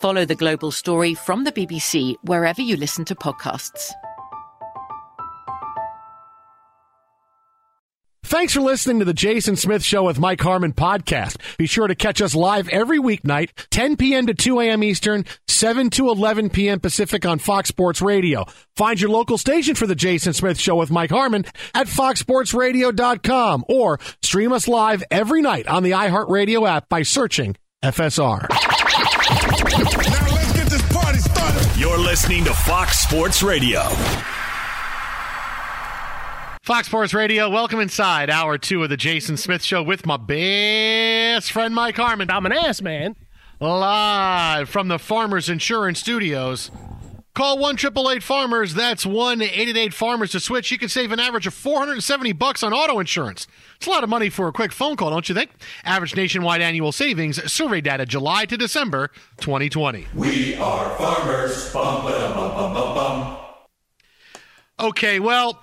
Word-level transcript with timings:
Follow 0.00 0.24
the 0.24 0.34
global 0.34 0.70
story 0.70 1.14
from 1.14 1.44
the 1.44 1.52
BBC 1.52 2.14
wherever 2.22 2.60
you 2.62 2.76
listen 2.76 3.04
to 3.06 3.14
podcasts. 3.14 3.90
Thanks 8.24 8.52
for 8.52 8.60
listening 8.60 8.98
to 8.98 9.06
the 9.06 9.14
Jason 9.14 9.56
Smith 9.56 9.82
Show 9.82 10.04
with 10.04 10.18
Mike 10.18 10.42
Harmon 10.42 10.74
podcast. 10.74 11.38
Be 11.56 11.66
sure 11.66 11.88
to 11.88 11.94
catch 11.94 12.20
us 12.20 12.34
live 12.34 12.68
every 12.68 12.98
weeknight, 12.98 13.50
10 13.70 13.96
p.m. 13.96 14.26
to 14.26 14.34
2 14.34 14.60
a.m. 14.60 14.82
Eastern, 14.84 15.24
7 15.48 15.88
to 15.90 16.10
11 16.10 16.50
p.m. 16.50 16.78
Pacific 16.78 17.24
on 17.24 17.38
Fox 17.38 17.70
Sports 17.70 18.02
Radio. 18.02 18.44
Find 18.76 19.00
your 19.00 19.08
local 19.08 19.38
station 19.38 19.76
for 19.76 19.86
the 19.86 19.94
Jason 19.94 20.34
Smith 20.34 20.60
Show 20.60 20.76
with 20.76 20.90
Mike 20.90 21.08
Harmon 21.10 21.46
at 21.74 21.86
foxsportsradio.com 21.86 23.64
or 23.66 23.98
stream 24.22 24.52
us 24.52 24.68
live 24.68 25.02
every 25.10 25.40
night 25.40 25.66
on 25.66 25.82
the 25.82 25.92
iHeartRadio 25.92 26.68
app 26.68 26.90
by 26.90 27.02
searching 27.02 27.56
FSR. 27.82 28.67
You're 31.78 31.96
listening 31.98 32.42
to 32.42 32.52
Fox 32.52 32.98
Sports 32.98 33.40
Radio. 33.40 33.82
Fox 36.64 36.88
Sports 36.88 37.14
Radio, 37.14 37.48
welcome 37.48 37.78
inside 37.78 38.30
hour 38.30 38.58
two 38.58 38.82
of 38.82 38.90
the 38.90 38.96
Jason 38.96 39.36
Smith 39.36 39.62
Show 39.62 39.84
with 39.84 40.04
my 40.04 40.16
best 40.16 41.52
friend 41.52 41.72
Mike 41.72 41.96
Harmon. 41.96 42.32
I'm 42.32 42.46
an 42.46 42.52
ass 42.52 42.82
man. 42.82 43.14
Live 43.60 44.68
from 44.68 44.88
the 44.88 44.98
Farmers 44.98 45.48
Insurance 45.48 46.00
Studios. 46.00 46.72
Call 47.38 47.56
1 47.56 47.76
Farmers. 48.20 48.74
That's 48.74 49.06
1 49.06 49.40
888 49.40 49.94
Farmers 49.94 50.32
to 50.32 50.40
switch. 50.40 50.72
You 50.72 50.78
can 50.78 50.88
save 50.88 51.12
an 51.12 51.20
average 51.20 51.46
of 51.46 51.54
470 51.54 52.32
bucks 52.32 52.64
on 52.64 52.72
auto 52.72 52.98
insurance. 52.98 53.46
It's 53.76 53.86
a 53.86 53.90
lot 53.90 54.02
of 54.02 54.10
money 54.10 54.28
for 54.28 54.48
a 54.48 54.52
quick 54.52 54.72
phone 54.72 54.96
call, 54.96 55.10
don't 55.10 55.28
you 55.28 55.36
think? 55.36 55.52
Average 55.84 56.16
nationwide 56.16 56.60
annual 56.60 56.90
savings, 56.90 57.40
survey 57.48 57.80
data 57.80 58.06
July 58.06 58.44
to 58.46 58.56
December 58.56 59.12
2020. 59.36 60.08
We 60.16 60.56
are 60.56 60.90
farmers. 60.98 61.72
Bum, 61.72 62.06
ba, 62.06 62.32
bum, 62.34 62.50
bum, 62.50 62.74
bum, 62.74 62.94
bum. 62.96 63.36
Okay, 64.80 65.20
well, 65.20 65.62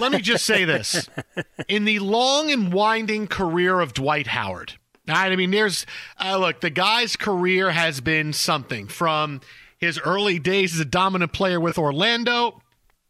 let 0.00 0.10
me 0.10 0.20
just 0.20 0.44
say 0.44 0.64
this. 0.64 1.08
In 1.68 1.84
the 1.84 2.00
long 2.00 2.50
and 2.50 2.72
winding 2.72 3.28
career 3.28 3.78
of 3.78 3.94
Dwight 3.94 4.26
Howard, 4.26 4.72
I 5.06 5.36
mean, 5.36 5.52
there's, 5.52 5.86
uh, 6.20 6.38
look, 6.38 6.60
the 6.60 6.70
guy's 6.70 7.14
career 7.14 7.70
has 7.70 8.00
been 8.00 8.32
something 8.32 8.88
from 8.88 9.42
his 9.84 9.98
early 10.00 10.38
days 10.38 10.74
as 10.74 10.80
a 10.80 10.84
dominant 10.84 11.32
player 11.32 11.60
with 11.60 11.78
Orlando 11.78 12.60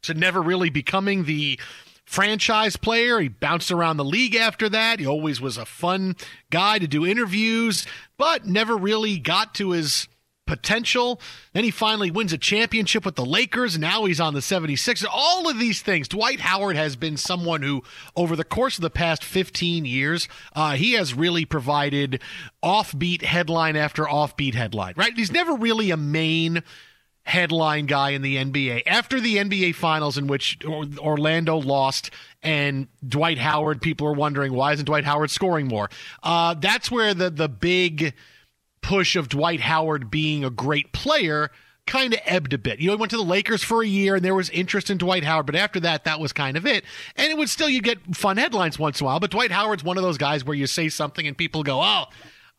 to 0.03 0.15
never 0.15 0.43
really 0.43 0.71
becoming 0.71 1.25
the 1.25 1.59
franchise 2.05 2.77
player. 2.77 3.19
He 3.19 3.29
bounced 3.29 3.71
around 3.71 3.97
the 3.97 4.05
league 4.05 4.35
after 4.35 4.69
that. 4.69 5.01
He 5.01 5.07
always 5.07 5.41
was 5.41 5.57
a 5.57 5.65
fun 5.65 6.17
guy 6.51 6.79
to 6.79 6.87
do 6.87 7.07
interviews, 7.07 7.87
but 8.19 8.47
never 8.47 8.77
really 8.77 9.19
got 9.19 9.55
to 9.55 9.71
his 9.71 10.09
potential. 10.47 11.21
Then 11.53 11.65
he 11.65 11.71
finally 11.71 12.11
wins 12.11 12.33
a 12.33 12.39
championship 12.39 13.05
with 13.05 13.17
the 13.17 13.25
Lakers. 13.25 13.79
Now 13.79 14.05
he's 14.05 14.21
on 14.21 14.35
the 14.35 14.41
76ers. 14.41 15.07
All 15.11 15.49
of 15.49 15.59
these 15.59 15.83
things. 15.83 16.09
Dwight 16.09 16.41
Howard 16.41 16.77
has 16.77 16.97
been 16.97 17.17
someone 17.17 17.63
who, 17.63 17.83
over 18.17 18.37
the 18.37 18.45
course 18.45 18.77
of 18.77 18.83
the 18.83 18.91
past 18.91 19.25
15 19.25 19.85
years, 19.85 20.29
uh, 20.55 20.73
he 20.73 20.93
has 20.93 21.15
really 21.15 21.45
provided 21.45 22.21
offbeat 22.63 23.23
headline 23.23 23.77
after 23.77 24.05
offbeat 24.05 24.55
headline, 24.55 24.95
right? 24.97 25.15
He's 25.15 25.33
never 25.33 25.55
really 25.55 25.91
a 25.91 25.97
main 25.97 26.63
headline 27.25 27.87
guy 27.87 28.11
in 28.11 28.23
the 28.23 28.37
NBA. 28.37 28.83
After 28.87 29.19
the 29.19 29.37
NBA 29.37 29.75
finals 29.75 30.19
in 30.19 30.27
which 30.27 30.59
Orlando 30.65 31.57
lost 31.57 32.11
and 32.43 32.87
Dwight 33.07 33.39
Howard, 33.39 33.81
people 33.81 34.07
are 34.07 34.13
wondering 34.13 34.53
why 34.53 34.73
isn't 34.73 34.85
Dwight 34.85 35.05
Howard 35.05 35.31
scoring 35.31 35.67
more? 35.67 35.89
Uh, 36.23 36.55
that's 36.55 36.91
where 36.91 37.15
the 37.15 37.31
the 37.31 37.49
big 37.49 38.15
push 38.85 39.17
of 39.17 39.31
Dwight 39.31 39.61
Howard 39.61 40.11
being 40.11 40.45
a 40.45 40.51
great 40.51 40.93
player 40.93 41.51
kind 41.87 42.13
of 42.13 42.21
ebbed 42.27 42.53
a 42.53 42.59
bit. 42.59 42.81
You 42.81 42.89
know, 42.89 42.93
he 42.97 43.01
went 43.01 43.11
to 43.11 43.17
the 43.17 43.23
Lakers 43.23 43.65
for 43.65 43.83
a 43.83 43.87
year 43.87 44.15
and 44.15 44.23
there 44.25 44.35
was 44.35 44.51
interest 44.51 44.91
in 44.91 44.99
Dwight 44.99 45.25
Howard, 45.25 45.47
but 45.47 45.57
after 45.57 45.81
that, 45.81 46.05
that 46.05 46.21
was 46.21 46.35
kind 46.35 46.55
of 46.57 46.67
it. 46.67 46.85
And 47.17 47.31
it 47.31 47.39
would 47.39 47.49
still, 47.49 47.69
you 47.69 47.81
get 47.81 48.15
fun 48.15 48.37
headlines 48.37 48.79
once 48.79 49.01
in 49.01 49.05
a 49.05 49.07
while, 49.07 49.21
but 49.21 49.31
Dwight 49.31 49.51
Howard's 49.51 49.83
one 49.83 49.97
of 49.97 50.03
those 50.03 50.19
guys 50.19 50.45
where 50.45 50.55
you 50.55 50.67
say 50.67 50.91
something 50.91 51.27
and 51.27 51.37
people 51.37 51.63
go, 51.63 51.81
oh, 51.83 52.05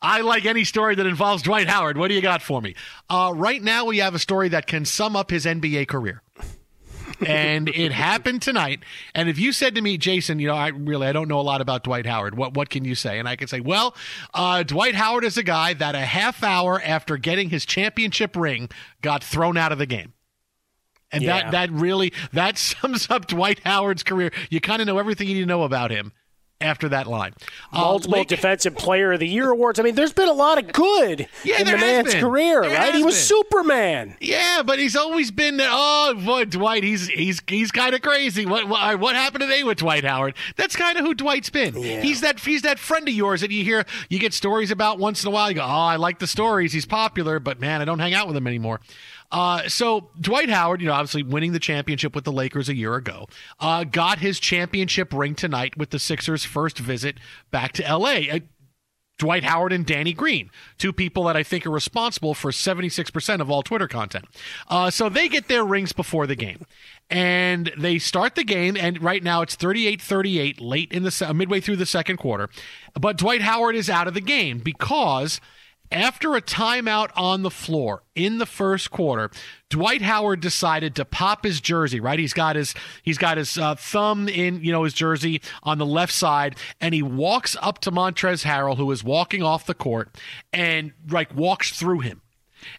I 0.02 0.20
like 0.22 0.46
any 0.46 0.64
story 0.64 0.96
that 0.96 1.06
involves 1.06 1.44
Dwight 1.44 1.68
Howard. 1.68 1.96
What 1.96 2.08
do 2.08 2.14
you 2.14 2.20
got 2.20 2.42
for 2.42 2.60
me? 2.60 2.74
Uh, 3.08 3.32
right 3.34 3.62
now, 3.62 3.84
we 3.84 3.98
have 3.98 4.16
a 4.16 4.18
story 4.18 4.48
that 4.48 4.66
can 4.66 4.84
sum 4.84 5.14
up 5.14 5.30
his 5.30 5.46
NBA 5.46 5.86
career. 5.86 6.22
And 7.24 7.68
it 7.68 7.92
happened 7.92 8.42
tonight. 8.42 8.80
And 9.14 9.28
if 9.28 9.38
you 9.38 9.52
said 9.52 9.74
to 9.76 9.80
me, 9.80 9.96
Jason, 9.98 10.38
you 10.38 10.48
know, 10.48 10.54
I 10.54 10.68
really 10.68 11.06
I 11.06 11.12
don't 11.12 11.28
know 11.28 11.40
a 11.40 11.42
lot 11.42 11.60
about 11.60 11.84
Dwight 11.84 12.06
Howard. 12.06 12.36
What 12.36 12.54
what 12.54 12.68
can 12.70 12.84
you 12.84 12.94
say? 12.94 13.18
And 13.18 13.28
I 13.28 13.36
can 13.36 13.48
say, 13.48 13.60
well, 13.60 13.94
uh, 14.34 14.62
Dwight 14.62 14.94
Howard 14.94 15.24
is 15.24 15.36
a 15.38 15.42
guy 15.42 15.74
that 15.74 15.94
a 15.94 16.00
half 16.00 16.42
hour 16.42 16.80
after 16.84 17.16
getting 17.16 17.50
his 17.50 17.64
championship 17.64 18.36
ring 18.36 18.68
got 19.02 19.22
thrown 19.22 19.56
out 19.56 19.72
of 19.72 19.78
the 19.78 19.86
game. 19.86 20.12
And 21.12 21.22
Yeah. 21.22 21.42
that 21.44 21.52
that 21.52 21.70
really 21.70 22.12
that 22.32 22.58
sums 22.58 23.08
up 23.10 23.26
Dwight 23.26 23.60
Howard's 23.64 24.02
career. 24.02 24.32
You 24.50 24.60
kind 24.60 24.82
of 24.82 24.86
know 24.86 24.98
everything 24.98 25.28
you 25.28 25.34
need 25.34 25.40
to 25.40 25.46
know 25.46 25.62
about 25.62 25.90
him 25.90 26.12
after 26.60 26.88
that 26.88 27.06
line. 27.06 27.34
Uh, 27.72 27.80
Multiple 27.82 28.18
Lake- 28.18 28.28
Defensive 28.28 28.76
Player 28.76 29.12
of 29.12 29.20
the 29.20 29.28
Year 29.28 29.50
awards. 29.50 29.78
I 29.78 29.82
mean, 29.82 29.94
there's 29.94 30.12
been 30.14 30.28
a 30.28 30.32
lot 30.32 30.56
of 30.58 30.72
good 30.72 31.28
Yeah, 31.44 31.60
in 31.60 31.66
the 31.66 31.76
man's 31.76 32.12
been. 32.12 32.20
career, 32.22 32.62
There 32.62 32.70
right? 32.78 32.94
He 32.94 33.02
was 33.02 33.14
been. 33.14 33.22
Superman. 33.24 34.16
Yeah, 34.20 34.62
but 34.64 34.78
he's 34.78 34.96
always 34.96 35.30
been 35.30 35.58
oh 35.60 36.14
boy, 36.24 36.46
Dwight. 36.46 36.82
He's 36.82 37.08
he's 37.08 37.42
he's 37.46 37.70
kind 37.70 37.94
of 37.94 38.00
crazy. 38.02 38.46
What, 38.46 38.68
what 38.68 38.98
what 39.00 39.14
happened 39.16 39.42
today 39.42 39.64
with 39.64 39.78
Dwight 39.78 40.04
Howard? 40.04 40.34
That's 40.56 40.74
kind 40.76 40.96
of 40.98 41.04
who 41.04 41.14
Dwight's 41.14 41.50
been. 41.50 41.74
He's 41.74 42.22
that 42.22 42.40
he's 42.40 42.62
that 42.62 42.78
friend 42.78 43.06
of 43.06 43.14
yours 43.14 43.42
that 43.42 43.50
you 43.50 43.62
hear 43.62 43.84
you 44.08 44.18
get 44.18 44.32
stories 44.32 44.70
about 44.70 44.98
once 44.98 45.22
in 45.22 45.28
a 45.28 45.30
while. 45.30 45.50
You 45.50 45.56
go, 45.56 45.62
oh, 45.62 45.66
I 45.66 45.96
like 45.96 46.18
the 46.20 46.26
stories. 46.26 46.72
He's 46.72 46.86
popular, 46.86 47.38
but 47.38 47.60
man, 47.60 47.82
I 47.82 47.84
don't 47.84 47.98
hang 47.98 48.14
out 48.14 48.26
with 48.28 48.36
him 48.36 48.46
anymore. 48.46 48.80
Uh, 49.30 49.68
so 49.68 50.10
Dwight 50.20 50.50
Howard, 50.50 50.80
you 50.80 50.86
know, 50.86 50.92
obviously 50.92 51.22
winning 51.22 51.52
the 51.52 51.58
championship 51.58 52.14
with 52.14 52.24
the 52.24 52.32
Lakers 52.32 52.68
a 52.68 52.76
year 52.76 52.94
ago, 52.94 53.26
uh, 53.60 53.84
got 53.84 54.18
his 54.18 54.38
championship 54.38 55.12
ring 55.12 55.34
tonight 55.34 55.76
with 55.76 55.90
the 55.90 55.98
Sixers' 55.98 56.44
first 56.44 56.78
visit 56.78 57.18
back 57.50 57.72
to 57.72 57.84
L.A. 57.84 58.30
Uh, 58.30 58.38
Dwight 59.18 59.44
Howard 59.44 59.72
and 59.72 59.86
Danny 59.86 60.12
Green, 60.12 60.50
two 60.76 60.92
people 60.92 61.24
that 61.24 61.36
I 61.36 61.42
think 61.42 61.66
are 61.66 61.70
responsible 61.70 62.34
for 62.34 62.50
76% 62.50 63.40
of 63.40 63.50
all 63.50 63.62
Twitter 63.62 63.88
content. 63.88 64.26
Uh, 64.68 64.90
so 64.90 65.08
they 65.08 65.28
get 65.28 65.48
their 65.48 65.64
rings 65.64 65.92
before 65.92 66.26
the 66.26 66.36
game. 66.36 66.66
And 67.08 67.72
they 67.78 67.98
start 67.98 68.34
the 68.34 68.44
game, 68.44 68.76
and 68.76 69.02
right 69.02 69.22
now 69.22 69.40
it's 69.40 69.54
38 69.54 70.02
38, 70.02 70.60
late 70.60 70.92
in 70.92 71.02
the 71.04 71.32
midway 71.34 71.60
through 71.60 71.76
the 71.76 71.86
second 71.86 72.18
quarter. 72.18 72.50
But 72.98 73.16
Dwight 73.16 73.42
Howard 73.42 73.76
is 73.76 73.88
out 73.88 74.08
of 74.08 74.14
the 74.14 74.20
game 74.20 74.58
because 74.58 75.40
after 75.90 76.34
a 76.34 76.42
timeout 76.42 77.10
on 77.16 77.42
the 77.42 77.50
floor 77.50 78.02
in 78.14 78.38
the 78.38 78.46
first 78.46 78.90
quarter, 78.90 79.30
Dwight 79.68 80.02
Howard 80.02 80.40
decided 80.40 80.94
to 80.96 81.04
pop 81.04 81.44
his 81.44 81.60
jersey. 81.60 82.00
Right, 82.00 82.18
he's 82.18 82.32
got 82.32 82.56
his 82.56 82.74
he's 83.02 83.18
got 83.18 83.36
his 83.36 83.56
uh, 83.58 83.74
thumb 83.74 84.28
in 84.28 84.62
you 84.62 84.72
know 84.72 84.84
his 84.84 84.94
jersey 84.94 85.40
on 85.62 85.78
the 85.78 85.86
left 85.86 86.12
side, 86.12 86.56
and 86.80 86.94
he 86.94 87.02
walks 87.02 87.56
up 87.60 87.80
to 87.80 87.90
Montrez 87.90 88.44
Harrell, 88.44 88.76
who 88.76 88.90
is 88.90 89.04
walking 89.04 89.42
off 89.42 89.66
the 89.66 89.74
court, 89.74 90.14
and 90.52 90.92
like 91.10 91.34
walks 91.34 91.78
through 91.78 92.00
him. 92.00 92.22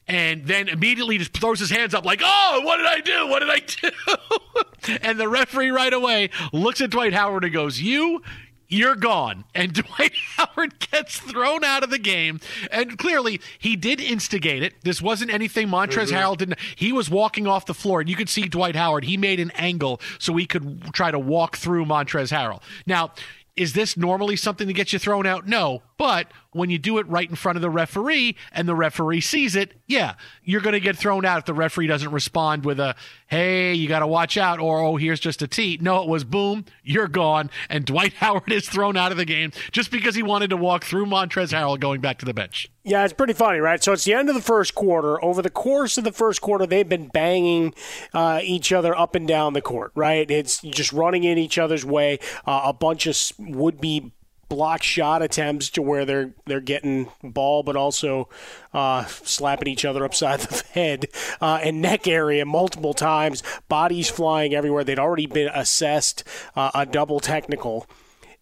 And 0.07 0.45
then 0.45 0.67
immediately 0.67 1.17
just 1.17 1.33
throws 1.33 1.59
his 1.59 1.69
hands 1.69 1.93
up 1.93 2.03
like, 2.03 2.21
"Oh, 2.23 2.61
what 2.63 2.77
did 2.77 2.87
I 2.87 2.99
do? 2.99 3.27
What 3.27 3.39
did 3.39 3.49
I 3.49 3.59
do?" 3.59 4.97
and 5.01 5.19
the 5.19 5.29
referee 5.29 5.69
right 5.69 5.93
away 5.93 6.29
looks 6.51 6.81
at 6.81 6.89
Dwight 6.89 7.13
Howard 7.13 7.43
and 7.45 7.53
goes, 7.53 7.79
"You 7.79 8.21
you're 8.67 8.95
gone. 8.95 9.45
And 9.55 9.73
Dwight 9.73 10.13
Howard 10.35 10.79
gets 10.79 11.19
thrown 11.19 11.63
out 11.63 11.83
of 11.83 11.89
the 11.89 11.99
game. 11.99 12.39
And 12.71 12.97
clearly, 12.97 13.41
he 13.57 13.75
did 13.75 13.99
instigate 13.99 14.63
it. 14.63 14.75
This 14.83 15.01
wasn't 15.01 15.31
anything 15.31 15.67
Montrez 15.67 16.07
mm-hmm. 16.07 16.15
Harrell 16.15 16.37
didn't. 16.37 16.59
He 16.75 16.91
was 16.91 17.09
walking 17.09 17.47
off 17.47 17.65
the 17.65 17.73
floor, 17.73 18.01
and 18.01 18.09
you 18.09 18.15
could 18.15 18.29
see 18.29 18.47
Dwight 18.47 18.75
Howard. 18.75 19.05
He 19.05 19.17
made 19.17 19.39
an 19.39 19.51
angle 19.51 20.01
so 20.19 20.35
he 20.35 20.45
could 20.45 20.93
try 20.93 21.11
to 21.11 21.19
walk 21.19 21.57
through 21.57 21.85
Montrez 21.85 22.31
Harrell. 22.31 22.61
Now, 22.85 23.11
is 23.55 23.73
this 23.73 23.97
normally 23.97 24.35
something 24.35 24.67
that 24.67 24.73
gets 24.73 24.93
you 24.93 24.99
thrown 24.99 25.25
out? 25.25 25.47
No. 25.47 25.81
But 25.97 26.27
when 26.51 26.69
you 26.69 26.77
do 26.77 26.97
it 26.97 27.07
right 27.07 27.29
in 27.29 27.35
front 27.35 27.55
of 27.55 27.61
the 27.61 27.69
referee 27.69 28.35
and 28.51 28.67
the 28.67 28.75
referee 28.75 29.21
sees 29.21 29.55
it, 29.55 29.73
yeah, 29.87 30.13
you're 30.43 30.61
going 30.61 30.73
to 30.73 30.79
get 30.79 30.97
thrown 30.97 31.25
out 31.25 31.39
if 31.39 31.45
the 31.45 31.53
referee 31.53 31.87
doesn't 31.87 32.11
respond 32.11 32.65
with 32.65 32.79
a, 32.79 32.95
hey, 33.27 33.73
you 33.73 33.87
got 33.87 33.99
to 33.99 34.07
watch 34.07 34.37
out, 34.37 34.59
or 34.59 34.79
oh, 34.79 34.97
here's 34.97 35.19
just 35.19 35.41
a 35.41 35.47
tee. 35.47 35.77
No, 35.81 36.01
it 36.03 36.07
was 36.07 36.23
boom, 36.23 36.65
you're 36.83 37.07
gone. 37.07 37.49
And 37.69 37.85
Dwight 37.85 38.13
Howard 38.17 38.51
is 38.51 38.69
thrown 38.69 38.95
out 38.97 39.11
of 39.11 39.17
the 39.17 39.25
game 39.25 39.51
just 39.71 39.91
because 39.91 40.15
he 40.15 40.23
wanted 40.23 40.49
to 40.51 40.57
walk 40.57 40.83
through 40.83 41.05
Montrez 41.05 41.51
Harrell 41.51 41.79
going 41.79 42.01
back 42.01 42.19
to 42.19 42.25
the 42.25 42.33
bench. 42.33 42.69
Yeah, 42.83 43.03
it's 43.03 43.13
pretty 43.13 43.33
funny, 43.33 43.59
right? 43.59 43.83
So 43.83 43.91
it's 43.91 44.05
the 44.05 44.13
end 44.13 44.29
of 44.29 44.35
the 44.35 44.41
first 44.41 44.73
quarter. 44.73 45.23
Over 45.23 45.41
the 45.41 45.49
course 45.49 45.97
of 45.97 46.05
the 46.05 46.13
first 46.13 46.41
quarter, 46.41 46.65
they've 46.65 46.87
been 46.87 47.07
banging 47.07 47.73
uh, 48.13 48.39
each 48.41 48.71
other 48.71 48.97
up 48.97 49.13
and 49.13 49.27
down 49.27 49.53
the 49.53 49.61
court, 49.61 49.91
right? 49.93 50.29
It's 50.29 50.61
just 50.61 50.93
running 50.93 51.25
in 51.25 51.37
each 51.37 51.57
other's 51.57 51.83
way. 51.83 52.19
Uh, 52.45 52.61
a 52.65 52.73
bunch 52.73 53.05
of 53.05 53.17
would 53.37 53.81
be 53.81 54.13
block 54.49 54.83
shot 54.83 55.21
attempts 55.21 55.69
to 55.71 55.81
where 55.81 56.05
they're 56.05 56.31
they're 56.45 56.61
getting 56.61 57.09
ball, 57.23 57.63
but 57.63 57.75
also 57.75 58.29
uh, 58.73 59.05
slapping 59.05 59.67
each 59.67 59.85
other 59.85 60.05
upside 60.05 60.39
the 60.41 60.63
head 60.71 61.07
uh, 61.41 61.59
and 61.63 61.81
neck 61.81 62.07
area 62.07 62.45
multiple 62.45 62.93
times. 62.93 63.43
Bodies 63.67 64.09
flying 64.09 64.53
everywhere. 64.53 64.83
They'd 64.83 64.99
already 64.99 65.27
been 65.27 65.49
assessed 65.53 66.23
uh, 66.55 66.71
a 66.73 66.85
double 66.85 67.19
technical 67.19 67.87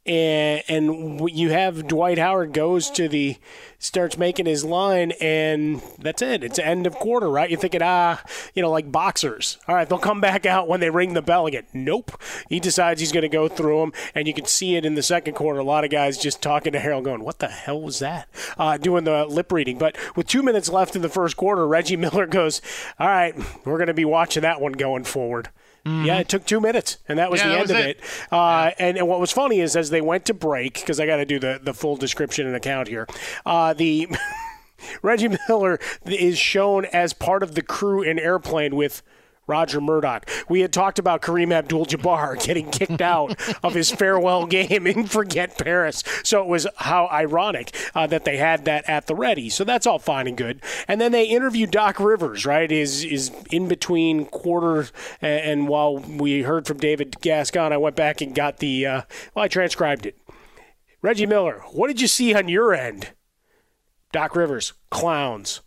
and 0.06 0.63
and 0.68 1.30
you 1.31 1.50
have 1.50 1.88
Dwight 1.88 2.18
Howard 2.18 2.54
goes 2.54 2.90
to 2.92 3.10
the 3.10 3.38
starts 3.80 4.18
making 4.18 4.46
his 4.46 4.63
line 4.63 5.12
and 5.19 5.81
that's 6.00 6.22
it. 6.22 6.44
It's 6.44 6.60
end 6.60 6.86
of 6.86 6.96
quarter 6.96 7.30
right? 7.30 7.50
You're 7.50 7.60
thinking 7.60 7.81
ah 7.84 8.22
you 8.54 8.62
know 8.62 8.69
like 8.69 8.92
boxers. 8.92 9.57
All 9.68 9.75
right 9.75 9.88
they'll 9.88 9.98
come 9.98 10.22
back 10.22 10.46
out 10.46 10.68
when 10.68 10.80
they 10.80 10.90
ring 10.90 11.13
the 11.13 11.22
bell 11.22 11.48
again 11.48 11.66
nope. 11.74 12.12
He 12.50 12.60
decides 12.60 13.00
he's 13.00 13.12
going 13.12 13.24
to 13.24 13.30
go 13.30 13.48
through 13.48 13.80
them 13.80 13.94
and 14.13 14.28
you 14.28 14.34
can 14.34 14.46
see 14.46 14.75
it 14.75 14.86
in 14.86 14.96
the 14.96 15.04
second 15.04 15.34
quarter. 15.34 15.60
A 15.60 15.63
lot 15.63 15.84
of 15.84 15.90
guys 15.90 16.18
just 16.18 16.42
talking 16.42 16.74
to 16.74 16.80
Harrell 16.80 17.04
going 17.04 17.24
what 17.24 17.40
the 17.40 17.48
hell 17.48 17.81
was 17.81 18.00
that? 18.00 18.30
Uh, 18.57 18.78
doing 18.78 19.04
the 19.06 19.25
lip 19.25 19.52
reading. 19.52 19.78
But 19.78 19.98
with 20.16 20.28
two 20.28 20.44
minutes 20.44 20.69
left 20.69 20.96
in 20.96 21.02
the 21.02 21.10
first 21.10 21.36
quarter 21.36 21.68
Reggie 21.68 21.98
Miller 21.98 22.28
goes 22.36 22.62
all 23.00 23.07
right 23.07 23.36
we're 23.66 23.78
going 23.78 23.88
to 23.88 23.94
be 23.94 24.06
watching 24.06 24.44
that 24.44 24.62
one 24.62 24.74
going 24.74 25.04
forward 25.04 25.50
yeah, 25.85 26.17
it 26.19 26.27
took 26.29 26.45
two 26.45 26.59
minutes, 26.59 26.97
and 27.07 27.19
that 27.19 27.29
was 27.29 27.41
Mm-hmm. 27.41 27.49
Yeah, 27.51 27.63
the 27.65 27.73
that 27.73 27.75
end 27.75 27.85
was 27.85 27.85
of 27.85 27.89
it. 27.89 27.97
it. 27.99 28.33
Uh, 28.33 28.71
and, 28.79 28.97
and 28.97 29.07
what 29.07 29.19
was 29.19 29.31
funny 29.31 29.59
is 29.59 29.75
as 29.75 29.89
they 29.91 30.01
went 30.01 30.25
to 30.25 30.33
break, 30.33 30.75
because 30.75 30.99
I 30.99 31.05
got 31.05 31.17
to 31.17 31.25
do 31.25 31.37
the, 31.39 31.59
the 31.61 31.73
full 31.73 31.95
description 31.95 32.47
and 32.47 32.55
account 32.55 32.87
here, 32.87 33.07
uh, 33.45 33.73
the 33.73 34.07
Reggie 35.01 35.29
Miller 35.47 35.79
is 36.05 36.37
shown 36.37 36.85
as 36.85 37.13
part 37.13 37.43
of 37.43 37.55
the 37.55 37.61
crew 37.61 38.01
in 38.01 38.17
Airplane 38.19 38.75
with 38.75 39.01
Roger 39.47 39.81
Murdock. 39.81 40.30
We 40.50 40.62
had 40.62 40.74
talked 40.74 41.00
about 41.00 41.21
Kareem 41.21 41.53
Abdul-Jabbar 41.53 42.44
getting 42.45 42.71
kicked 42.71 43.01
out 43.01 43.38
of 43.63 43.74
his 43.74 43.92
farewell 43.92 44.45
game 44.45 44.88
in 44.88 45.06
Forget 45.06 45.57
Paris. 45.57 46.03
So 46.24 46.42
it 46.42 46.47
was 46.47 46.68
how 46.77 47.07
ironic 47.07 47.75
uh, 47.94 48.07
that 48.07 48.25
they 48.25 48.38
had 48.38 48.65
that 48.65 48.88
at 48.89 49.07
the 49.07 49.15
ready. 49.15 49.50
So 49.50 49.63
that's 49.63 49.88
all 49.88 50.00
fine 50.00 50.27
and 50.27 50.38
good. 50.38 50.62
And 50.88 51.00
then 51.00 51.12
they 51.12 51.25
interviewed 51.25 51.71
Doc 51.71 52.00
Rivers, 52.00 52.45
right? 52.45 52.71
Is 52.71 53.03
is 53.03 53.31
in 53.51 53.68
between 53.68 54.25
quarter 54.25 54.89
and, 55.21 55.42
and 55.45 55.68
while 55.68 55.97
we 55.97 56.42
heard 56.42 56.68
from 56.68 56.78
David 56.78 57.19
Gascon, 57.21 57.73
I 57.73 57.78
went 57.78 57.95
back 57.95 58.21
and 58.21 58.35
got 58.35 58.57
the 58.57 58.85
uh, 58.85 59.02
well, 59.33 59.45
I 59.45 59.47
transcribed 59.47 60.06
it. 60.06 60.18
Reggie 61.02 61.28
Miller, 61.28 61.61
what 61.71 61.87
did 61.87 62.02
you 62.02 62.07
see 62.07 62.33
on 62.33 62.47
your 62.47 62.73
end? 62.73 63.11
Doc 64.11 64.35
Rivers, 64.35 64.73
clowns. 64.90 65.61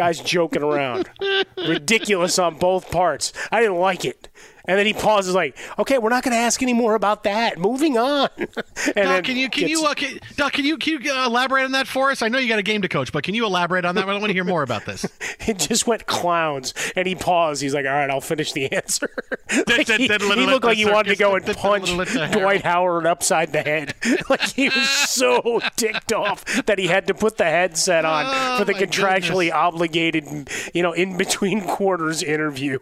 Guys 0.00 0.18
joking 0.18 0.62
around. 0.62 1.10
Ridiculous 1.58 2.38
on 2.38 2.54
both 2.54 2.90
parts. 2.90 3.34
I 3.52 3.60
didn't 3.60 3.76
like 3.76 4.06
it. 4.06 4.30
And 4.70 4.78
then 4.78 4.86
he 4.86 4.92
pauses 4.92 5.34
like, 5.34 5.58
okay, 5.80 5.98
we're 5.98 6.10
not 6.10 6.22
going 6.22 6.30
to 6.30 6.38
ask 6.38 6.62
any 6.62 6.74
more 6.74 6.94
about 6.94 7.24
that. 7.24 7.58
Moving 7.58 7.98
on. 7.98 8.28
and 8.38 8.94
Doc, 8.94 9.24
can 9.24 9.36
you 9.36 9.50
can 9.50 9.66
gets- 9.66 9.70
you 9.72 9.84
uh, 9.84 9.94
can, 9.94 10.20
Doc, 10.36 10.52
can 10.52 10.64
you 10.64 10.78
can 10.78 11.02
you 11.02 11.12
uh, 11.12 11.26
elaborate 11.26 11.64
on 11.64 11.72
that 11.72 11.88
for 11.88 12.12
us? 12.12 12.22
I 12.22 12.28
know 12.28 12.38
you 12.38 12.46
got 12.48 12.60
a 12.60 12.62
game 12.62 12.80
to 12.82 12.88
coach, 12.88 13.10
but 13.12 13.24
can 13.24 13.34
you 13.34 13.44
elaborate 13.46 13.84
on 13.84 13.96
that? 13.96 14.08
I 14.08 14.12
want 14.12 14.26
to 14.26 14.32
hear 14.32 14.44
more 14.44 14.62
about 14.62 14.86
this. 14.86 15.04
it 15.40 15.58
just 15.58 15.88
went 15.88 16.06
clowns. 16.06 16.72
And 16.94 17.08
he 17.08 17.16
paused. 17.16 17.62
He's 17.62 17.74
like, 17.74 17.84
all 17.84 17.90
right, 17.90 18.08
I'll 18.08 18.20
finish 18.20 18.52
the 18.52 18.70
answer. 18.70 19.10
Like, 19.66 19.88
he, 19.88 20.06
he 20.06 20.46
looked 20.46 20.64
like 20.64 20.76
he 20.76 20.86
wanted 20.86 21.10
to 21.10 21.16
go 21.16 21.34
and 21.34 21.44
punch 21.44 21.90
Dwight 22.30 22.62
Howard 22.62 23.04
upside 23.04 23.52
the 23.52 23.62
head. 23.62 23.94
like 24.28 24.42
he 24.42 24.68
was 24.68 24.88
so 24.88 25.60
ticked 25.74 26.12
off 26.12 26.44
that 26.66 26.78
he 26.78 26.86
had 26.86 27.08
to 27.08 27.14
put 27.14 27.36
the 27.36 27.44
headset 27.44 28.04
on 28.04 28.26
Oh, 28.28 28.58
for 28.58 28.64
the 28.64 28.74
contractually 28.74 29.46
goodness. 29.46 29.52
obligated, 29.52 30.48
you 30.72 30.84
know, 30.84 30.92
in 30.92 31.16
between 31.16 31.62
quarters 31.62 32.22
interview. 32.22 32.78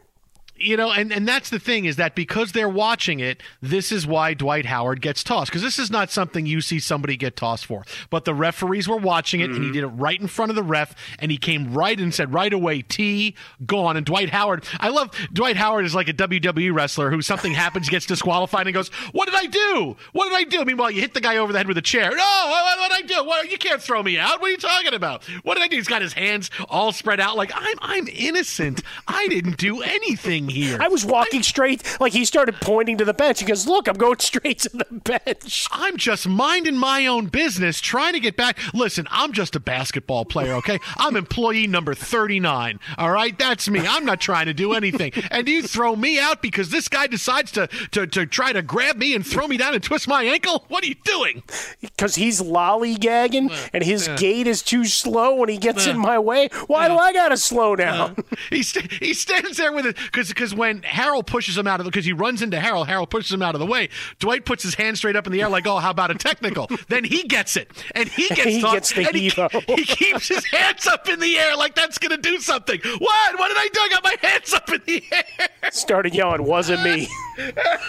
You 0.59 0.77
know, 0.77 0.93
and, 0.93 1.13
and 1.13 1.27
that's 1.27 1.51
the 1.51 1.59
thing 1.59 1.85
is 1.85 1.97
that 1.97 2.15
because 2.15 2.53
they're 2.53 2.69
watching 2.69 3.21
it, 3.21 3.43
this 3.63 3.93
is 3.93 4.07
why 4.07 4.35
Dwight 4.35 4.67
Howard 4.67 5.01
gets 5.01 5.23
tossed. 5.23 5.51
Because 5.51 5.63
this 5.63 5.79
is 5.79 5.91
not 5.91 6.11
something 6.11 6.47
you 6.47 6.61
see 6.61 6.79
somebody 6.79 7.17
get 7.17 7.37
tossed 7.37 7.67
for. 7.67 7.85
But 8.11 8.25
the 8.25 8.35
referees 8.35 8.89
were 8.89 8.97
watching 8.97 9.41
it, 9.41 9.51
and 9.51 9.55
he 9.55 9.61
mm-hmm. 9.65 9.73
did 9.73 9.85
it 9.85 9.89
right 9.89 10.21
in 10.21 10.27
front 10.27 10.51
of 10.51 10.57
the 10.57 10.63
ref, 10.63 10.95
and 11.19 11.31
he 11.31 11.39
came 11.39 11.73
right 11.73 11.99
and 11.99 12.13
said 12.13 12.33
right 12.33 12.53
away, 12.53 12.83
T, 12.83 13.35
gone. 13.67 13.97
And 13.97 14.05
Dwight 14.05 14.31
Howard, 14.31 14.65
I 14.81 14.89
love 14.89 15.11
Dwight 15.33 15.57
Howard 15.57 15.85
is 15.85 15.95
like 15.95 16.09
a 16.09 16.15
WWE 16.15 16.75
wrestler 16.75 17.11
who 17.11 17.23
something 17.23 17.53
happens, 17.53 17.89
gets 17.89 18.07
disqualified, 18.07 18.67
and 18.67 18.75
goes, 18.75 18.89
What 19.13 19.27
did 19.27 19.35
I 19.35 19.47
do? 19.47 19.97
What 20.13 20.29
did 20.29 20.35
I 20.35 20.45
do? 20.45 20.65
Meanwhile, 20.65 20.91
you 20.91 21.01
hit 21.01 21.15
the 21.15 21.21
guy 21.21 21.37
over 21.37 21.53
the 21.53 21.59
head 21.59 21.69
with 21.69 21.79
a 21.79 21.83
chair. 21.83 22.11
No, 22.11 22.17
what, 22.17 22.79
what 22.79 22.91
did 22.91 23.05
I 23.05 23.07
do? 23.07 23.25
What, 23.27 23.51
you 23.51 23.59
can't 23.59 23.83
throw 23.83 24.03
me 24.03 24.19
out. 24.19 24.41
What 24.41 24.49
are 24.49 24.51
you 24.51 24.57
talking 24.57 24.95
about? 24.95 25.25
What 25.43 25.55
did 25.55 25.63
I 25.63 25.69
do? 25.69 25.77
He's 25.77 25.89
got 25.89 26.03
his 26.03 26.13
hands 26.13 26.51
all 26.69 26.93
spread 26.93 27.21
out 27.21 27.37
like 27.37 27.53
I'm 27.55 27.77
I'm 27.81 28.09
innocent. 28.09 28.83
I 29.07 29.29
didn't 29.29 29.57
do 29.57 29.83
anything 29.83 30.48
game 30.49 30.63
here. 30.63 30.79
I 30.81 30.89
was 30.89 31.05
walking 31.05 31.43
straight, 31.43 31.83
like 32.01 32.13
he 32.13 32.25
started 32.25 32.57
pointing 32.61 32.99
to 32.99 33.05
the 33.05 33.15
bench. 33.15 33.41
He 33.41 33.47
goes, 33.47 33.67
"Look, 33.67 33.89
I'm 33.89 33.97
going 33.97 34.19
straight 34.19 34.61
to 34.61 34.71
the 34.71 34.87
bench." 34.91 35.67
I'm 35.71 35.97
just 35.97 36.29
minding 36.29 36.77
my 36.77 37.07
own 37.07 37.27
business, 37.27 37.81
trying 37.81 38.15
to 38.15 38.21
get 38.21 38.37
back. 38.37 38.59
Listen, 38.75 39.07
I'm 39.11 39.33
just 39.33 39.57
a 39.57 39.61
basketball 39.61 40.25
player, 40.25 40.55
okay? 40.55 40.79
I'm 40.97 41.17
employee 41.17 41.67
number 41.67 41.95
39. 41.95 42.81
All 42.97 43.11
right, 43.11 43.39
that's 43.39 43.69
me. 43.69 43.81
I'm 43.87 44.05
not 44.05 44.21
trying 44.21 44.47
to 44.47 44.55
do 44.55 44.73
anything. 44.73 45.13
And 45.31 45.49
you 45.49 45.63
throw 45.63 45.95
me 45.97 46.19
out 46.19 46.43
because 46.43 46.71
this 46.71 46.89
guy 46.89 47.07
decides 47.07 47.53
to 47.53 47.69
to, 47.93 48.07
to 48.07 48.27
try 48.27 48.53
to 48.53 48.63
grab 48.63 48.97
me 48.97 49.15
and 49.15 49.27
throw 49.27 49.47
me 49.47 49.57
down 49.57 49.75
and 49.75 49.83
twist 49.83 50.09
my 50.09 50.25
ankle. 50.25 50.65
What 50.69 50.85
are 50.85 50.87
you 50.87 50.97
doing? 51.05 51.43
Because 51.81 52.15
he's 52.15 52.41
lollygagging 52.41 53.53
and 53.73 53.85
his 53.85 54.09
gait 54.17 54.47
is 54.47 54.63
too 54.63 54.85
slow 54.85 55.37
when 55.37 55.49
he 55.49 55.59
gets 55.59 55.87
in 55.87 55.99
my 55.99 56.19
way. 56.19 56.49
Why 56.67 56.89
do 56.89 56.95
I 56.97 57.13
gotta 57.13 57.37
slow 57.37 57.77
down? 57.77 58.17
he 58.51 58.63
st- 58.63 58.93
he 58.93 59.15
stands 59.15 59.57
there 59.57 59.73
with 59.73 59.87
it 59.87 59.97
because 59.97 60.29
because 60.39 60.55
when 60.55 60.83
Harrell 60.83 61.27
pushes 61.27 61.59
him 61.59 61.67
out 61.67 61.81
of 61.81 61.87
because 61.87 62.05
he 62.05 62.13
runs 62.13 62.43
into 62.43 62.59
Harrell, 62.59 62.87
Harrell 62.87 63.11
pushes 63.11 63.33
him 63.33 63.43
out 63.43 63.57
of 63.57 63.59
the 63.59 63.67
way. 63.67 63.89
Dwight 64.21 64.45
puts 64.45 64.63
his 64.63 64.77
hand 64.77 64.97
straight 64.97 65.17
up 65.17 65.27
in 65.27 65.33
the 65.33 65.43
air 65.43 65.49
like, 65.49 65.67
oh, 65.67 65.79
how 65.79 65.91
about 65.91 66.13
a 66.13 66.15
technical? 66.15 66.69
then 66.89 67.03
he 67.03 67.25
gets 67.25 67.57
it 67.57 67.69
and 67.97 68.09
he 68.09 68.29
gets 68.29 68.45
He 68.59 68.63
gets 68.63 68.93
the 68.93 69.07
and 69.07 69.17
he, 69.17 69.31
he 69.75 69.85
keeps 69.85 70.29
his 70.29 70.45
hands 70.47 70.87
up 70.87 71.09
in 71.09 71.19
the 71.19 71.37
air 71.37 71.57
like 71.57 71.75
that's 71.75 71.99
gonna 71.99 72.19
do 72.19 72.39
something. 72.39 72.81
What? 72.85 73.39
What 73.39 73.49
did 73.49 73.57
I 73.59 73.69
do? 73.73 73.81
I 73.81 73.89
got 73.91 74.05
my 74.05 74.17
hands 74.29 74.55
up 74.55 74.69
in 74.71 74.81
the 74.87 75.03
air. 75.13 75.49
Started 75.73 76.15
yelling, 76.15 76.45
"Wasn't 76.45 76.83
me." 76.85 77.09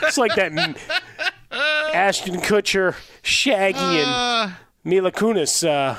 it's 0.03 0.17
like 0.17 0.33
that 0.35 0.51
Ashton 1.51 2.37
Kutcher, 2.37 2.95
Shaggy, 3.21 3.77
and 3.77 4.09
uh, 4.09 4.49
Mila 4.85 5.11
Kunis 5.11 5.67
uh, 5.67 5.95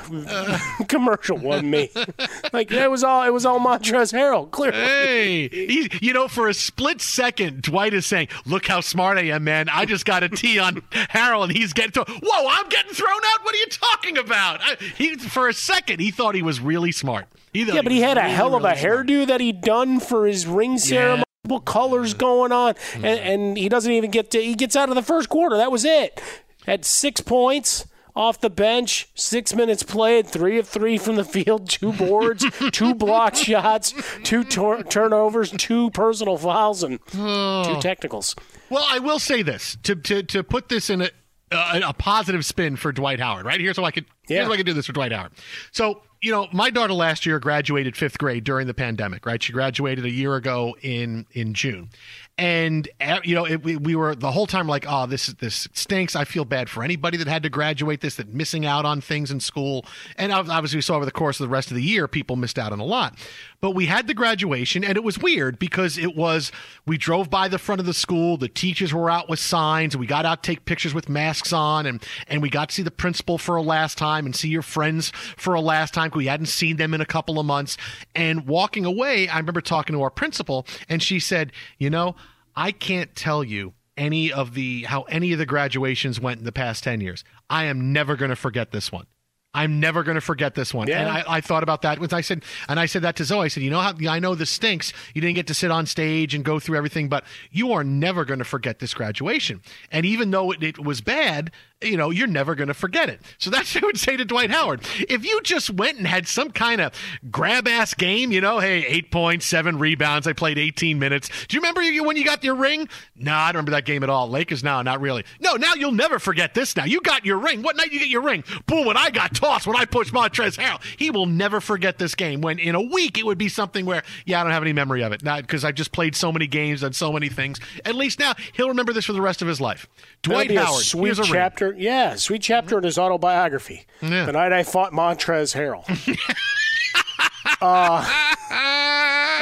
commercial. 0.87 1.37
Wasn't 1.37 1.69
me. 1.69 1.91
like 2.53 2.71
it 2.71 2.89
was 2.89 3.03
all. 3.03 3.23
It 3.23 3.29
was 3.29 3.45
all 3.45 3.59
Montrez 3.59 4.11
Harrell. 4.11 4.49
Clearly. 4.49 4.77
Hey, 4.77 5.47
he, 5.49 5.89
you 6.01 6.13
know, 6.13 6.27
for 6.27 6.47
a 6.47 6.53
split 6.53 6.99
second, 7.01 7.61
Dwight 7.61 7.93
is 7.93 8.05
saying, 8.05 8.29
"Look 8.45 8.65
how 8.67 8.81
smart 8.81 9.17
I 9.17 9.25
am, 9.25 9.43
man! 9.43 9.69
I 9.69 9.85
just 9.85 10.05
got 10.05 10.23
a 10.23 10.29
T 10.29 10.57
on 10.57 10.81
Harrell, 10.91 11.43
and 11.43 11.51
he's 11.51 11.73
getting 11.73 11.91
thrown. 11.91 12.05
Whoa, 12.07 12.47
I'm 12.49 12.69
getting 12.69 12.93
thrown 12.93 13.09
out. 13.11 13.43
What 13.43 13.53
are 13.53 13.59
you 13.59 13.67
talking 13.67 14.17
about?" 14.17 14.61
I, 14.61 14.75
he, 14.97 15.15
for 15.15 15.47
a 15.47 15.53
second, 15.53 15.99
he 15.99 16.09
thought 16.09 16.33
he 16.33 16.41
was 16.41 16.59
really 16.59 16.91
smart. 16.91 17.27
He 17.53 17.63
Yeah, 17.63 17.83
but 17.83 17.91
he 17.91 18.01
had 18.01 18.17
a 18.17 18.21
hell 18.21 18.55
of 18.55 18.63
a 18.63 18.69
really 18.69 18.79
smart. 18.79 19.07
hairdo 19.07 19.27
that 19.27 19.41
he'd 19.41 19.61
done 19.61 19.99
for 19.99 20.25
his 20.25 20.47
ring 20.47 20.77
ceremony. 20.79 21.23
Multiple 21.45 21.61
colors 21.61 22.13
going 22.13 22.51
on, 22.51 22.75
and, 22.95 23.05
and 23.05 23.57
he 23.57 23.69
doesn't 23.69 23.91
even 23.91 24.09
get 24.09 24.31
to. 24.31 24.41
He 24.41 24.55
gets 24.55 24.75
out 24.75 24.89
of 24.89 24.95
the 24.95 25.01
first 25.01 25.29
quarter. 25.29 25.57
That 25.57 25.71
was 25.71 25.85
it. 25.85 26.21
Had 26.65 26.85
six 26.85 27.21
points 27.21 27.85
off 28.15 28.41
the 28.41 28.49
bench, 28.49 29.09
six 29.15 29.53
minutes 29.55 29.83
played, 29.83 30.27
three 30.27 30.57
of 30.59 30.67
three 30.67 30.97
from 30.97 31.15
the 31.15 31.23
field, 31.23 31.69
two 31.69 31.93
boards, 31.93 32.45
two 32.71 32.93
block 32.93 33.35
shots, 33.35 33.93
two 34.23 34.43
tor- 34.43 34.83
turnovers, 34.83 35.51
two 35.51 35.89
personal 35.91 36.37
fouls, 36.37 36.83
and 36.83 36.99
two 37.07 37.77
technicals. 37.81 38.35
Well, 38.69 38.85
I 38.87 38.99
will 38.99 39.19
say 39.19 39.41
this 39.41 39.77
to 39.83 39.95
to 39.95 40.23
to 40.23 40.43
put 40.43 40.69
this 40.69 40.89
in 40.89 41.01
a 41.01 41.09
a, 41.51 41.81
a 41.87 41.93
positive 41.93 42.45
spin 42.45 42.75
for 42.77 42.91
Dwight 42.91 43.19
Howard. 43.19 43.45
Right 43.45 43.59
here's 43.59 43.77
how 43.77 43.83
I 43.83 43.91
could 43.91 44.05
Yeah. 44.27 44.37
here's 44.37 44.47
how 44.47 44.53
I 44.53 44.57
could 44.57 44.65
do 44.65 44.73
this 44.73 44.85
for 44.85 44.93
Dwight 44.93 45.11
Howard. 45.11 45.31
So 45.71 46.01
you 46.23 46.31
know, 46.31 46.47
my 46.53 46.69
daughter 46.69 46.93
last 46.93 47.25
year 47.25 47.39
graduated 47.39 47.97
fifth 47.97 48.19
grade 48.19 48.43
during 48.43 48.67
the 48.67 48.75
pandemic. 48.75 49.25
Right, 49.25 49.41
she 49.41 49.51
graduated 49.51 50.05
a 50.05 50.09
year 50.11 50.35
ago 50.35 50.75
in 50.81 51.25
in 51.31 51.53
June, 51.55 51.89
and 52.37 52.89
uh, 52.99 53.19
you 53.23 53.35
know, 53.35 53.45
it, 53.45 53.63
we, 53.63 53.75
we 53.75 53.95
were 53.95 54.15
the 54.15 54.31
whole 54.31 54.47
time 54.47 54.67
like, 54.67 54.85
oh, 54.87 55.05
this 55.05 55.27
this 55.27 55.67
stinks. 55.73 56.15
I 56.15 56.23
feel 56.25 56.45
bad 56.45 56.69
for 56.69 56.83
anybody 56.83 57.17
that 57.17 57.27
had 57.27 57.43
to 57.43 57.49
graduate 57.49 58.01
this, 58.01 58.15
that 58.15 58.33
missing 58.33 58.65
out 58.65 58.85
on 58.85 59.01
things 59.01 59.31
in 59.31 59.39
school. 59.39 59.85
And 60.17 60.31
obviously, 60.31 60.77
we 60.77 60.81
saw 60.81 60.95
over 60.95 61.05
the 61.05 61.11
course 61.11 61.39
of 61.39 61.45
the 61.45 61.51
rest 61.51 61.71
of 61.71 61.75
the 61.75 61.83
year, 61.83 62.07
people 62.07 62.35
missed 62.35 62.57
out 62.57 62.71
on 62.71 62.79
a 62.79 62.85
lot. 62.85 63.17
But 63.61 63.75
we 63.75 63.85
had 63.85 64.07
the 64.07 64.15
graduation, 64.15 64.83
and 64.83 64.97
it 64.97 65.03
was 65.03 65.19
weird 65.19 65.59
because 65.59 65.99
it 65.99 66.15
was 66.15 66.51
we 66.87 66.97
drove 66.97 67.29
by 67.29 67.47
the 67.47 67.59
front 67.59 67.79
of 67.79 67.85
the 67.85 67.93
school. 67.93 68.35
The 68.35 68.47
teachers 68.47 68.91
were 68.91 69.07
out 69.07 69.29
with 69.29 69.37
signs. 69.39 69.95
We 69.95 70.07
got 70.07 70.25
out 70.25 70.41
to 70.41 70.47
take 70.51 70.65
pictures 70.65 70.95
with 70.95 71.07
masks 71.07 71.53
on, 71.53 71.85
and 71.85 72.03
and 72.27 72.41
we 72.41 72.49
got 72.49 72.69
to 72.69 72.75
see 72.75 72.81
the 72.81 72.89
principal 72.89 73.37
for 73.37 73.55
a 73.55 73.61
last 73.61 73.99
time 73.99 74.25
and 74.25 74.35
see 74.35 74.49
your 74.49 74.63
friends 74.63 75.11
for 75.37 75.53
a 75.53 75.61
last 75.61 75.93
time. 75.93 76.11
We 76.15 76.25
hadn't 76.25 76.47
seen 76.47 76.77
them 76.77 76.95
in 76.95 77.01
a 77.01 77.05
couple 77.05 77.39
of 77.39 77.45
months. 77.45 77.77
And 78.15 78.47
walking 78.47 78.83
away, 78.83 79.29
I 79.29 79.37
remember 79.37 79.61
talking 79.61 79.95
to 79.95 80.01
our 80.01 80.09
principal, 80.09 80.65
and 80.89 81.03
she 81.03 81.19
said, 81.19 81.51
"You 81.77 81.91
know, 81.91 82.15
I 82.55 82.71
can't 82.71 83.15
tell 83.15 83.43
you." 83.43 83.73
Any 83.97 84.31
of 84.31 84.55
the 84.55 84.83
how 84.83 85.03
any 85.03 85.33
of 85.33 85.37
the 85.37 85.45
graduations 85.45 86.19
went 86.19 86.39
in 86.39 86.45
the 86.45 86.51
past 86.51 86.83
10 86.85 87.01
years. 87.01 87.23
I 87.49 87.65
am 87.65 87.93
never 87.93 88.15
going 88.15 88.29
to 88.29 88.35
forget 88.37 88.71
this 88.71 88.91
one. 88.91 89.05
I'm 89.53 89.79
never 89.79 90.03
going 90.03 90.15
to 90.15 90.21
forget 90.21 90.55
this 90.55 90.73
one. 90.73 90.87
Yeah. 90.87 91.01
And 91.01 91.09
I, 91.09 91.23
I 91.27 91.41
thought 91.41 91.63
about 91.63 91.81
that 91.81 91.99
when 91.99 92.13
I 92.13 92.21
said, 92.21 92.43
and 92.69 92.79
I 92.79 92.85
said 92.85 93.01
that 93.01 93.17
to 93.17 93.25
Zoe. 93.25 93.45
I 93.45 93.47
said, 93.49 93.63
you 93.63 93.69
know 93.69 93.81
how 93.81 93.93
I 94.07 94.19
know 94.19 94.33
this 94.33 94.49
stinks. 94.49 94.93
You 95.13 95.21
didn't 95.21 95.35
get 95.35 95.47
to 95.47 95.53
sit 95.53 95.71
on 95.71 95.85
stage 95.85 96.33
and 96.33 96.45
go 96.45 96.59
through 96.59 96.77
everything, 96.77 97.09
but 97.09 97.25
you 97.51 97.73
are 97.73 97.83
never 97.83 98.23
going 98.23 98.39
to 98.39 98.45
forget 98.45 98.79
this 98.79 98.93
graduation. 98.93 99.61
And 99.91 100.05
even 100.05 100.31
though 100.31 100.51
it, 100.51 100.63
it 100.63 100.79
was 100.79 101.01
bad, 101.01 101.51
you 101.81 101.97
know, 101.97 102.09
you're 102.09 102.27
never 102.27 102.55
going 102.55 102.67
to 102.67 102.73
forget 102.73 103.09
it. 103.09 103.21
So 103.37 103.49
that's 103.49 103.73
what 103.75 103.83
I 103.83 103.87
would 103.87 103.99
say 103.99 104.17
to 104.17 104.25
Dwight 104.25 104.51
Howard. 104.51 104.81
If 105.09 105.25
you 105.25 105.41
just 105.41 105.69
went 105.69 105.97
and 105.97 106.07
had 106.07 106.27
some 106.27 106.51
kind 106.51 106.81
of 106.81 106.93
grab 107.29 107.67
ass 107.67 107.93
game, 107.93 108.31
you 108.31 108.41
know, 108.41 108.59
hey, 108.59 108.85
eight 108.85 109.11
points, 109.11 109.45
seven 109.45 109.79
rebounds, 109.79 110.27
I 110.27 110.33
played 110.33 110.57
18 110.57 110.99
minutes. 110.99 111.29
Do 111.47 111.55
you 111.55 111.61
remember 111.61 111.81
you, 111.81 112.03
when 112.03 112.17
you 112.17 112.25
got 112.25 112.43
your 112.43 112.55
ring? 112.55 112.87
No, 113.15 113.33
I 113.33 113.47
don't 113.51 113.59
remember 113.59 113.71
that 113.71 113.85
game 113.85 114.03
at 114.03 114.09
all. 114.09 114.29
Lakers, 114.29 114.63
no, 114.63 114.81
not 114.81 115.01
really. 115.01 115.23
No, 115.39 115.55
now 115.55 115.73
you'll 115.75 115.91
never 115.91 116.19
forget 116.19 116.53
this 116.53 116.75
now. 116.75 116.85
You 116.85 117.01
got 117.01 117.25
your 117.25 117.37
ring. 117.37 117.61
What 117.61 117.75
night 117.77 117.91
you 117.91 117.99
get 117.99 118.09
your 118.09 118.21
ring? 118.21 118.43
Boom, 118.65 118.85
when 118.85 118.97
I 118.97 119.09
got 119.09 119.35
tossed, 119.35 119.67
when 119.67 119.75
I 119.75 119.85
pushed 119.85 120.13
Montrez 120.13 120.57
Harrell. 120.57 120.81
He 120.97 121.11
will 121.11 121.25
never 121.25 121.61
forget 121.61 121.97
this 121.97 122.15
game. 122.15 122.41
When 122.41 122.59
in 122.59 122.75
a 122.75 122.81
week 122.81 123.17
it 123.17 123.25
would 123.25 123.37
be 123.37 123.49
something 123.49 123.85
where, 123.85 124.03
yeah, 124.25 124.39
I 124.39 124.43
don't 124.43 124.51
have 124.51 124.63
any 124.63 124.73
memory 124.73 125.03
of 125.03 125.11
it. 125.11 125.23
Not 125.23 125.41
because 125.41 125.63
I've 125.63 125.75
just 125.75 125.91
played 125.91 126.15
so 126.15 126.31
many 126.31 126.47
games 126.47 126.83
and 126.83 126.95
so 126.95 127.11
many 127.11 127.29
things. 127.29 127.59
At 127.85 127.95
least 127.95 128.19
now 128.19 128.33
he'll 128.53 128.69
remember 128.69 128.93
this 128.93 129.05
for 129.05 129.13
the 129.13 129.21
rest 129.21 129.41
of 129.41 129.47
his 129.47 129.59
life. 129.61 129.87
Dwight 130.21 130.51
Howard. 130.51 130.83
sweet 130.83 131.07
here's 131.07 131.19
a 131.19 131.23
ring. 131.23 131.31
Chapter. 131.71 131.83
Yeah, 131.83 132.15
sweet 132.15 132.41
chapter 132.41 132.77
in 132.77 132.83
his 132.83 132.97
autobiography. 132.97 133.85
Yeah. 134.01 134.25
The 134.25 134.33
night 134.33 134.53
I 134.53 134.63
fought 134.63 134.91
Montrez 134.91 135.55
Harrell. 135.55 135.85
uh, 137.61 138.27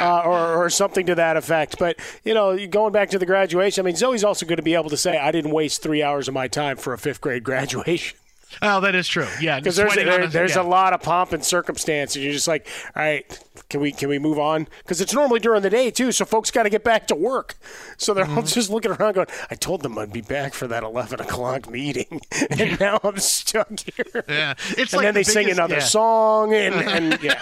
uh, 0.02 0.22
or, 0.26 0.66
or 0.66 0.70
something 0.70 1.06
to 1.08 1.16
that 1.16 1.38
effect. 1.38 1.78
But, 1.80 1.98
you 2.24 2.34
know, 2.34 2.68
going 2.68 2.94
back 2.94 3.10
to 3.12 3.20
the 3.20 3.26
graduation, 3.26 3.84
I 3.84 3.86
mean, 3.86 3.96
Zoe's 3.96 4.24
also 4.24 4.46
going 4.46 4.58
to 4.58 4.64
be 4.64 4.76
able 4.76 4.90
to 4.90 4.98
say, 4.98 5.18
I 5.18 5.32
didn't 5.32 5.52
waste 5.52 5.82
three 5.82 6.04
hours 6.04 6.28
of 6.28 6.34
my 6.34 6.48
time 6.48 6.78
for 6.78 6.94
a 6.94 6.98
fifth 6.98 7.22
grade 7.22 7.44
graduation. 7.44 8.18
Oh, 8.62 8.82
that 8.82 8.96
is 8.96 9.08
true. 9.08 9.28
Yeah, 9.40 9.60
Because 9.60 9.76
there's, 9.76 9.96
there, 9.96 10.24
a- 10.24 10.28
there's 10.28 10.56
yeah. 10.56 10.62
a 10.62 10.64
lot 10.64 10.94
of 10.94 11.02
pomp 11.02 11.34
and 11.34 11.44
circumstance, 11.46 12.16
and 12.16 12.24
you're 12.24 12.34
just 12.34 12.48
like, 12.48 12.68
all 12.96 13.04
right, 13.04 13.40
can 13.70 13.80
we 13.82 13.92
can 13.92 14.10
we 14.10 14.18
move 14.20 14.40
on? 14.40 14.68
Because 14.80 15.00
it's 15.02 15.14
normally 15.14 15.40
during 15.40 15.62
the 15.62 15.70
day 15.70 15.92
too, 15.92 16.12
so 16.12 16.26
folks 16.26 16.50
got 16.50 16.64
to 16.64 16.70
get 16.70 16.84
back 16.84 17.08
to 17.08 17.16
work. 17.16 17.56
So 17.98 18.14
they're 18.14 18.26
Mm-hmm. 18.26 18.38
all 18.38 18.44
just 18.44 18.70
looking 18.70 18.92
around, 18.92 19.14
going, 19.14 19.28
"I 19.52 19.56
told 19.56 19.82
them 19.82 19.98
I'd 19.98 20.12
be 20.14 20.22
back 20.22 20.54
for 20.54 20.68
that 20.68 20.82
11 20.84 21.20
o'clock 21.22 21.70
meeting, 21.70 22.22
and 22.50 22.80
now 22.80 23.00
I'm 23.04 23.18
stuck 23.20 23.70
here." 23.80 24.24
Yeah, 24.28 24.54
it's 24.78 24.94
and 24.94 24.94
like 24.94 25.02
then 25.04 25.14
the 25.14 25.20
they 25.20 25.24
sing 25.24 25.50
another 25.52 25.76
yeah. 25.76 25.82
song, 25.82 26.54
and, 26.54 26.76
and 26.76 27.22
yeah, 27.24 27.40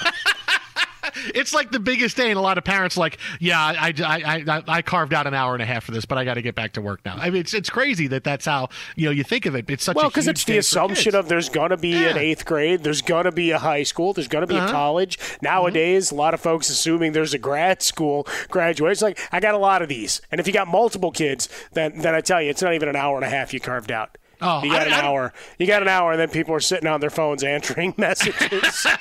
It's 1.35 1.53
like 1.53 1.71
the 1.71 1.79
biggest 1.79 2.17
day, 2.17 2.29
and 2.29 2.37
a 2.37 2.41
lot 2.41 2.57
of 2.57 2.63
parents 2.63 2.97
like, 2.97 3.17
yeah, 3.39 3.59
I, 3.59 3.93
I, 4.03 4.43
I, 4.47 4.63
I 4.67 4.81
carved 4.81 5.13
out 5.13 5.27
an 5.27 5.33
hour 5.33 5.53
and 5.53 5.61
a 5.61 5.65
half 5.65 5.83
for 5.83 5.91
this, 5.91 6.05
but 6.05 6.17
I 6.17 6.25
got 6.25 6.35
to 6.35 6.41
get 6.41 6.55
back 6.55 6.73
to 6.73 6.81
work 6.81 7.01
now. 7.05 7.15
I 7.17 7.29
mean, 7.29 7.41
it's 7.41 7.53
it's 7.53 7.69
crazy 7.69 8.07
that 8.07 8.23
that's 8.23 8.45
how 8.45 8.69
you 8.95 9.05
know 9.05 9.11
you 9.11 9.23
think 9.23 9.45
of 9.45 9.55
it. 9.55 9.69
It's 9.69 9.83
such 9.83 9.95
well, 9.95 10.09
because 10.09 10.27
it's 10.27 10.43
the 10.45 10.57
assumption 10.57 11.15
of 11.15 11.27
there's 11.29 11.49
going 11.49 11.69
to 11.71 11.77
be 11.77 11.93
an 11.95 12.17
eighth 12.17 12.45
grade, 12.45 12.83
there's 12.83 13.01
going 13.01 13.25
to 13.25 13.31
be 13.31 13.51
a 13.51 13.59
high 13.59 13.83
school, 13.83 14.13
there's 14.13 14.27
going 14.27 14.41
to 14.41 14.47
be 14.47 14.57
Uh-huh. 14.57 14.67
a 14.67 14.71
college. 14.71 15.19
Nowadays, 15.41 16.11
a 16.11 16.15
lot 16.15 16.33
of 16.33 16.39
folks 16.41 16.69
assuming 16.69 17.11
there's 17.11 17.33
a 17.33 17.37
grad 17.37 17.81
school 17.81 18.27
graduation. 18.49 19.05
Like, 19.07 19.19
I 19.31 19.39
got 19.39 19.53
a 19.53 19.57
lot 19.59 19.81
of 19.81 19.89
these, 19.89 20.21
and 20.31 20.39
if 20.39 20.47
you 20.47 20.53
got 20.53 20.67
multiple 20.67 21.11
kids, 21.11 21.47
then 21.73 21.99
then 21.99 22.15
I 22.15 22.21
tell 22.21 22.41
you, 22.41 22.49
it's 22.49 22.61
not 22.61 22.73
even 22.73 22.89
an 22.89 22.95
hour 22.95 23.15
and 23.17 23.25
a 23.25 23.29
half 23.29 23.53
you 23.53 23.59
carved 23.59 23.91
out. 23.91 24.17
Oh, 24.41 24.63
you 24.63 24.72
got 24.72 24.84
I- 24.84 24.86
an 24.86 24.94
I 24.94 25.01
hour. 25.01 25.34
You 25.58 25.65
got 25.67 25.82
an 25.82 25.88
hour, 25.88 26.12
and 26.12 26.20
then 26.20 26.29
people 26.29 26.53
are 26.53 26.60
sitting 26.60 26.88
on 26.88 27.00
their 27.00 27.10
phones 27.10 27.44
answering 27.44 27.94
messages. 27.98 28.86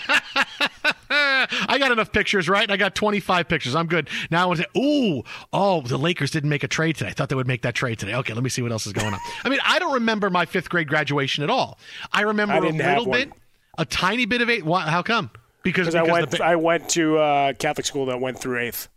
I 1.10 1.76
got 1.78 1.92
enough 1.92 2.12
pictures, 2.12 2.48
right? 2.48 2.70
I 2.70 2.76
got 2.76 2.94
25 2.94 3.48
pictures. 3.48 3.74
I'm 3.74 3.86
good. 3.86 4.08
Now 4.30 4.42
I 4.42 4.46
want 4.46 4.58
to 4.60 4.64
say, 4.64 4.80
ooh, 4.80 5.22
oh, 5.52 5.80
the 5.82 5.98
Lakers 5.98 6.30
didn't 6.30 6.50
make 6.50 6.64
a 6.64 6.68
trade 6.68 6.96
today. 6.96 7.10
I 7.10 7.12
thought 7.12 7.28
they 7.28 7.34
would 7.36 7.46
make 7.46 7.62
that 7.62 7.74
trade 7.74 7.98
today. 7.98 8.14
Okay, 8.14 8.32
let 8.34 8.42
me 8.42 8.50
see 8.50 8.62
what 8.62 8.72
else 8.72 8.86
is 8.86 8.92
going 8.92 9.12
on. 9.12 9.20
I 9.44 9.48
mean, 9.48 9.60
I 9.64 9.78
don't 9.78 9.92
remember 9.94 10.30
my 10.30 10.46
fifth 10.46 10.68
grade 10.68 10.88
graduation 10.88 11.44
at 11.44 11.50
all. 11.50 11.78
I 12.12 12.22
remember 12.22 12.54
I 12.54 12.58
a 12.58 12.60
little 12.60 13.06
bit, 13.12 13.32
a 13.78 13.84
tiny 13.84 14.26
bit 14.26 14.40
of 14.40 14.50
eight. 14.50 14.64
Why, 14.64 14.82
how 14.82 15.02
come? 15.02 15.30
Because, 15.62 15.86
Because 15.88 15.94
I 15.96 16.02
went, 16.12 16.30
the, 16.30 16.44
I 16.44 16.56
went 16.56 16.88
to 16.90 17.18
uh, 17.18 17.52
Catholic 17.54 17.86
school 17.86 18.06
that 18.06 18.20
went 18.20 18.38
through 18.38 18.60
eighth. 18.60 18.88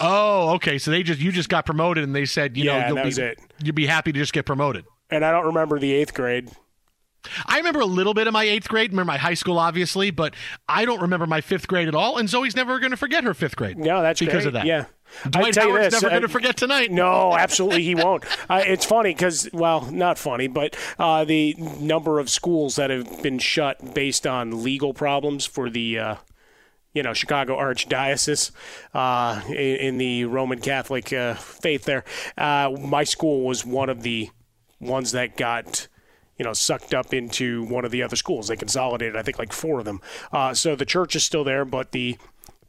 oh, 0.00 0.54
okay. 0.54 0.78
So 0.78 0.90
they 0.90 1.02
just 1.02 1.20
you 1.20 1.30
just 1.32 1.48
got 1.48 1.66
promoted, 1.66 2.04
and 2.04 2.14
they 2.14 2.24
said, 2.24 2.56
you 2.56 2.64
Yeah, 2.64 2.80
know, 2.80 2.86
you'll 2.86 2.96
that 2.96 3.02
be 3.02 3.08
was 3.08 3.18
it. 3.18 3.38
you'll 3.62 3.74
be 3.74 3.86
happy 3.86 4.12
to 4.12 4.18
just 4.18 4.32
get 4.32 4.46
promoted. 4.46 4.84
And 5.10 5.24
I 5.24 5.30
don't 5.30 5.46
remember 5.46 5.78
the 5.78 5.92
eighth 5.92 6.14
grade. 6.14 6.50
I 7.46 7.58
remember 7.58 7.80
a 7.80 7.86
little 7.86 8.14
bit 8.14 8.26
of 8.26 8.32
my 8.32 8.44
eighth 8.44 8.68
grade. 8.68 8.90
Remember 8.90 9.12
my 9.12 9.18
high 9.18 9.34
school, 9.34 9.58
obviously, 9.58 10.10
but 10.10 10.34
I 10.68 10.84
don't 10.84 11.00
remember 11.00 11.26
my 11.26 11.40
fifth 11.40 11.66
grade 11.66 11.88
at 11.88 11.94
all. 11.94 12.18
And 12.18 12.28
Zoe's 12.28 12.54
never 12.54 12.78
going 12.78 12.90
to 12.90 12.96
forget 12.96 13.24
her 13.24 13.34
fifth 13.34 13.56
grade. 13.56 13.78
No, 13.78 14.02
that's 14.02 14.20
because 14.20 14.44
great. 14.44 14.46
of 14.46 14.52
that. 14.54 14.66
Yeah. 14.66 14.84
Dwight 15.28 15.46
I 15.46 15.50
tell 15.52 15.68
you 15.68 15.74
Howard's 15.74 15.94
this, 15.94 16.02
never 16.02 16.10
going 16.10 16.22
to 16.22 16.28
forget 16.28 16.56
tonight. 16.56 16.90
No, 16.90 17.34
absolutely 17.34 17.84
he 17.84 17.94
won't. 17.94 18.24
Uh, 18.50 18.62
it's 18.66 18.84
funny 18.84 19.10
because, 19.10 19.48
well, 19.54 19.90
not 19.90 20.18
funny, 20.18 20.48
but 20.48 20.76
uh, 20.98 21.24
the 21.24 21.54
number 21.80 22.18
of 22.18 22.28
schools 22.28 22.76
that 22.76 22.90
have 22.90 23.22
been 23.22 23.38
shut 23.38 23.94
based 23.94 24.26
on 24.26 24.62
legal 24.62 24.92
problems 24.92 25.46
for 25.46 25.70
the 25.70 25.98
uh, 25.98 26.16
you 26.92 27.02
know, 27.02 27.14
Chicago 27.14 27.56
Archdiocese 27.58 28.50
uh, 28.92 29.40
in, 29.48 29.54
in, 29.54 29.98
the 29.98 30.26
Roman 30.26 30.60
Catholic 30.60 31.12
uh, 31.12 31.34
faith 31.34 31.84
there. 31.84 32.04
Uh, 32.36 32.76
my 32.78 33.04
school 33.04 33.44
was 33.44 33.64
one 33.64 33.88
of 33.88 34.02
the 34.02 34.30
ones 34.84 35.12
that 35.12 35.36
got 35.36 35.88
you 36.38 36.44
know, 36.44 36.52
sucked 36.52 36.92
up 36.92 37.14
into 37.14 37.64
one 37.64 37.84
of 37.84 37.90
the 37.90 38.02
other 38.02 38.16
schools. 38.16 38.48
They 38.48 38.56
consolidated, 38.56 39.16
I 39.16 39.22
think, 39.22 39.38
like 39.38 39.52
four 39.52 39.78
of 39.78 39.84
them. 39.84 40.00
Uh, 40.32 40.52
so 40.52 40.74
the 40.74 40.84
church 40.84 41.14
is 41.14 41.22
still 41.22 41.44
there, 41.44 41.64
but 41.64 41.92
the 41.92 42.18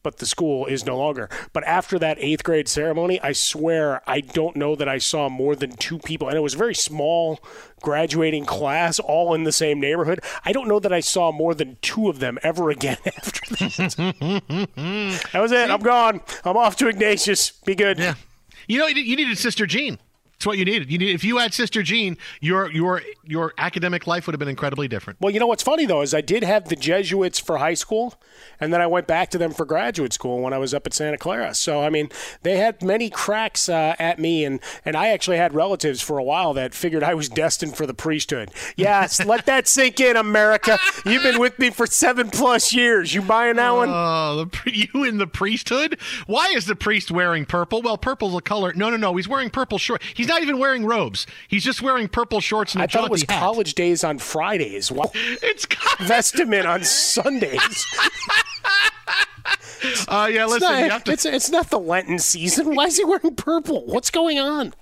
but 0.04 0.18
the 0.18 0.28
school 0.28 0.68
is 0.68 0.86
no 0.86 0.96
longer. 1.00 1.28
But 1.52 1.64
after 1.64 1.98
that 1.98 2.20
eighth 2.20 2.44
grade 2.44 2.68
ceremony, 2.68 3.20
I 3.22 3.32
swear 3.32 4.08
I 4.08 4.22
don't 4.22 4.56
know 4.56 4.76
that 4.76 4.88
I 4.88 5.00
saw 5.00 5.30
more 5.30 5.56
than 5.56 5.72
two 5.72 5.98
people, 5.98 6.28
and 6.28 6.38
it 6.38 6.42
was 6.42 6.54
a 6.54 6.60
very 6.60 6.76
small 6.76 7.40
graduating 7.82 8.46
class, 8.46 9.00
all 9.00 9.34
in 9.34 9.46
the 9.46 9.52
same 9.52 9.80
neighborhood. 9.80 10.20
I 10.44 10.52
don't 10.52 10.68
know 10.68 10.80
that 10.80 10.94
I 10.94 11.00
saw 11.00 11.32
more 11.32 11.56
than 11.56 11.78
two 11.82 12.08
of 12.08 12.20
them 12.20 12.38
ever 12.44 12.70
again 12.70 13.00
after 13.08 13.56
that. 13.56 13.96
that 15.34 15.42
was 15.42 15.52
it. 15.52 15.72
I'm 15.72 15.82
gone. 15.82 16.22
I'm 16.44 16.56
off 16.56 16.76
to 16.78 16.88
Ignatius. 16.88 17.50
Be 17.66 17.74
good. 17.74 17.98
Yeah. 17.98 18.14
You 18.68 18.78
know, 18.78 18.88
you 18.88 19.16
needed 19.16 19.40
Sister 19.40 19.66
Jean. 19.66 19.98
It's 20.36 20.46
what 20.46 20.58
you 20.58 20.66
needed. 20.66 20.92
You 20.92 20.98
need 20.98 21.14
if 21.14 21.24
you 21.24 21.38
had 21.38 21.54
Sister 21.54 21.82
Jean, 21.82 22.18
your 22.42 22.72
your 22.72 23.02
your 23.24 23.54
academic 23.58 24.06
life 24.06 24.28
would 24.28 24.34
have 24.34 24.40
been 24.40 24.50
incredibly 24.50 24.88
different. 24.88 25.20
Well, 25.22 25.34
you 25.34 25.40
know 25.40 25.48
what's 25.48 25.64
funny 25.64 25.86
though 25.86 26.02
is 26.02 26.14
I 26.14 26.22
did 26.22 26.44
have 26.44 26.70
the 26.70 26.76
Jesuits 26.76 27.40
for 27.40 27.58
high 27.58 27.74
school, 27.74 28.16
and 28.60 28.74
then 28.74 28.82
I 28.82 28.88
went 28.88 29.08
back 29.08 29.30
to 29.32 29.38
them 29.38 29.52
for 29.52 29.66
graduate 29.66 30.14
school 30.14 30.42
when 30.42 30.54
I 30.54 30.58
was 30.58 30.74
up 30.74 30.86
at 30.86 30.94
Santa 30.94 31.18
Clara. 31.18 31.54
So 31.56 31.82
I 31.82 31.90
mean, 31.90 32.10
they 32.44 32.58
had 32.58 32.84
many 32.84 33.10
cracks 33.10 33.70
uh, 33.70 33.96
at 33.98 34.20
me, 34.20 34.44
and 34.44 34.60
and 34.84 34.96
I 34.96 35.10
actually 35.10 35.38
had 35.38 35.54
relatives 35.54 36.02
for 36.02 36.18
a 36.18 36.24
while 36.24 36.54
that 36.54 36.74
figured 36.74 37.04
I 37.04 37.14
was 37.14 37.30
destined 37.30 37.78
for 37.78 37.86
the 37.86 37.94
priesthood. 37.94 38.52
Yes, 38.76 39.26
let 39.26 39.46
that 39.46 39.68
sink 39.68 40.00
in, 40.00 40.18
America. 40.18 40.78
You've 41.06 41.24
been 41.24 41.40
with 41.40 41.58
me 41.60 41.70
for 41.70 41.88
seven 41.88 42.30
plus 42.30 42.74
years. 42.74 43.14
You 43.14 43.22
buying 43.22 43.56
that 43.56 43.72
one? 43.72 43.90
Oh, 43.90 44.50
you 44.66 45.04
in 45.06 45.18
the 45.18 45.28
priesthood? 45.28 45.98
Why 46.28 46.48
is 46.50 46.66
the 46.66 46.76
priest 46.76 47.10
wearing 47.10 47.46
purple? 47.46 47.82
Well, 47.82 47.98
purple's 47.98 48.36
a 48.36 48.42
color. 48.42 48.74
No, 48.74 48.90
no, 48.90 48.98
no. 48.98 49.16
He's 49.16 49.28
wearing 49.28 49.50
purple 49.50 49.78
short. 49.78 50.02
He's 50.14 50.25
He's 50.26 50.30
not 50.34 50.42
even 50.42 50.58
wearing 50.58 50.86
robes. 50.86 51.28
He's 51.48 51.64
just 51.64 51.84
wearing 51.84 52.08
purple 52.08 52.40
shorts 52.40 52.74
and 52.74 52.82
a 52.82 52.86
I 52.86 52.88
thought 52.88 53.06
it 53.06 53.12
was 53.12 53.22
hat. 53.22 53.40
college 53.40 53.76
days 53.76 54.04
on 54.04 54.18
Fridays. 54.18 54.92
Well, 54.92 55.12
it's 55.14 55.68
vestment 56.00 56.66
on 56.66 56.84
Sundays. 56.84 57.86
Uh, 60.08 60.28
yeah, 60.32 60.46
listen, 60.46 60.74
it's 60.74 60.90
not, 60.90 61.06
to... 61.06 61.12
it's, 61.12 61.26
it's 61.26 61.50
not 61.52 61.70
the 61.70 61.80
Lenten 61.80 62.18
season. 62.18 62.74
Why 62.74 62.86
is 62.86 62.98
he 62.98 63.04
wearing 63.04 63.36
purple? 63.36 63.86
What's 63.86 64.10
going 64.10 64.40
on? 64.40 64.74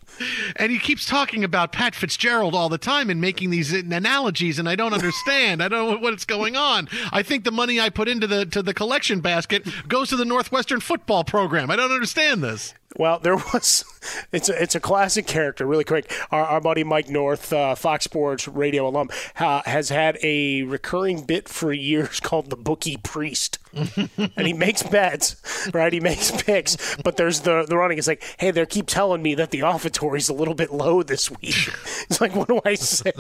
And 0.55 0.71
he 0.71 0.79
keeps 0.79 1.05
talking 1.05 1.43
about 1.43 1.71
Pat 1.71 1.95
Fitzgerald 1.95 2.55
all 2.55 2.69
the 2.69 2.77
time 2.77 3.09
and 3.09 3.19
making 3.19 3.49
these 3.49 3.73
analogies, 3.73 4.59
and 4.59 4.69
I 4.69 4.75
don't 4.75 4.93
understand. 4.93 5.61
I 5.61 5.67
don't 5.67 5.89
know 5.89 5.97
what's 5.97 6.23
going 6.25 6.55
on. 6.55 6.87
I 7.11 7.23
think 7.23 7.43
the 7.43 7.51
money 7.51 7.81
I 7.81 7.89
put 7.89 8.07
into 8.07 8.27
the 8.27 8.45
to 8.45 8.61
the 8.61 8.73
collection 8.73 9.21
basket 9.21 9.67
goes 9.87 10.09
to 10.09 10.15
the 10.15 10.25
Northwestern 10.25 10.79
football 10.79 11.23
program. 11.23 11.71
I 11.71 11.75
don't 11.75 11.91
understand 11.91 12.43
this. 12.43 12.73
Well, 12.97 13.19
there 13.19 13.35
was. 13.35 13.85
It's 14.33 14.49
a, 14.49 14.61
it's 14.61 14.75
a 14.75 14.81
classic 14.81 15.27
character. 15.27 15.65
Really 15.65 15.85
quick, 15.85 16.11
our, 16.29 16.43
our 16.43 16.59
buddy 16.59 16.83
Mike 16.83 17.07
North, 17.07 17.53
uh, 17.53 17.73
Fox 17.73 18.03
Sports 18.03 18.49
radio 18.49 18.89
alum, 18.89 19.09
ha, 19.35 19.61
has 19.65 19.87
had 19.87 20.17
a 20.21 20.63
recurring 20.63 21.23
bit 21.23 21.47
for 21.47 21.71
years 21.71 22.19
called 22.21 22.49
the 22.49 22.57
Bookie 22.57 22.97
Priest, 22.97 23.59
and 23.73 24.45
he 24.45 24.51
makes 24.51 24.83
bets, 24.83 25.69
right? 25.73 25.93
He 25.93 26.01
makes 26.01 26.31
picks, 26.31 26.97
but 26.97 27.15
there's 27.15 27.41
the 27.41 27.65
the 27.65 27.77
running. 27.77 27.97
It's 27.97 28.07
like, 28.07 28.23
hey, 28.37 28.51
they 28.51 28.65
keep 28.65 28.87
telling 28.87 29.21
me 29.21 29.35
that 29.35 29.51
the 29.51 29.61
offertory's 29.61 30.27
a 30.27 30.33
little 30.33 30.55
bit 30.55 30.73
low 30.73 31.01
this 31.01 31.31
week. 31.31 31.69
It's 32.09 32.19
like, 32.19 32.35
what 32.35 32.49
do 32.49 32.59
I 32.65 32.75
say? 32.75 33.13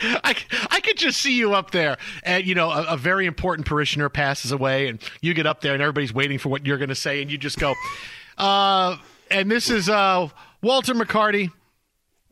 I, 0.00 0.34
I 0.70 0.80
could 0.80 0.96
just 0.96 1.20
see 1.20 1.36
you 1.36 1.54
up 1.54 1.70
there, 1.72 1.98
and 2.22 2.44
you 2.46 2.54
know, 2.54 2.70
a, 2.70 2.94
a, 2.94 2.96
very 2.96 3.26
important 3.26 3.66
parishioner 3.66 4.08
passes 4.08 4.50
away, 4.50 4.88
and 4.88 5.00
you 5.20 5.34
get 5.34 5.46
up 5.46 5.60
there, 5.60 5.74
and 5.74 5.82
everybody's 5.82 6.12
waiting 6.12 6.38
for 6.38 6.48
what 6.48 6.66
you're 6.66 6.78
going 6.78 6.88
to 6.88 6.94
say, 6.94 7.22
and 7.22 7.30
you 7.30 7.38
just 7.38 7.58
go, 7.58 7.74
uh, 8.38 8.96
and 9.30 9.50
this 9.50 9.70
is 9.70 9.88
uh, 9.88 10.28
Walter 10.62 10.94
McCarty. 10.94 11.50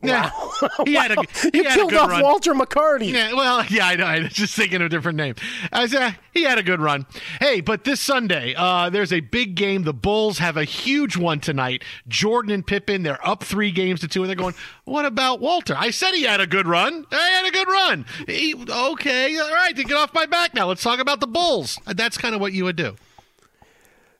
Yeah, 0.03 0.29
wow. 0.33 0.69
he 0.85 0.93
had 0.93 1.11
a 1.11 1.21
he 1.51 1.59
you 1.59 1.63
had 1.63 1.73
killed 1.75 1.91
a 1.91 1.95
good 1.95 2.01
off 2.01 2.09
run. 2.09 2.21
Walter 2.21 2.53
McCarty. 2.53 3.11
Yeah, 3.11 3.33
well, 3.33 3.65
yeah, 3.69 3.87
I 3.87 3.95
know. 3.95 4.05
I 4.05 4.19
was 4.19 4.33
just 4.33 4.55
thinking 4.55 4.81
of 4.81 4.87
a 4.87 4.89
different 4.89 5.17
name. 5.17 5.35
I 5.71 5.87
said 5.87 6.01
uh, 6.01 6.11
he 6.33 6.43
had 6.43 6.57
a 6.57 6.63
good 6.63 6.81
run. 6.81 7.05
Hey, 7.39 7.61
but 7.61 7.85
this 7.85 8.01
Sunday, 8.01 8.53
uh, 8.55 8.89
there's 8.89 9.13
a 9.13 9.21
big 9.21 9.55
game. 9.55 9.83
The 9.83 9.93
Bulls 9.93 10.39
have 10.39 10.57
a 10.57 10.65
huge 10.65 11.15
one 11.15 11.39
tonight. 11.39 11.83
Jordan 12.07 12.51
and 12.51 12.67
Pippen, 12.67 13.03
they're 13.03 13.25
up 13.25 13.43
three 13.43 13.71
games 13.71 14.01
to 14.01 14.07
two, 14.07 14.21
and 14.23 14.29
they're 14.29 14.35
going. 14.35 14.55
What 14.83 15.05
about 15.05 15.39
Walter? 15.39 15.75
I 15.77 15.91
said 15.91 16.11
he 16.11 16.23
had 16.23 16.41
a 16.41 16.47
good 16.47 16.67
run. 16.67 17.05
I 17.11 17.29
had 17.29 17.45
a 17.45 17.51
good 17.51 17.67
run. 17.67 18.05
He, 18.27 18.55
okay, 18.55 19.37
all 19.37 19.53
right, 19.53 19.75
to 19.75 19.83
get 19.83 19.95
off 19.95 20.13
my 20.13 20.25
back 20.25 20.53
now. 20.53 20.67
Let's 20.67 20.83
talk 20.83 20.99
about 20.99 21.21
the 21.21 21.27
Bulls. 21.27 21.79
That's 21.85 22.17
kind 22.17 22.35
of 22.35 22.41
what 22.41 22.51
you 22.51 22.65
would 22.65 22.75
do. 22.75 22.97